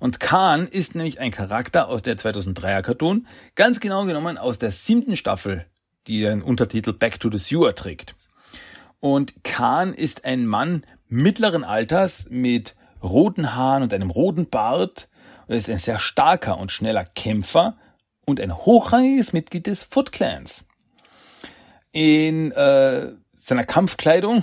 Und 0.01 0.21
Khan 0.21 0.67
ist 0.67 0.95
nämlich 0.95 1.21
ein 1.21 1.31
Charakter 1.31 1.89
aus 1.89 2.03
der 2.03 2.19
2003er 2.19 2.83
Cartoon, 2.83 3.27
ganz 3.55 3.81
genau 3.81 4.05
genommen 4.05 4.37
aus 4.37 4.59
der 4.59 4.71
siebten 4.73 5.17
Staffel, 5.17 5.67
die 6.07 6.21
den 6.21 6.43
Untertitel 6.43 6.93
Back 6.93 7.21
to 7.21 7.31
the 7.31 7.39
Sewer 7.39 7.75
trägt. 7.75 8.15
Und 9.01 9.45
Khan 9.45 9.95
ist 9.95 10.25
ein 10.25 10.47
Mann 10.47 10.85
mittleren 11.15 11.65
Alters 11.65 12.29
mit 12.29 12.75
roten 13.03 13.55
Haaren 13.55 13.83
und 13.83 13.95
einem 13.95 14.11
roten 14.11 14.49
Bart. 14.49 15.09
Er 15.47 15.57
ist 15.57 15.71
ein 15.71 15.79
sehr 15.79 15.99
starker 15.99 16.59
und 16.59 16.73
schneller 16.73 17.05
Kämpfer 17.05 17.77
und 18.27 18.41
ein 18.41 18.57
hochrangiges 18.57 19.33
Mitglied 19.33 19.67
des 19.67 19.83
Foot 19.83 20.13
Clans. 20.13 20.65
In 21.93 22.51
äh, 22.53 23.13
seiner 23.35 23.65
Kampfkleidung, 23.65 24.43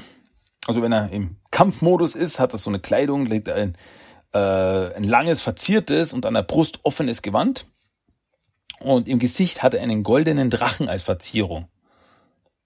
also 0.68 0.82
wenn 0.82 0.94
er 0.94 1.12
im 1.12 1.38
Kampfmodus 1.52 2.16
ist, 2.16 2.40
hat 2.40 2.54
er 2.54 2.58
so 2.58 2.70
eine 2.70 2.80
Kleidung, 2.80 3.26
legt 3.26 3.50
ein, 3.50 3.76
äh, 4.34 4.38
ein 4.38 5.04
langes, 5.04 5.42
verziertes 5.42 6.14
und 6.14 6.26
an 6.26 6.34
der 6.34 6.44
Brust 6.44 6.80
offenes 6.84 7.22
Gewand. 7.22 7.66
Und 8.80 9.10
im 9.10 9.20
Gesicht 9.20 9.62
hat 9.62 9.74
er 9.74 9.82
einen 9.82 10.04
goldenen 10.04 10.50
Drachen 10.50 10.88
als 10.88 11.04
Verzierung. 11.04 11.68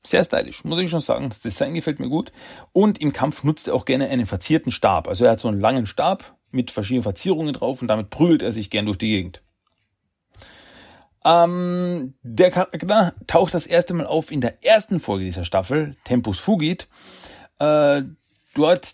Sehr 0.05 0.23
stylisch, 0.23 0.63
muss 0.63 0.77
ich 0.77 0.89
schon 0.89 0.99
sagen. 0.99 1.29
Das 1.29 1.39
Design 1.39 1.73
gefällt 1.73 1.99
mir 1.99 2.09
gut. 2.09 2.31
Und 2.73 3.01
im 3.01 3.11
Kampf 3.11 3.43
nutzt 3.43 3.67
er 3.67 3.73
auch 3.73 3.85
gerne 3.85 4.07
einen 4.07 4.27
verzierten 4.27 4.71
Stab. 4.71 5.07
Also 5.07 5.25
er 5.25 5.31
hat 5.31 5.39
so 5.39 5.47
einen 5.47 5.59
langen 5.59 5.87
Stab 5.87 6.35
mit 6.51 6.69
verschiedenen 6.69 7.03
Verzierungen 7.03 7.53
drauf 7.53 7.81
und 7.81 7.87
damit 7.87 8.11
prügelt 8.11 8.43
er 8.43 8.51
sich 8.51 8.69
gern 8.69 8.85
durch 8.85 8.99
die 8.99 9.09
Gegend. 9.09 9.41
Ähm, 11.25 12.13
der 12.21 12.51
Charakter 12.51 13.15
taucht 13.25 13.55
das 13.55 13.65
erste 13.65 13.95
Mal 13.95 14.05
auf 14.05 14.31
in 14.31 14.41
der 14.41 14.63
ersten 14.63 14.99
Folge 14.99 15.25
dieser 15.25 15.43
Staffel, 15.43 15.95
Tempus 16.03 16.37
Fugit. 16.37 16.87
Äh, 17.57 18.03
dort 18.53 18.93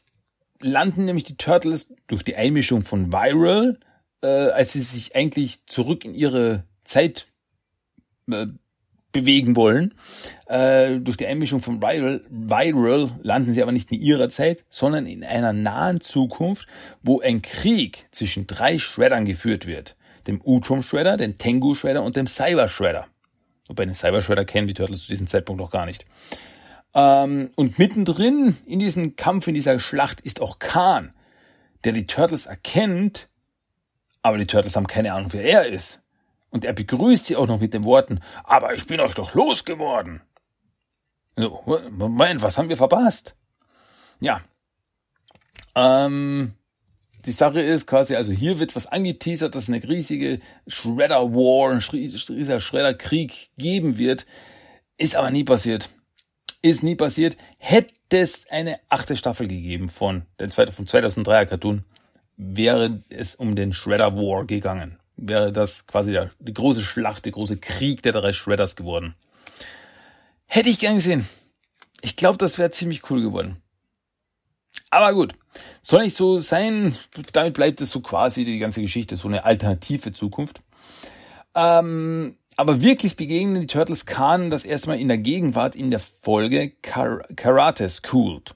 landen 0.62 1.04
nämlich 1.04 1.26
die 1.26 1.36
Turtles 1.36 1.94
durch 2.08 2.24
die 2.24 2.38
Einmischung 2.38 2.84
von 2.84 3.12
Viral, 3.12 3.80
äh, 4.22 4.28
als 4.28 4.72
sie 4.72 4.80
sich 4.80 5.14
eigentlich 5.14 5.66
zurück 5.66 6.06
in 6.06 6.14
ihre 6.14 6.64
Zeit 6.86 7.28
äh, 8.32 8.48
bewegen 9.12 9.56
wollen. 9.56 9.94
Äh, 10.48 11.00
durch 11.00 11.18
die 11.18 11.28
Einmischung 11.28 11.62
von 11.62 11.82
Viral, 11.82 12.22
Viral 12.30 13.12
landen 13.22 13.54
sie 13.54 13.62
aber 13.62 13.72
nicht 13.72 13.92
in 13.92 14.00
ihrer 14.00 14.30
Zeit, 14.30 14.64
sondern 14.70 15.06
in 15.06 15.24
einer 15.24 15.54
nahen 15.54 16.02
Zukunft, 16.02 16.68
wo 17.02 17.22
ein 17.22 17.42
Krieg 17.42 18.08
zwischen 18.12 18.48
drei 18.48 18.80
Shreddern 18.80 19.26
geführt 19.26 19.68
wird. 19.68 19.96
Dem 20.28 20.42
Utrom 20.44 20.84
Shredder, 20.84 21.18
dem 21.18 21.38
Tengu 21.38 21.74
Shredder 21.74 22.04
und 22.04 22.16
dem 22.16 22.28
Cyber 22.28 22.68
Shredder. 22.68 23.08
Wobei 23.68 23.86
den 23.86 23.94
Cyber 23.94 24.22
Shredder 24.22 24.46
kennen 24.46 24.68
die 24.68 24.74
Turtles 24.74 25.04
zu 25.04 25.12
diesem 25.12 25.28
Zeitpunkt 25.28 25.62
noch 25.62 25.72
gar 25.72 25.86
nicht. 25.86 26.06
Ähm, 26.94 27.52
und 27.56 27.80
mittendrin 27.80 28.58
in 28.66 28.80
diesem 28.80 29.16
Kampf, 29.16 29.48
in 29.48 29.54
dieser 29.54 29.80
Schlacht 29.80 30.22
ist 30.22 30.42
auch 30.42 30.60
Khan, 30.60 31.14
der 31.84 31.94
die 31.94 32.06
Turtles 32.06 32.46
erkennt, 32.46 33.30
aber 34.22 34.38
die 34.38 34.46
Turtles 34.46 34.76
haben 34.76 34.88
keine 34.88 35.14
Ahnung, 35.14 35.34
wer 35.34 35.44
er 35.44 35.68
ist. 35.68 36.01
Und 36.52 36.66
er 36.66 36.74
begrüßt 36.74 37.26
sie 37.26 37.38
auch 37.38 37.48
noch 37.48 37.60
mit 37.60 37.74
den 37.74 37.86
Worten, 37.86 38.20
aber 38.44 38.74
ich 38.74 38.86
bin 38.86 39.00
euch 39.00 39.16
doch 39.16 39.34
losgeworden. 39.34 40.22
So, 41.38 41.64
Moment, 41.90 42.42
was 42.42 42.58
haben 42.58 42.70
wir 42.70 42.78
verpasst? 42.78 43.36
Ja. 44.20 44.42
Ähm, 45.76 46.54
die 47.26 47.32
Sache 47.32 47.62
ist 47.62 47.88
quasi, 47.88 48.16
also 48.16 48.34
hier 48.34 48.60
wird 48.60 48.76
was 48.76 48.86
angeteasert, 48.86 49.56
dass 49.56 49.64
es 49.64 49.70
eine 49.70 49.82
riesige 49.82 50.42
Shredder 50.68 51.34
War, 51.34 51.72
ein 51.72 51.80
riesiger 51.80 52.60
Shredder 52.60 52.94
Krieg 52.94 53.50
geben 53.58 53.98
wird. 53.98 54.26
Ist 54.98 55.16
aber 55.16 55.32
nie 55.32 55.46
passiert. 55.46 55.90
Ist 56.62 56.84
nie 56.84 56.96
passiert. 56.96 57.38
Hätte 57.60 57.94
es 58.10 58.46
eine 58.50 58.78
achte 58.90 59.16
Staffel 59.16 59.48
gegeben 59.48 59.88
von, 59.88 60.26
den, 60.40 60.52
vom 60.52 60.86
2003er 60.86 61.46
Cartoon, 61.46 61.86
wäre 62.36 63.02
es 63.10 63.36
um 63.36 63.56
den 63.56 63.72
Shredder 63.72 64.16
War 64.18 64.46
gegangen 64.46 65.01
wäre 65.22 65.52
das 65.52 65.88
quasi 65.88 66.12
der, 66.12 66.32
die 66.40 66.54
große 66.54 66.82
Schlacht, 66.82 67.26
der 67.26 67.32
große 67.32 67.58
Krieg 67.58 68.02
der 68.02 68.12
drei 68.12 68.34
Shredders 68.34 68.76
geworden. 68.76 69.16
Hätte 70.46 70.70
ich 70.70 70.80
gern 70.80 70.96
gesehen. 70.96 71.28
Ich 72.02 72.16
glaube, 72.16 72.38
das 72.38 72.58
wäre 72.58 72.72
ziemlich 72.72 73.10
cool 73.10 73.22
geworden. 73.22 73.62
Aber 74.90 75.14
gut, 75.14 75.34
soll 75.82 76.04
nicht 76.04 76.18
so 76.18 76.42
sein. 76.42 76.98
Damit 77.34 77.54
bleibt 77.54 77.80
es 77.80 77.92
so 77.92 78.02
quasi 78.02 78.44
die 78.44 78.60
ganze 78.60 78.82
Geschichte, 78.82 79.16
so 79.16 79.28
eine 79.28 79.46
alternative 79.46 80.12
Zukunft. 80.12 80.62
Ähm, 81.56 82.36
aber 82.58 82.82
wirklich 82.82 83.16
begegnen 83.16 83.62
die 83.62 83.68
Turtles 83.68 84.06
Khan 84.06 84.50
das 84.50 84.66
erste 84.66 84.90
Mal 84.90 85.00
in 85.00 85.08
der 85.08 85.18
Gegenwart 85.18 85.76
in 85.76 85.92
der 85.92 86.02
Folge 86.22 86.72
Kar 86.82 87.20
Karate 87.36 87.90
Schooled. 87.90 88.56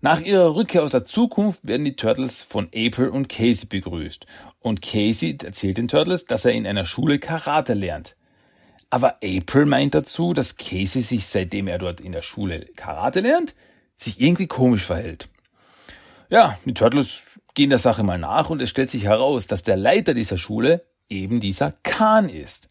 Nach 0.00 0.20
ihrer 0.20 0.54
Rückkehr 0.54 0.84
aus 0.84 0.92
der 0.92 1.06
Zukunft 1.06 1.66
werden 1.66 1.84
die 1.84 1.96
Turtles 1.96 2.42
von 2.42 2.66
April 2.66 3.08
und 3.08 3.28
Casey 3.28 3.66
begrüßt. 3.66 4.26
Und 4.60 4.80
Casey 4.80 5.36
erzählt 5.42 5.76
den 5.76 5.88
Turtles, 5.88 6.24
dass 6.24 6.44
er 6.44 6.52
in 6.52 6.68
einer 6.68 6.84
Schule 6.84 7.18
Karate 7.18 7.74
lernt. 7.74 8.14
Aber 8.90 9.16
April 9.24 9.66
meint 9.66 9.94
dazu, 9.94 10.34
dass 10.34 10.56
Casey 10.56 11.02
sich, 11.02 11.26
seitdem 11.26 11.66
er 11.66 11.78
dort 11.78 12.00
in 12.00 12.12
der 12.12 12.22
Schule 12.22 12.66
Karate 12.76 13.20
lernt, 13.20 13.56
sich 13.96 14.20
irgendwie 14.20 14.46
komisch 14.46 14.84
verhält. 14.84 15.28
Ja, 16.30 16.56
die 16.64 16.74
Turtles 16.74 17.24
gehen 17.54 17.70
der 17.70 17.80
Sache 17.80 18.04
mal 18.04 18.18
nach 18.18 18.50
und 18.50 18.62
es 18.62 18.70
stellt 18.70 18.90
sich 18.90 19.04
heraus, 19.04 19.48
dass 19.48 19.64
der 19.64 19.76
Leiter 19.76 20.14
dieser 20.14 20.38
Schule 20.38 20.84
eben 21.08 21.40
dieser 21.40 21.72
Khan 21.82 22.28
ist, 22.28 22.70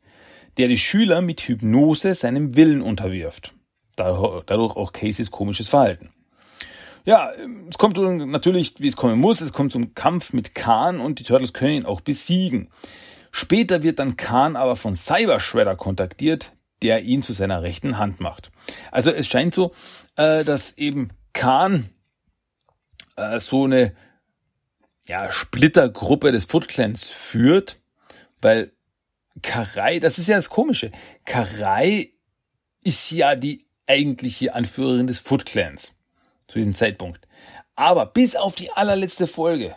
der 0.56 0.70
die 0.70 0.78
Schüler 0.78 1.22
mit 1.22 1.42
Hypnose 1.42 2.14
seinem 2.14 2.56
Willen 2.56 2.82
unterwirft. 2.82 3.54
Dadurch 3.98 4.78
auch 4.78 4.94
Caseys 4.94 5.30
komisches 5.30 5.68
Verhalten. 5.68 6.14
Ja, 7.08 7.32
es 7.70 7.78
kommt 7.78 7.98
natürlich, 7.98 8.82
wie 8.82 8.88
es 8.90 8.98
kommen 8.98 9.18
muss, 9.18 9.40
es 9.40 9.54
kommt 9.54 9.72
zum 9.72 9.96
Kampf 9.96 10.34
mit 10.34 10.54
Khan 10.54 11.00
und 11.00 11.20
die 11.20 11.24
Turtles 11.24 11.54
können 11.54 11.76
ihn 11.76 11.86
auch 11.86 12.02
besiegen. 12.02 12.70
Später 13.32 13.82
wird 13.82 14.00
dann 14.00 14.18
Khan 14.18 14.58
aber 14.58 14.76
von 14.76 14.94
Cyber 14.94 15.40
Shredder 15.40 15.78
kontaktiert, 15.78 16.52
der 16.82 17.04
ihn 17.04 17.24
zu 17.24 17.32
seiner 17.32 17.64
rechten 17.64 17.98
Hand 17.98 18.20
macht. 18.20 18.52
Also 18.92 19.10
es 19.10 19.26
scheint 19.26 19.54
so, 19.54 19.74
äh, 20.18 20.44
dass 20.44 20.78
eben 20.78 21.12
Khan 21.32 21.88
äh, 23.16 23.40
so 23.40 23.64
eine 23.64 23.96
ja, 25.06 25.32
Splittergruppe 25.32 26.34
des 26.34 26.44
Foot 26.44 26.68
Clans 26.68 27.06
führt, 27.06 27.80
weil 28.42 28.74
Karai, 29.42 30.00
das 30.00 30.18
ist 30.18 30.28
ja 30.28 30.36
das 30.36 30.50
Komische, 30.50 30.92
Karai 31.24 32.12
ist 32.84 33.12
ja 33.12 33.38
die 33.38 33.66
eigentliche 33.88 34.54
Anführerin 34.54 35.08
des 35.08 35.20
Foot 35.20 35.46
Clans 35.46 35.94
zu 36.48 36.60
diesem 36.60 36.74
Zeitpunkt. 36.74 37.28
Aber 37.76 38.06
bis 38.06 38.36
auf 38.36 38.56
die 38.56 38.72
allerletzte 38.72 39.28
Folge, 39.28 39.76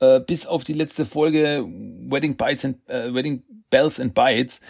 äh, 0.00 0.20
bis 0.20 0.46
auf 0.46 0.64
die 0.64 0.74
letzte 0.74 1.06
Folge 1.06 1.64
Wedding 1.66 2.36
Bites 2.36 2.64
and 2.64 2.88
äh, 2.88 3.12
Wedding 3.14 3.42
Bells 3.70 3.98
and 3.98 4.14
Bites 4.14 4.60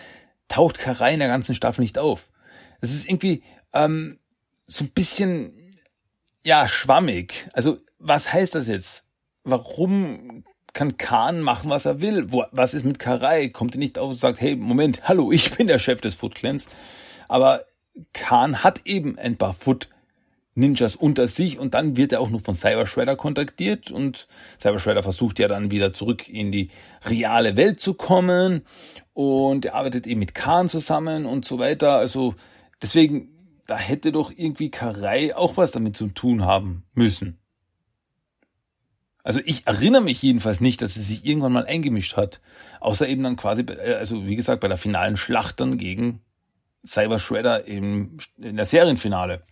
taucht 0.49 0.79
Karai 0.79 1.15
in 1.15 1.21
der 1.21 1.29
ganzen 1.29 1.55
Staffel 1.55 1.83
nicht 1.83 1.99
auf. 1.99 2.31
Es 2.81 2.95
ist 2.95 3.09
irgendwie 3.09 3.43
ähm, 3.73 4.19
so 4.67 4.85
ein 4.85 4.91
bisschen 4.91 5.71
ja, 6.45 6.69
schwammig. 6.69 7.49
Also, 7.53 7.79
was 7.99 8.33
heißt 8.33 8.55
das 8.55 8.69
jetzt? 8.69 9.07
Warum 9.45 10.45
kann 10.73 10.97
Khan 10.97 11.41
machen, 11.41 11.71
was 11.71 11.87
er 11.87 12.01
will? 12.01 12.33
Wo, 12.33 12.45
was 12.51 12.75
ist 12.75 12.85
mit 12.85 12.99
Karai? 12.99 13.49
Kommt 13.49 13.75
er 13.75 13.79
nicht 13.79 13.99
auf 13.99 14.11
und 14.11 14.17
sagt, 14.17 14.41
hey, 14.41 14.57
Moment, 14.57 15.09
hallo, 15.09 15.33
ich 15.33 15.53
bin 15.57 15.67
der 15.67 15.79
Chef 15.79 16.01
des 16.01 16.15
Foot 16.15 16.35
Clans. 16.35 16.69
Aber 17.29 17.67
Khan 18.13 18.65
hat 18.65 18.83
eben 18.85 19.19
ein 19.19 19.37
paar 19.37 19.53
Foot 19.55 19.89
Ninjas 20.55 20.97
unter 20.97 21.29
sich 21.29 21.59
und 21.59 21.75
dann 21.75 21.97
wird 21.97 22.13
er 22.13 22.21
auch 22.21 22.29
nur 22.29 22.41
von 22.41 22.55
Cyber 22.55 22.87
Shredder 22.87 23.17
kontaktiert 23.17 23.91
und 23.91 24.29
Cyber 24.61 24.79
Shredder 24.79 25.03
versucht 25.03 25.39
ja 25.39 25.49
dann 25.49 25.71
wieder 25.71 25.93
zurück 25.93 26.29
in 26.29 26.53
die 26.53 26.69
reale 27.05 27.57
Welt 27.57 27.81
zu 27.81 27.95
kommen 27.95 28.63
und 29.15 29.65
er 29.65 29.75
arbeitet 29.75 30.07
eben 30.07 30.21
mit 30.21 30.35
Khan 30.35 30.69
zusammen 30.69 31.25
und 31.25 31.45
so 31.47 31.59
weiter. 31.59 31.97
Also 31.97 32.35
deswegen 32.83 33.33
da 33.67 33.79
hätte 33.79 34.13
doch 34.13 34.33
irgendwie 34.37 34.71
Karei 34.71 35.35
auch 35.35 35.57
was 35.57 35.71
damit 35.71 35.97
zu 35.97 36.09
tun 36.09 36.45
haben 36.45 36.85
müssen. 36.95 37.39
Also 39.25 39.41
ich 39.45 39.67
erinnere 39.67 40.03
mich 40.03 40.21
jedenfalls 40.21 40.61
nicht, 40.61 40.83
dass 40.83 40.95
sie 40.95 41.03
sich 41.03 41.25
irgendwann 41.25 41.53
mal 41.53 41.67
eingemischt 41.67 42.17
hat. 42.17 42.41
Außer 42.81 43.09
eben 43.09 43.23
dann 43.23 43.37
quasi, 43.37 43.63
äh, 43.63 43.95
also 43.95 44.27
wie 44.27 44.37
gesagt, 44.37 44.61
bei 44.61 44.69
der 44.69 44.77
finalen 44.77 45.17
Schlacht 45.17 45.61
dann 45.61 45.79
gegen 45.79 46.21
Cyber 46.85 47.21
Shredder 47.21 47.65
im, 47.67 48.17
in 48.37 48.57
der 48.57 48.65
Serienfinale. 48.65 49.45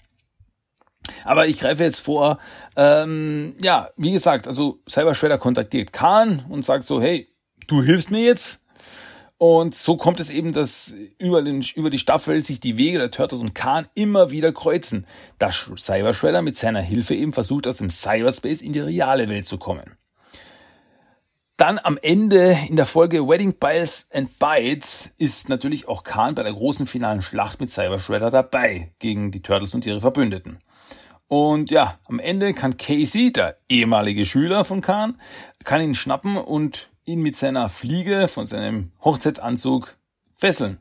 Aber 1.24 1.46
ich 1.46 1.58
greife 1.58 1.82
jetzt 1.82 2.00
vor, 2.00 2.38
ähm, 2.76 3.54
ja, 3.62 3.90
wie 3.96 4.12
gesagt, 4.12 4.46
also 4.46 4.80
Cyber 4.88 5.14
Shredder 5.14 5.38
kontaktiert 5.38 5.92
Khan 5.92 6.44
und 6.48 6.64
sagt 6.64 6.86
so, 6.86 7.00
hey, 7.00 7.28
du 7.66 7.82
hilfst 7.82 8.10
mir 8.10 8.22
jetzt, 8.22 8.60
und 9.42 9.74
so 9.74 9.96
kommt 9.96 10.20
es 10.20 10.28
eben, 10.28 10.52
dass 10.52 10.94
über, 11.16 11.40
den, 11.40 11.64
über 11.74 11.88
die 11.88 11.98
Staffel 11.98 12.44
sich 12.44 12.60
die 12.60 12.76
Wege 12.76 12.98
der 12.98 13.10
Turtles 13.10 13.40
und 13.40 13.54
Khan 13.54 13.88
immer 13.94 14.30
wieder 14.30 14.52
kreuzen, 14.52 15.06
da 15.38 15.50
Cyber 15.50 16.12
Shredder 16.12 16.42
mit 16.42 16.58
seiner 16.58 16.82
Hilfe 16.82 17.14
eben 17.14 17.32
versucht, 17.32 17.66
aus 17.66 17.76
dem 17.76 17.88
Cyberspace 17.88 18.60
in 18.60 18.74
die 18.74 18.80
reale 18.80 19.30
Welt 19.30 19.46
zu 19.46 19.56
kommen. 19.56 19.96
Dann 21.56 21.78
am 21.82 21.98
Ende 22.02 22.54
in 22.68 22.76
der 22.76 22.84
Folge 22.84 23.26
Wedding 23.26 23.54
Bites 23.54 24.08
and 24.12 24.38
Bites 24.38 25.14
ist 25.16 25.48
natürlich 25.48 25.88
auch 25.88 26.04
Khan 26.04 26.34
bei 26.34 26.42
der 26.42 26.52
großen 26.52 26.86
finalen 26.86 27.22
Schlacht 27.22 27.60
mit 27.60 27.70
Cyber 27.70 27.98
Shredder 27.98 28.30
dabei 28.30 28.92
gegen 28.98 29.30
die 29.32 29.40
Turtles 29.40 29.72
und 29.72 29.86
ihre 29.86 30.02
Verbündeten. 30.02 30.58
Und 31.30 31.70
ja, 31.70 31.96
am 32.06 32.18
Ende 32.18 32.54
kann 32.54 32.76
Casey, 32.76 33.32
der 33.32 33.56
ehemalige 33.68 34.26
Schüler 34.26 34.64
von 34.64 34.80
Khan, 34.80 35.14
kann 35.62 35.80
ihn 35.80 35.94
schnappen 35.94 36.36
und 36.36 36.90
ihn 37.04 37.22
mit 37.22 37.36
seiner 37.36 37.68
Fliege 37.68 38.26
von 38.26 38.46
seinem 38.46 38.90
Hochzeitsanzug 39.04 39.96
fesseln. 40.34 40.78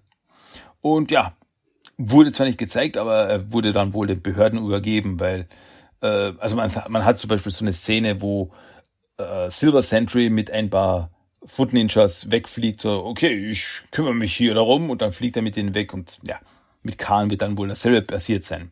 Und 0.82 1.12
ja, 1.12 1.38
wurde 2.00 2.32
zwar 2.32 2.48
nicht 2.48 2.58
gezeigt, 2.58 2.98
aber 2.98 3.26
er 3.26 3.54
wurde 3.54 3.74
dann 3.74 3.94
wohl 3.94 4.08
den 4.08 4.24
Behörden 4.24 4.58
übergeben, 4.58 5.20
weil, 5.20 5.48
äh, 6.02 6.34
also 6.40 6.56
man, 6.56 6.72
man 6.88 7.06
hat 7.06 7.20
zum 7.20 7.28
Beispiel 7.28 7.52
so 7.52 7.64
eine 7.64 7.74
Szene, 7.74 8.20
wo 8.20 8.52
äh, 9.18 9.52
Silver 9.52 9.84
Sentry 9.84 10.32
mit 10.32 10.50
ein 10.50 10.72
paar 10.72 11.12
Foot 11.46 11.74
Ninjas 11.74 12.32
wegfliegt, 12.32 12.82
so, 12.82 13.06
okay, 13.06 13.52
ich 13.52 13.84
kümmere 13.92 14.16
mich 14.16 14.36
hier 14.36 14.56
darum 14.56 14.90
und 14.90 15.04
dann 15.04 15.12
fliegt 15.12 15.36
er 15.36 15.44
mit 15.44 15.58
denen 15.58 15.76
weg 15.76 15.94
und 15.94 16.20
ja, 16.24 16.40
mit 16.82 16.98
Khan 16.98 17.30
wird 17.30 17.44
dann 17.44 17.56
wohl 17.56 17.68
dasselbe 17.68 18.02
passiert 18.02 18.46
sein. 18.46 18.72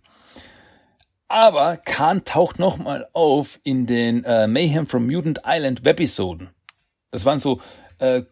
Aber 1.27 1.77
Khan 1.77 2.23
taucht 2.23 2.57
nochmal 2.57 3.09
auf 3.13 3.59
in 3.63 3.85
den 3.85 4.23
äh, 4.23 4.47
Mayhem 4.47 4.87
from 4.87 5.05
Mutant 5.07 5.41
Island 5.45 5.83
Webisoden. 5.83 6.49
Das 7.11 7.25
waren 7.25 7.39
so 7.39 7.59
äh, 7.99 8.23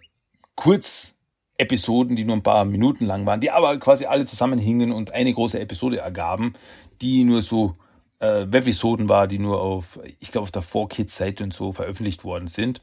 Kurzepisoden, 0.55 2.15
die 2.15 2.23
nur 2.23 2.37
ein 2.37 2.43
paar 2.43 2.63
Minuten 2.63 3.05
lang 3.05 3.25
waren, 3.25 3.41
die 3.41 3.51
aber 3.51 3.77
quasi 3.79 4.05
alle 4.05 4.25
zusammenhingen 4.25 4.91
und 4.91 5.11
eine 5.11 5.33
große 5.33 5.59
Episode 5.59 5.97
ergaben, 5.97 6.53
die 7.01 7.25
nur 7.25 7.41
so 7.41 7.75
äh, 8.19 8.45
Webisoden 8.47 9.09
war, 9.09 9.27
die 9.27 9.39
nur 9.39 9.61
auf, 9.61 9.99
ich 10.19 10.31
glaube, 10.31 10.43
auf 10.43 10.51
der 10.51 10.63
4Kids-Seite 10.63 11.43
und 11.43 11.53
so 11.53 11.73
veröffentlicht 11.73 12.23
worden 12.23 12.47
sind. 12.47 12.81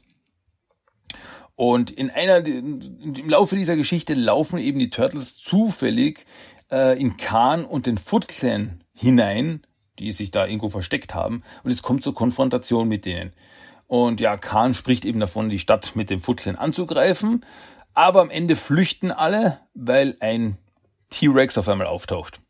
Und 1.55 1.91
in 1.91 2.09
einer, 2.09 2.45
im 2.45 3.29
Laufe 3.29 3.55
dieser 3.55 3.75
Geschichte 3.75 4.15
laufen 4.15 4.57
eben 4.57 4.79
die 4.79 4.89
Turtles 4.89 5.37
zufällig 5.37 6.25
äh, 6.71 6.99
in 6.99 7.17
Khan 7.17 7.65
und 7.65 7.85
den 7.85 7.97
Foot 7.97 8.27
Clan 8.27 8.83
hinein, 8.93 9.61
die 9.99 10.11
sich 10.11 10.31
da 10.31 10.45
irgendwo 10.45 10.69
versteckt 10.69 11.13
haben. 11.13 11.43
Und 11.63 11.71
es 11.71 11.83
kommt 11.83 12.03
zur 12.03 12.15
Konfrontation 12.15 12.87
mit 12.87 13.05
denen. 13.05 13.33
Und 13.87 14.19
ja, 14.19 14.37
Khan 14.37 14.73
spricht 14.73 15.05
eben 15.05 15.19
davon, 15.19 15.49
die 15.49 15.59
Stadt 15.59 15.95
mit 15.95 16.09
dem 16.09 16.21
Footclan 16.21 16.55
anzugreifen. 16.55 17.45
Aber 17.93 18.21
am 18.21 18.29
Ende 18.29 18.55
flüchten 18.55 19.11
alle, 19.11 19.59
weil 19.73 20.17
ein 20.19 20.57
T-Rex 21.09 21.57
auf 21.57 21.69
einmal 21.69 21.87
auftaucht. 21.87 22.41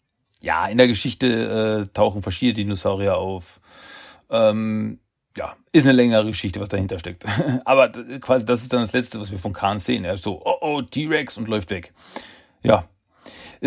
Ja, 0.42 0.68
in 0.68 0.78
der 0.78 0.88
Geschichte 0.88 1.86
äh, 1.86 1.94
tauchen 1.94 2.22
verschiedene 2.22 2.66
Dinosaurier 2.66 3.18
auf. 3.18 3.62
Ähm, 4.30 5.00
ja, 5.38 5.56
ist 5.72 5.86
eine 5.86 5.94
längere 5.94 6.26
Geschichte, 6.28 6.60
was 6.60 6.70
dahinter 6.70 7.00
steckt. 7.00 7.26
Aber 7.66 7.90
quasi 8.22 8.46
das 8.46 8.62
ist 8.62 8.72
dann 8.72 8.82
das 8.82 8.94
Letzte, 8.94 9.20
was 9.20 9.32
wir 9.32 9.40
von 9.40 9.54
Khan 9.54 9.80
sehen. 9.80 10.06
Er 10.06 10.14
ist 10.14 10.24
so, 10.24 10.42
oh 10.46 10.58
oh, 10.62 10.82
T-Rex 10.82 11.38
und 11.38 11.48
läuft 11.48 11.72
weg. 11.72 11.94
Ja. 12.62 12.88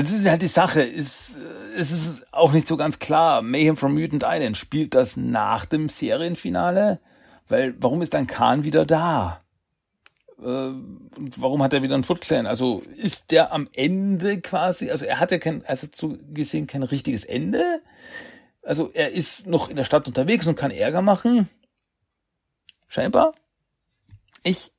Das 0.03 0.13
ist 0.13 0.29
halt 0.29 0.43
die 0.43 0.47
Sache, 0.47 0.83
ist, 0.83 1.39
es 1.75 1.91
ist 1.91 2.27
auch 2.31 2.53
nicht 2.53 2.69
so 2.69 2.77
ganz 2.77 2.99
klar. 2.99 3.41
Mayhem 3.41 3.79
from 3.79 3.95
Mutant 3.95 4.25
Island, 4.27 4.59
spielt 4.59 4.95
das 4.95 5.17
nach 5.17 5.65
dem 5.65 5.89
Serienfinale? 5.89 7.01
Weil, 7.49 7.75
warum 7.79 8.03
ist 8.03 8.13
dann 8.13 8.27
Khan 8.27 8.63
wieder 8.63 8.85
da? 8.85 9.41
Äh, 10.39 10.73
warum 11.39 11.63
hat 11.63 11.73
er 11.73 11.83
wieder 11.83 11.95
einen 11.95 12.05
Foot 12.05 12.21
Clan? 12.21 12.47
Also 12.47 12.83
ist 12.95 13.31
der 13.31 13.53
am 13.53 13.69
Ende 13.73 14.43
quasi, 14.43 14.91
also 14.91 15.07
er 15.07 15.19
hat 15.19 15.31
ja 15.31 15.39
kein, 15.39 15.65
also 15.65 15.87
zu 15.87 16.19
gesehen 16.31 16.67
kein 16.67 16.83
richtiges 16.83 17.25
Ende. 17.25 17.81
Also 18.63 18.91
er 18.93 19.13
ist 19.13 19.47
noch 19.47 19.71
in 19.71 19.77
der 19.77 19.85
Stadt 19.85 20.07
unterwegs 20.07 20.47
und 20.47 20.57
kann 20.57 20.73
Ärger 20.73 21.01
machen. 21.01 21.49
Scheinbar. 22.87 23.35
Ich 24.43 24.73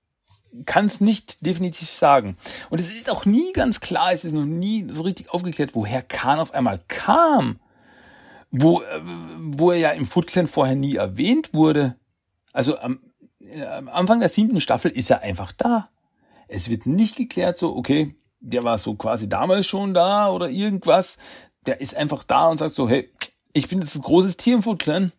kann 0.66 0.86
es 0.86 1.02
nicht 1.02 1.46
definitiv 1.46 1.90
sagen. 1.90 2.38
Und 2.70 2.80
es 2.80 2.94
ist 2.94 3.10
auch 3.10 3.26
nie 3.26 3.54
ganz 3.54 3.80
klar, 3.80 4.12
es 4.14 4.26
ist 4.26 4.34
noch 4.34 4.46
nie 4.46 4.88
so 4.90 5.04
richtig 5.04 5.30
aufgeklärt, 5.32 5.72
woher 5.74 6.02
Khan 6.02 6.40
auf 6.40 6.54
einmal 6.54 6.82
kam. 6.88 7.60
Wo, 8.50 8.82
äh, 8.82 9.02
wo 9.40 9.72
er 9.72 9.78
ja 9.78 9.90
im 9.92 10.06
Foot 10.06 10.28
Clan 10.28 10.48
vorher 10.48 10.76
nie 10.76 10.96
erwähnt 10.96 11.54
wurde. 11.54 11.96
Also 12.54 12.78
am, 12.78 13.00
äh, 13.42 13.64
am 13.66 13.90
Anfang 13.90 14.20
der 14.20 14.30
siebten 14.30 14.62
Staffel 14.62 14.92
ist 14.92 15.10
er 15.10 15.22
einfach 15.22 15.52
da. 15.52 15.90
Es 16.48 16.70
wird 16.70 16.86
nicht 16.86 17.18
geklärt, 17.18 17.58
so, 17.58 17.76
okay, 17.76 18.16
der 18.40 18.64
war 18.64 18.78
so 18.78 18.96
quasi 18.96 19.28
damals 19.28 19.68
schon 19.68 19.94
da 19.94 20.30
oder 20.30 20.50
irgendwas. 20.50 21.18
Der 21.66 21.82
ist 21.82 21.96
einfach 21.96 22.24
da 22.24 22.48
und 22.48 22.60
sagt 22.60 22.76
so, 22.76 22.88
hey, 22.88 23.12
ich 23.54 23.68
bin 23.68 23.82
jetzt 23.82 23.96
ein 23.96 24.02
großes 24.02 24.38
Tier 24.38 24.56
im 24.56 24.64
Foot 24.64 24.80
Clan. 24.80 25.12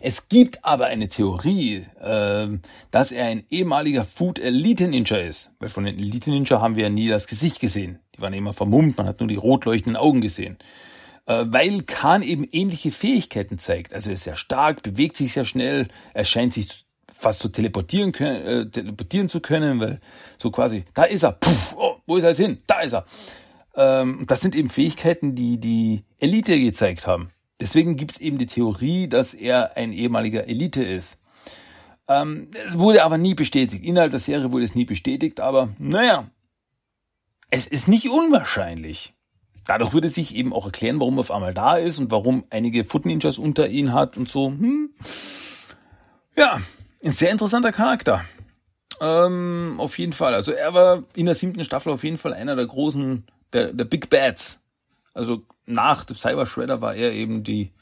Es 0.00 0.28
gibt 0.28 0.64
aber 0.64 0.86
eine 0.86 1.08
Theorie, 1.08 1.86
äh, 2.00 2.48
dass 2.90 3.12
er 3.12 3.26
ein 3.26 3.44
ehemaliger 3.50 4.04
Food 4.04 4.38
Elite 4.38 4.88
Ninja 4.88 5.18
ist. 5.18 5.50
Weil 5.58 5.68
von 5.68 5.84
den 5.84 5.98
Elite 5.98 6.30
Ninja 6.30 6.60
haben 6.60 6.76
wir 6.76 6.84
ja 6.84 6.90
nie 6.90 7.08
das 7.08 7.26
Gesicht 7.26 7.60
gesehen. 7.60 7.98
Die 8.16 8.22
waren 8.22 8.32
immer 8.32 8.52
vermummt, 8.52 8.96
man 8.96 9.06
hat 9.06 9.20
nur 9.20 9.28
die 9.28 9.36
rot 9.36 9.64
leuchtenden 9.64 9.96
Augen 9.96 10.20
gesehen. 10.20 10.58
Äh, 11.26 11.44
weil 11.46 11.82
Khan 11.82 12.22
eben 12.22 12.44
ähnliche 12.50 12.90
Fähigkeiten 12.90 13.58
zeigt. 13.58 13.92
Also 13.92 14.10
er 14.10 14.14
ist 14.14 14.24
sehr 14.24 14.36
stark, 14.36 14.82
bewegt 14.82 15.16
sich 15.16 15.32
sehr 15.32 15.44
schnell, 15.44 15.88
er 16.12 16.24
scheint 16.24 16.52
sich 16.52 16.84
fast 17.12 17.40
so 17.40 17.48
teleportieren, 17.48 18.12
können, 18.12 18.46
äh, 18.46 18.70
teleportieren 18.70 19.28
zu 19.28 19.40
können, 19.40 19.80
weil 19.80 20.00
so 20.38 20.50
quasi, 20.50 20.84
da 20.94 21.04
ist 21.04 21.22
er, 21.22 21.32
puff, 21.32 21.74
oh, 21.78 21.96
wo 22.06 22.16
ist 22.16 22.24
er 22.24 22.30
jetzt 22.30 22.40
hin? 22.40 22.58
Da 22.66 22.80
ist 22.80 22.92
er. 22.92 23.06
Ähm, 23.76 24.24
das 24.26 24.40
sind 24.40 24.54
eben 24.54 24.68
Fähigkeiten, 24.68 25.34
die 25.34 25.58
die 25.58 26.04
Elite 26.18 26.58
gezeigt 26.60 27.06
haben. 27.06 27.30
Deswegen 27.60 27.96
gibt 27.96 28.12
es 28.12 28.20
eben 28.20 28.38
die 28.38 28.46
Theorie, 28.46 29.08
dass 29.08 29.34
er 29.34 29.76
ein 29.76 29.92
ehemaliger 29.92 30.48
Elite 30.48 30.82
ist. 30.82 31.18
Ähm, 32.08 32.48
es 32.66 32.78
wurde 32.78 33.04
aber 33.04 33.18
nie 33.18 33.34
bestätigt. 33.34 33.84
Innerhalb 33.84 34.10
der 34.10 34.20
Serie 34.20 34.52
wurde 34.52 34.64
es 34.64 34.74
nie 34.74 34.84
bestätigt, 34.84 35.40
aber 35.40 35.68
naja, 35.78 36.28
es 37.50 37.66
ist 37.66 37.88
nicht 37.88 38.10
unwahrscheinlich. 38.10 39.14
Dadurch 39.66 39.94
würde 39.94 40.10
sich 40.10 40.34
eben 40.34 40.52
auch 40.52 40.66
erklären, 40.66 41.00
warum 41.00 41.16
er 41.16 41.20
auf 41.20 41.30
einmal 41.30 41.54
da 41.54 41.76
ist 41.76 41.98
und 41.98 42.10
warum 42.10 42.44
einige 42.50 42.84
Foot 42.84 43.06
Ninjas 43.06 43.38
unter 43.38 43.68
ihn 43.68 43.92
hat 43.92 44.16
und 44.16 44.28
so. 44.28 44.48
Hm. 44.48 44.90
Ja, 46.36 46.60
ein 47.02 47.12
sehr 47.12 47.30
interessanter 47.30 47.72
Charakter. 47.72 48.24
Ähm, 49.00 49.76
auf 49.78 49.98
jeden 49.98 50.12
Fall. 50.12 50.34
Also 50.34 50.52
er 50.52 50.74
war 50.74 51.04
in 51.14 51.26
der 51.26 51.34
siebten 51.34 51.64
Staffel 51.64 51.92
auf 51.92 52.04
jeden 52.04 52.18
Fall 52.18 52.34
einer 52.34 52.56
der 52.56 52.66
großen, 52.66 53.24
der, 53.52 53.72
der 53.72 53.84
Big 53.84 54.10
Bads. 54.10 54.60
Also 55.14 55.46
nach 55.64 56.04
dem 56.04 56.16
Cyber 56.16 56.44
Shredder 56.44 56.82
war 56.82 56.94
er 56.94 57.12
eben 57.12 57.44
die, 57.44 57.72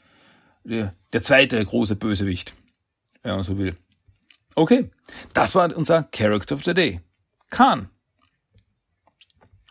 der, 0.63 0.95
der 1.11 1.21
zweite 1.21 1.63
große 1.63 1.95
Bösewicht, 1.95 2.55
wenn 3.23 3.33
man 3.33 3.43
so 3.43 3.57
will. 3.57 3.75
Okay, 4.55 4.89
das 5.33 5.55
war 5.55 5.75
unser 5.75 6.03
Character 6.03 6.55
of 6.55 6.63
the 6.63 6.73
Day. 6.73 7.01
Khan. 7.49 7.89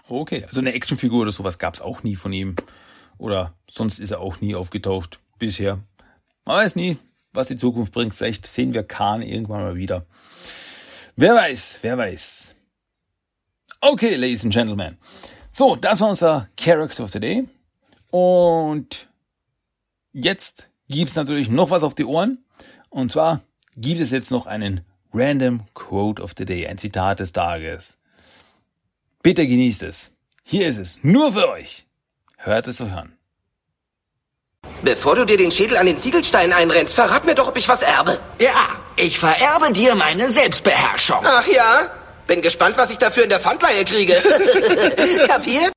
Okay, 0.08 0.44
also 0.44 0.60
eine 0.60 0.74
Actionfigur 0.74 1.22
oder 1.22 1.32
sowas 1.32 1.58
gab 1.58 1.74
es 1.74 1.80
auch 1.80 2.02
nie 2.02 2.16
von 2.16 2.32
ihm. 2.32 2.56
Oder 3.16 3.54
sonst 3.70 4.00
ist 4.00 4.10
er 4.10 4.20
auch 4.20 4.40
nie 4.40 4.54
aufgetaucht 4.54 5.20
bisher. 5.38 5.78
Man 6.44 6.56
weiß 6.56 6.74
nie, 6.74 6.98
was 7.32 7.46
die 7.46 7.56
Zukunft 7.56 7.92
bringt. 7.92 8.14
Vielleicht 8.14 8.46
sehen 8.46 8.74
wir 8.74 8.82
Khan 8.82 9.22
irgendwann 9.22 9.62
mal 9.62 9.76
wieder. 9.76 10.06
Wer 11.14 11.34
weiß, 11.34 11.78
wer 11.82 11.96
weiß. 11.96 12.56
Okay, 13.80 14.16
Ladies 14.16 14.44
and 14.44 14.52
Gentlemen. 14.52 14.98
So, 15.52 15.76
das 15.76 16.00
war 16.00 16.08
unser 16.08 16.48
Character 16.56 17.04
of 17.04 17.10
the 17.12 17.20
Day. 17.20 17.46
Und 18.10 19.08
jetzt 20.12 20.68
gibt's 20.88 21.14
natürlich 21.14 21.50
noch 21.50 21.70
was 21.70 21.82
auf 21.82 21.94
die 21.94 22.06
Ohren. 22.06 22.42
Und 22.88 23.12
zwar 23.12 23.42
gibt 23.76 24.00
es 24.00 24.10
jetzt 24.10 24.30
noch 24.30 24.46
einen 24.46 24.80
Random 25.12 25.66
Quote 25.74 26.22
of 26.22 26.32
the 26.36 26.46
Day, 26.46 26.66
ein 26.66 26.78
Zitat 26.78 27.20
des 27.20 27.32
Tages. 27.32 27.98
Bitte 29.22 29.46
genießt 29.46 29.82
es. 29.82 30.12
Hier 30.42 30.66
ist 30.66 30.78
es, 30.78 30.98
nur 31.02 31.32
für 31.32 31.48
euch. 31.50 31.86
Hört 32.38 32.66
es 32.66 32.80
euch 32.80 32.92
an. 32.92 33.12
Bevor 34.82 35.16
du 35.16 35.26
dir 35.26 35.36
den 35.36 35.52
Schädel 35.52 35.76
an 35.76 35.86
den 35.86 35.98
Ziegelstein 35.98 36.52
einrennst, 36.52 36.94
verrat 36.94 37.24
mir 37.26 37.34
doch, 37.34 37.48
ob 37.48 37.56
ich 37.56 37.68
was 37.68 37.82
erbe. 37.82 38.18
Ja, 38.40 38.80
ich 38.96 39.18
vererbe 39.18 39.72
dir 39.72 39.94
meine 39.94 40.30
Selbstbeherrschung. 40.30 41.20
Ach 41.24 41.46
ja? 41.46 41.90
Bin 42.32 42.40
gespannt, 42.40 42.78
was 42.78 42.90
ich 42.90 42.96
dafür 42.96 43.24
in 43.24 43.28
der 43.28 43.40
Pfandleihe 43.40 43.84
kriege. 43.84 44.14
Kapiert? 45.26 45.70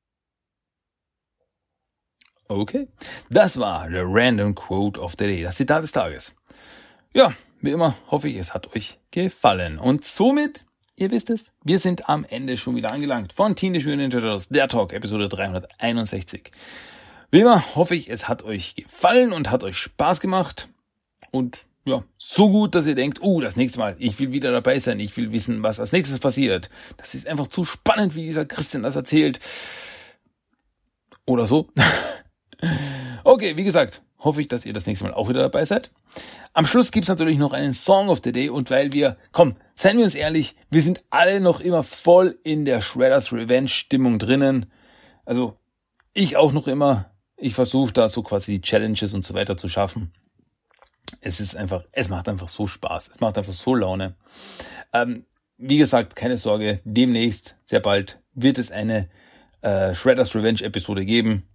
Okay, 2.48 2.88
das 3.30 3.60
war 3.60 3.90
der 3.90 4.06
Random 4.08 4.56
Quote 4.56 4.98
of 5.02 5.16
the 5.20 5.26
Day, 5.26 5.44
das 5.44 5.58
Zitat 5.58 5.84
des 5.84 5.92
Tages. 5.92 6.34
Ja, 7.14 7.34
wie 7.60 7.72
immer 7.72 7.98
hoffe 8.10 8.30
ich, 8.30 8.38
es 8.38 8.54
hat 8.54 8.74
euch 8.74 9.00
gefallen. 9.12 9.78
Und 9.78 10.06
somit, 10.06 10.64
ihr 10.96 11.12
wisst 11.12 11.30
es, 11.30 11.52
wir 11.66 11.78
sind 11.78 12.08
am 12.08 12.24
Ende 12.24 12.56
schon 12.56 12.78
wieder 12.78 12.94
angelangt 12.94 13.34
von 13.34 13.58
Teenage 13.58 13.84
Mutant 13.84 14.14
Ninja 14.14 14.22
Turtles, 14.22 14.48
der 14.48 14.70
Talk, 14.70 14.94
Episode 14.94 15.28
361. 15.28 16.54
Wie 17.32 17.42
immer 17.42 17.76
hoffe 17.76 17.96
ich, 17.96 18.10
es 18.10 18.30
hat 18.30 18.44
euch 18.44 18.76
gefallen 18.76 19.34
und 19.34 19.52
hat 19.52 19.66
euch 19.66 19.76
Spaß 19.76 20.22
gemacht. 20.22 20.70
Und 21.32 21.60
ja, 21.86 22.04
so 22.18 22.50
gut, 22.50 22.76
dass 22.76 22.86
ihr 22.88 22.96
denkt, 22.96 23.20
oh, 23.22 23.42
das 23.42 23.56
nächste 23.56 23.80
Mal, 23.80 23.96
ich 24.00 24.20
will 24.20 24.32
wieder 24.32 24.52
dabei 24.52 24.80
sein, 24.80 25.00
ich 25.00 25.16
will 25.18 25.32
wissen, 25.32 25.64
was 25.64 25.80
als 25.80 25.92
nächstes 25.92 26.20
passiert. 26.20 26.70
Das 26.98 27.14
ist 27.14 27.28
einfach 27.28 27.48
zu 27.48 27.64
spannend, 27.64 28.16
wie 28.16 28.26
dieser 28.26 28.46
Christian 28.46 28.84
das 28.84 28.96
erzählt. 28.96 29.40
Oder 31.26 31.46
so. 31.46 31.70
okay, 33.24 33.56
wie 33.56 33.64
gesagt, 33.64 34.02
hoffe 34.20 34.42
ich, 34.42 34.48
dass 34.48 34.66
ihr 34.66 34.74
das 34.74 34.88
nächste 34.88 35.06
Mal 35.06 35.14
auch 35.14 35.30
wieder 35.30 35.42
dabei 35.42 35.64
seid. 35.66 35.92
Am 36.54 36.66
Schluss 36.66 36.92
gibt's 36.92 37.10
natürlich 37.10 37.38
noch 37.38 37.54
einen 37.54 37.74
Song 37.74 38.10
of 38.10 38.22
the 38.24 38.32
Day 38.32 38.50
und 38.50 38.70
weil 38.70 38.92
wir, 38.94 39.18
komm, 39.32 39.56
seien 39.76 39.98
wir 39.98 40.06
uns 40.06 40.16
ehrlich, 40.16 40.56
wir 40.70 40.82
sind 40.82 41.04
alle 41.12 41.40
noch 41.40 41.62
immer 41.62 41.84
voll 41.84 42.38
in 42.44 42.66
der 42.66 42.82
Shredders 42.82 43.32
Revenge 43.32 43.68
Stimmung 43.68 44.18
drinnen. 44.18 44.72
Also 45.26 45.58
ich 46.14 46.38
auch 46.38 46.52
noch 46.52 46.68
immer 46.68 47.12
ich 47.38 47.54
versuche 47.54 47.94
da 47.94 48.10
so 48.10 48.24
quasi 48.24 48.54
die 48.54 48.62
Challenges 48.62 49.14
und 49.14 49.26
so 49.26 49.34
weiter 49.34 49.58
zu 49.58 49.68
schaffen. 49.68 50.14
Es 51.26 51.40
ist 51.40 51.56
einfach, 51.56 51.84
es 51.92 52.08
macht 52.08 52.30
einfach 52.30 52.48
so 52.48 52.68
Spaß. 52.68 53.08
Es 53.08 53.20
macht 53.20 53.36
einfach 53.40 53.52
so 53.52 53.74
Laune. 53.74 54.16
Ähm, 54.94 55.26
wie 55.58 55.80
gesagt, 55.80 56.16
keine 56.16 56.38
Sorge, 56.38 56.82
demnächst, 56.84 57.58
sehr 57.64 57.80
bald, 57.80 58.22
wird 58.36 58.60
es 58.60 58.72
eine 58.72 59.10
äh, 59.62 59.96
Shredders 59.96 60.36
Revenge 60.36 60.62
Episode 60.62 61.04
geben. 61.04 61.50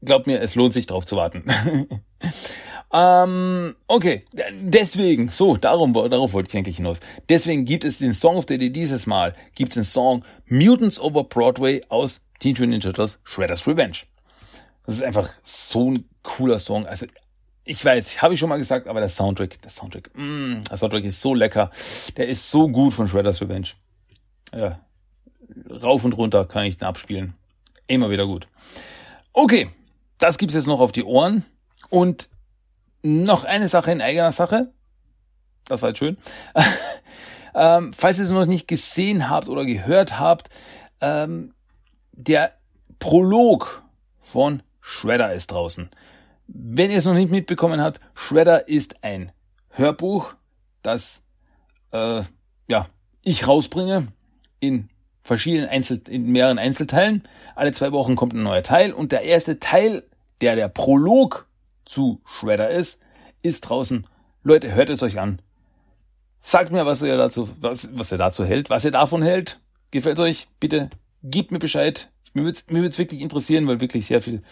Glaubt 0.00 0.26
mir, 0.26 0.40
es 0.40 0.54
lohnt 0.54 0.72
sich 0.72 0.86
drauf 0.86 1.04
zu 1.04 1.16
warten. 1.16 1.44
ähm, 2.94 3.76
okay, 3.88 4.24
deswegen, 4.54 5.28
so, 5.28 5.58
darum, 5.58 5.92
darauf 5.92 6.32
wollte 6.32 6.48
ich 6.48 6.56
eigentlich 6.56 6.78
hinaus. 6.78 7.00
Deswegen 7.28 7.66
gibt 7.66 7.84
es 7.84 7.98
den 7.98 8.14
Song 8.14 8.36
of 8.36 8.46
the 8.48 8.56
Day 8.56 8.70
dieses 8.70 9.06
Mal, 9.06 9.34
gibt 9.54 9.72
es 9.72 9.74
den 9.74 9.84
Song 9.84 10.24
Mutants 10.46 10.98
Over 10.98 11.24
Broadway 11.24 11.82
aus 11.90 12.22
Teenage 12.40 12.62
Mutant 12.62 12.70
Ninja 12.70 12.92
Turtles 12.92 13.18
Shredders 13.22 13.66
Revenge. 13.66 13.98
Das 14.86 14.94
ist 14.94 15.02
einfach 15.02 15.30
so 15.42 15.90
ein 15.90 16.08
cooler 16.22 16.58
Song. 16.58 16.86
Also 16.86 17.04
ich 17.64 17.84
weiß, 17.84 18.20
habe 18.22 18.34
ich 18.34 18.40
schon 18.40 18.48
mal 18.48 18.58
gesagt, 18.58 18.86
aber 18.86 19.00
der 19.00 19.08
Soundtrack, 19.08 19.60
der 19.62 19.70
Soundtrack, 19.70 20.10
mm, 20.14 20.62
der 20.70 20.76
Soundtrack 20.76 21.04
ist 21.04 21.20
so 21.20 21.34
lecker. 21.34 21.70
Der 22.16 22.28
ist 22.28 22.50
so 22.50 22.68
gut 22.68 22.92
von 22.92 23.08
Shredder's 23.08 23.40
Revenge. 23.40 23.68
Ja, 24.54 24.80
rauf 25.82 26.04
und 26.04 26.12
runter 26.12 26.44
kann 26.46 26.64
ich 26.64 26.78
den 26.78 26.86
abspielen. 26.86 27.34
Immer 27.86 28.10
wieder 28.10 28.26
gut. 28.26 28.46
Okay, 29.32 29.70
das 30.18 30.38
gibt's 30.38 30.54
jetzt 30.54 30.66
noch 30.66 30.80
auf 30.80 30.92
die 30.92 31.04
Ohren. 31.04 31.44
Und 31.90 32.28
noch 33.02 33.44
eine 33.44 33.68
Sache 33.68 33.92
in 33.92 34.00
eigener 34.00 34.32
Sache. 34.32 34.72
Das 35.66 35.82
war 35.82 35.90
jetzt 35.90 35.98
schön. 35.98 36.16
ähm, 37.54 37.92
falls 37.92 38.18
ihr 38.18 38.24
es 38.24 38.30
noch 38.30 38.46
nicht 38.46 38.68
gesehen 38.68 39.28
habt 39.28 39.48
oder 39.48 39.64
gehört 39.64 40.18
habt, 40.18 40.48
ähm, 41.00 41.54
der 42.12 42.52
Prolog 42.98 43.82
von 44.20 44.62
Shredder 44.80 45.32
ist 45.32 45.52
draußen. 45.52 45.90
Wenn 46.46 46.90
ihr 46.90 46.98
es 46.98 47.04
noch 47.04 47.14
nicht 47.14 47.30
mitbekommen 47.30 47.80
habt, 47.80 48.00
Shredder 48.14 48.68
ist 48.68 49.02
ein 49.02 49.32
Hörbuch, 49.70 50.34
das 50.82 51.22
äh, 51.92 52.22
ja 52.68 52.86
ich 53.22 53.48
rausbringe 53.48 54.08
in 54.60 54.88
verschiedenen 55.22 55.68
Einzel 55.68 56.02
in 56.08 56.26
mehreren 56.26 56.58
Einzelteilen. 56.58 57.22
Alle 57.54 57.72
zwei 57.72 57.92
Wochen 57.92 58.16
kommt 58.16 58.34
ein 58.34 58.42
neuer 58.42 58.62
Teil 58.62 58.92
und 58.92 59.12
der 59.12 59.22
erste 59.22 59.58
Teil, 59.58 60.04
der 60.40 60.54
der 60.54 60.68
Prolog 60.68 61.46
zu 61.86 62.20
Shredder 62.24 62.68
ist, 62.68 62.98
ist 63.42 63.62
draußen. 63.62 64.06
Leute, 64.42 64.74
hört 64.74 64.90
es 64.90 65.02
euch 65.02 65.18
an. 65.18 65.40
Sagt 66.38 66.70
mir, 66.70 66.84
was 66.84 67.00
ihr 67.00 67.16
dazu, 67.16 67.48
was, 67.60 67.88
was 67.96 68.12
ihr 68.12 68.18
dazu 68.18 68.44
hält, 68.44 68.68
was 68.68 68.84
ihr 68.84 68.90
davon 68.90 69.22
hält. 69.22 69.60
Gefällt 69.90 70.20
euch? 70.20 70.48
Bitte 70.60 70.90
gebt 71.22 71.50
mir 71.50 71.58
Bescheid. 71.58 72.10
Mir 72.34 72.44
würde 72.44 72.60
mir 72.68 72.82
würd's 72.82 72.98
wirklich 72.98 73.20
interessieren, 73.20 73.66
weil 73.66 73.80
wirklich 73.80 74.06
sehr 74.06 74.20
viel, 74.20 74.42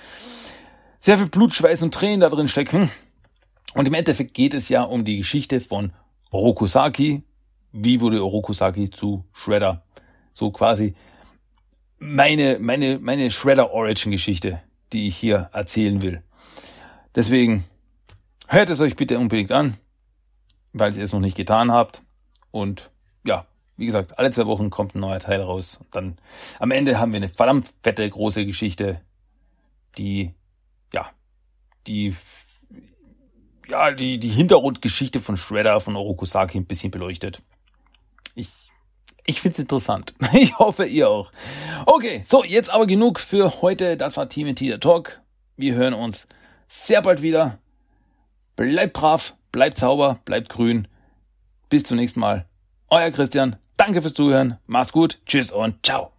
sehr 1.03 1.19
viel 1.19 1.29
Blut, 1.29 1.53
Schweiß 1.53 1.83
und 1.83 1.93
Tränen 1.93 2.21
da 2.21 2.29
drin 2.29 2.49
stecken. 2.49 2.91
Und 3.75 3.89
im 3.89 3.95
Endeffekt 3.95 4.35
geht 4.35 4.55
es 4.55 4.69
ja 4.69 4.85
um 4.85 5.05
die 5.05 5.17
Geschichte 5.17 5.61
von 5.61 5.93
Orokusaki. 6.31 7.25
Wie 7.73 8.01
wurde 8.01 8.25
Orokusaki 8.25 8.89
zu 8.89 9.25
Shredder? 9.33 9.83
So 10.33 10.53
quasi 10.53 10.95
meine, 11.99 12.59
meine, 12.61 13.01
meine 13.01 13.31
Shredder 13.33 13.73
Origin 13.73 14.13
Geschichte, 14.13 14.63
die 14.93 15.09
ich 15.09 15.17
hier 15.17 15.51
erzählen 15.53 16.03
will. 16.03 16.23
Deswegen 17.17 17.65
hört 18.47 18.71
es 18.71 18.81
euch 18.81 18.95
bitte 18.95 19.19
unbedingt 19.19 19.51
an, 19.51 19.77
weil 20.73 20.97
ihr 20.97 21.03
es 21.03 21.13
noch 21.13 21.21
nicht 21.21 21.37
getan 21.37 21.73
habt. 21.73 22.03
Und 22.53 22.91
ja, 23.25 23.47
wie 23.77 23.87
gesagt, 23.87 24.21
alle 24.21 24.31
zwei 24.31 24.47
Wochen 24.47 24.71
kommt 24.71 24.95
ein 24.95 25.01
neuer 25.01 25.19
Teil 25.19 25.41
raus. 25.41 25.79
Und 25.81 25.97
dann 25.97 26.19
am 26.61 26.71
Ende 26.71 27.01
haben 27.01 27.13
wir 27.13 27.17
eine 27.17 27.29
verdammt 27.29 27.73
fette 27.83 28.09
große 28.09 28.47
Geschichte, 28.47 29.01
die 29.99 30.33
die 31.87 32.15
ja, 33.69 33.91
die 33.93 34.19
die 34.19 34.29
Hintergrundgeschichte 34.29 35.21
von 35.21 35.37
Shredder 35.37 35.81
von 35.81 35.97
Orokusaki 35.97 36.59
ein 36.59 36.67
bisschen 36.67 36.91
beleuchtet. 36.91 37.43
Ich 38.35 38.49
Ich 39.25 39.41
find's 39.41 39.59
interessant. 39.59 40.15
Ich 40.33 40.59
hoffe, 40.59 40.85
ihr 40.85 41.09
auch. 41.09 41.33
Okay, 41.87 42.23
so, 42.25 42.45
jetzt 42.45 42.71
aber 42.71 42.87
genug 42.87 43.21
für 43.21 43.63
heute. 43.63 43.97
Das 43.97 44.17
war 44.17 44.29
Team 44.29 44.55
der 44.55 44.81
Talk. 44.81 45.21
Wir 45.57 45.75
hören 45.75 45.95
uns 45.95 46.27
sehr 46.67 47.03
bald 47.03 47.23
wieder. 47.23 47.59
Bleibt 48.57 48.93
brav, 48.95 49.35
bleibt 49.51 49.79
sauber, 49.79 50.21
bleibt 50.25 50.49
grün. 50.49 50.89
Bis 51.69 51.85
zum 51.85 51.97
nächsten 51.97 52.21
Mal. 52.21 52.47
Euer 52.91 53.11
Christian. 53.11 53.57
Danke 53.77 54.03
fürs 54.03 54.15
Zuhören. 54.15 54.59
Macht's 54.67 54.93
gut. 54.93 55.21
Tschüss 55.27 55.51
und 55.51 55.85
ciao. 55.85 56.13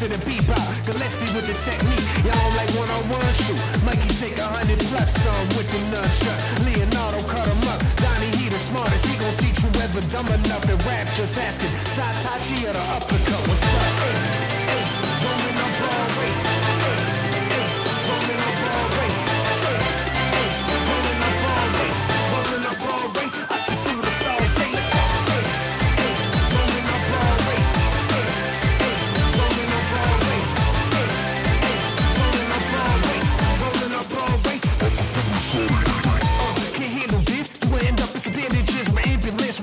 Faster 0.00 0.08
than 0.08 0.20
bebop. 0.20 0.86
Gillespie 0.86 1.34
with 1.34 1.46
the 1.46 1.54
technique. 1.64 2.04
Y'all 2.24 2.50
like 2.56 2.70
one 2.78 2.90
on 2.90 3.04
one 3.08 3.34
shoot. 3.34 3.60
Mikey 3.84 4.08
take 4.14 4.38
a 4.38 4.46
hundred 4.46 4.78
plus 4.88 5.12
some 5.22 5.48
with 5.56 5.68
the 5.68 5.80
nunchuck. 5.92 6.40
Leonardo 6.64 7.20
cut 7.26 7.46
him 7.46 7.68
up. 7.68 7.80
Donnie, 7.96 8.36
he 8.36 8.48
the 8.48 8.58
smartest. 8.58 9.06
He 9.06 9.16
gon' 9.18 9.34
teach 9.36 9.58
whoever 9.58 10.00
dumb 10.08 10.26
enough 10.28 10.62
to 10.62 10.76
rap. 10.88 11.12
Just 11.14 11.38
asking. 11.38 11.70
Satachi 11.84 12.68
or 12.68 12.72
the 12.72 12.84
uppercut. 12.96 13.48
What's 13.48 13.74
up? 13.74 14.56
Eh? 14.56 14.59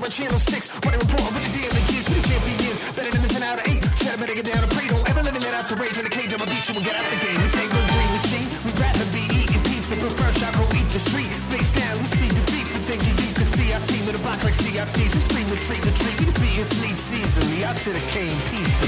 My 0.08 0.24
channel 0.24 0.40
six, 0.40 0.72
running 0.88 1.00
report 1.04 1.28
with 1.36 1.44
the 1.44 1.52
damages. 1.52 2.08
We 2.08 2.16
the 2.16 2.24
champions, 2.24 2.80
better 2.96 3.12
than 3.12 3.20
the 3.20 3.28
10 3.28 3.42
out 3.44 3.60
of 3.60 3.68
8. 3.68 3.84
Shut 4.00 4.16
up, 4.16 4.20
better 4.20 4.32
get 4.32 4.48
down 4.48 4.64
and 4.64 4.72
pray. 4.72 4.88
Don't 4.88 5.04
ever 5.04 5.20
let 5.20 5.34
me 5.36 5.40
let 5.40 5.52
out 5.52 5.68
the 5.68 5.76
rage 5.76 5.98
in 6.00 6.04
the 6.04 6.08
cage. 6.08 6.32
I'm 6.32 6.40
a 6.40 6.48
beast, 6.48 6.64
so 6.64 6.72
we'll 6.72 6.84
get 6.84 6.96
out 6.96 7.04
the 7.12 7.20
game. 7.20 7.36
This 7.44 7.52
ain't 7.60 7.68
no 7.68 7.80
green 7.92 8.10
machine. 8.16 8.48
We'd 8.64 8.78
rather 8.80 9.04
be 9.12 9.28
eating 9.36 9.60
pizza, 9.68 10.00
but 10.00 10.12
first 10.16 10.40
I 10.40 10.48
go 10.56 10.64
eat 10.72 10.88
the 10.96 11.02
street. 11.02 11.28
Face 11.52 11.72
down, 11.76 11.92
we 12.00 12.08
see 12.08 12.28
defeat 12.32 12.66
for 12.72 12.80
thinking 12.88 13.12
you 13.20 13.34
could 13.36 13.50
see 13.52 13.68
our 13.76 13.84
team 13.84 14.08
in 14.08 14.16
a 14.16 14.22
box 14.24 14.48
like 14.48 14.56
CRTs. 14.56 15.12
We 15.12 15.20
scream, 15.20 15.46
retreat, 15.52 15.84
retreat. 15.84 16.16
We 16.16 16.24
defeat 16.24 16.56
and 16.56 16.70
fleet 16.80 16.96
seasonally. 16.96 17.68
I 17.68 17.76
should 17.76 17.98
have 18.00 18.08
came 18.08 18.32
peacefully. 18.48 18.87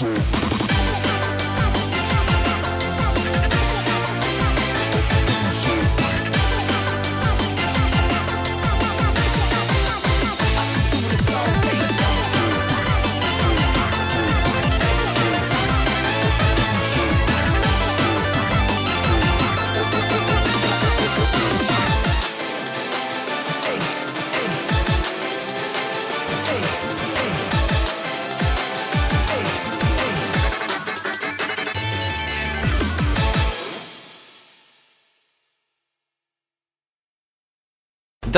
Broadway. 0.00 0.39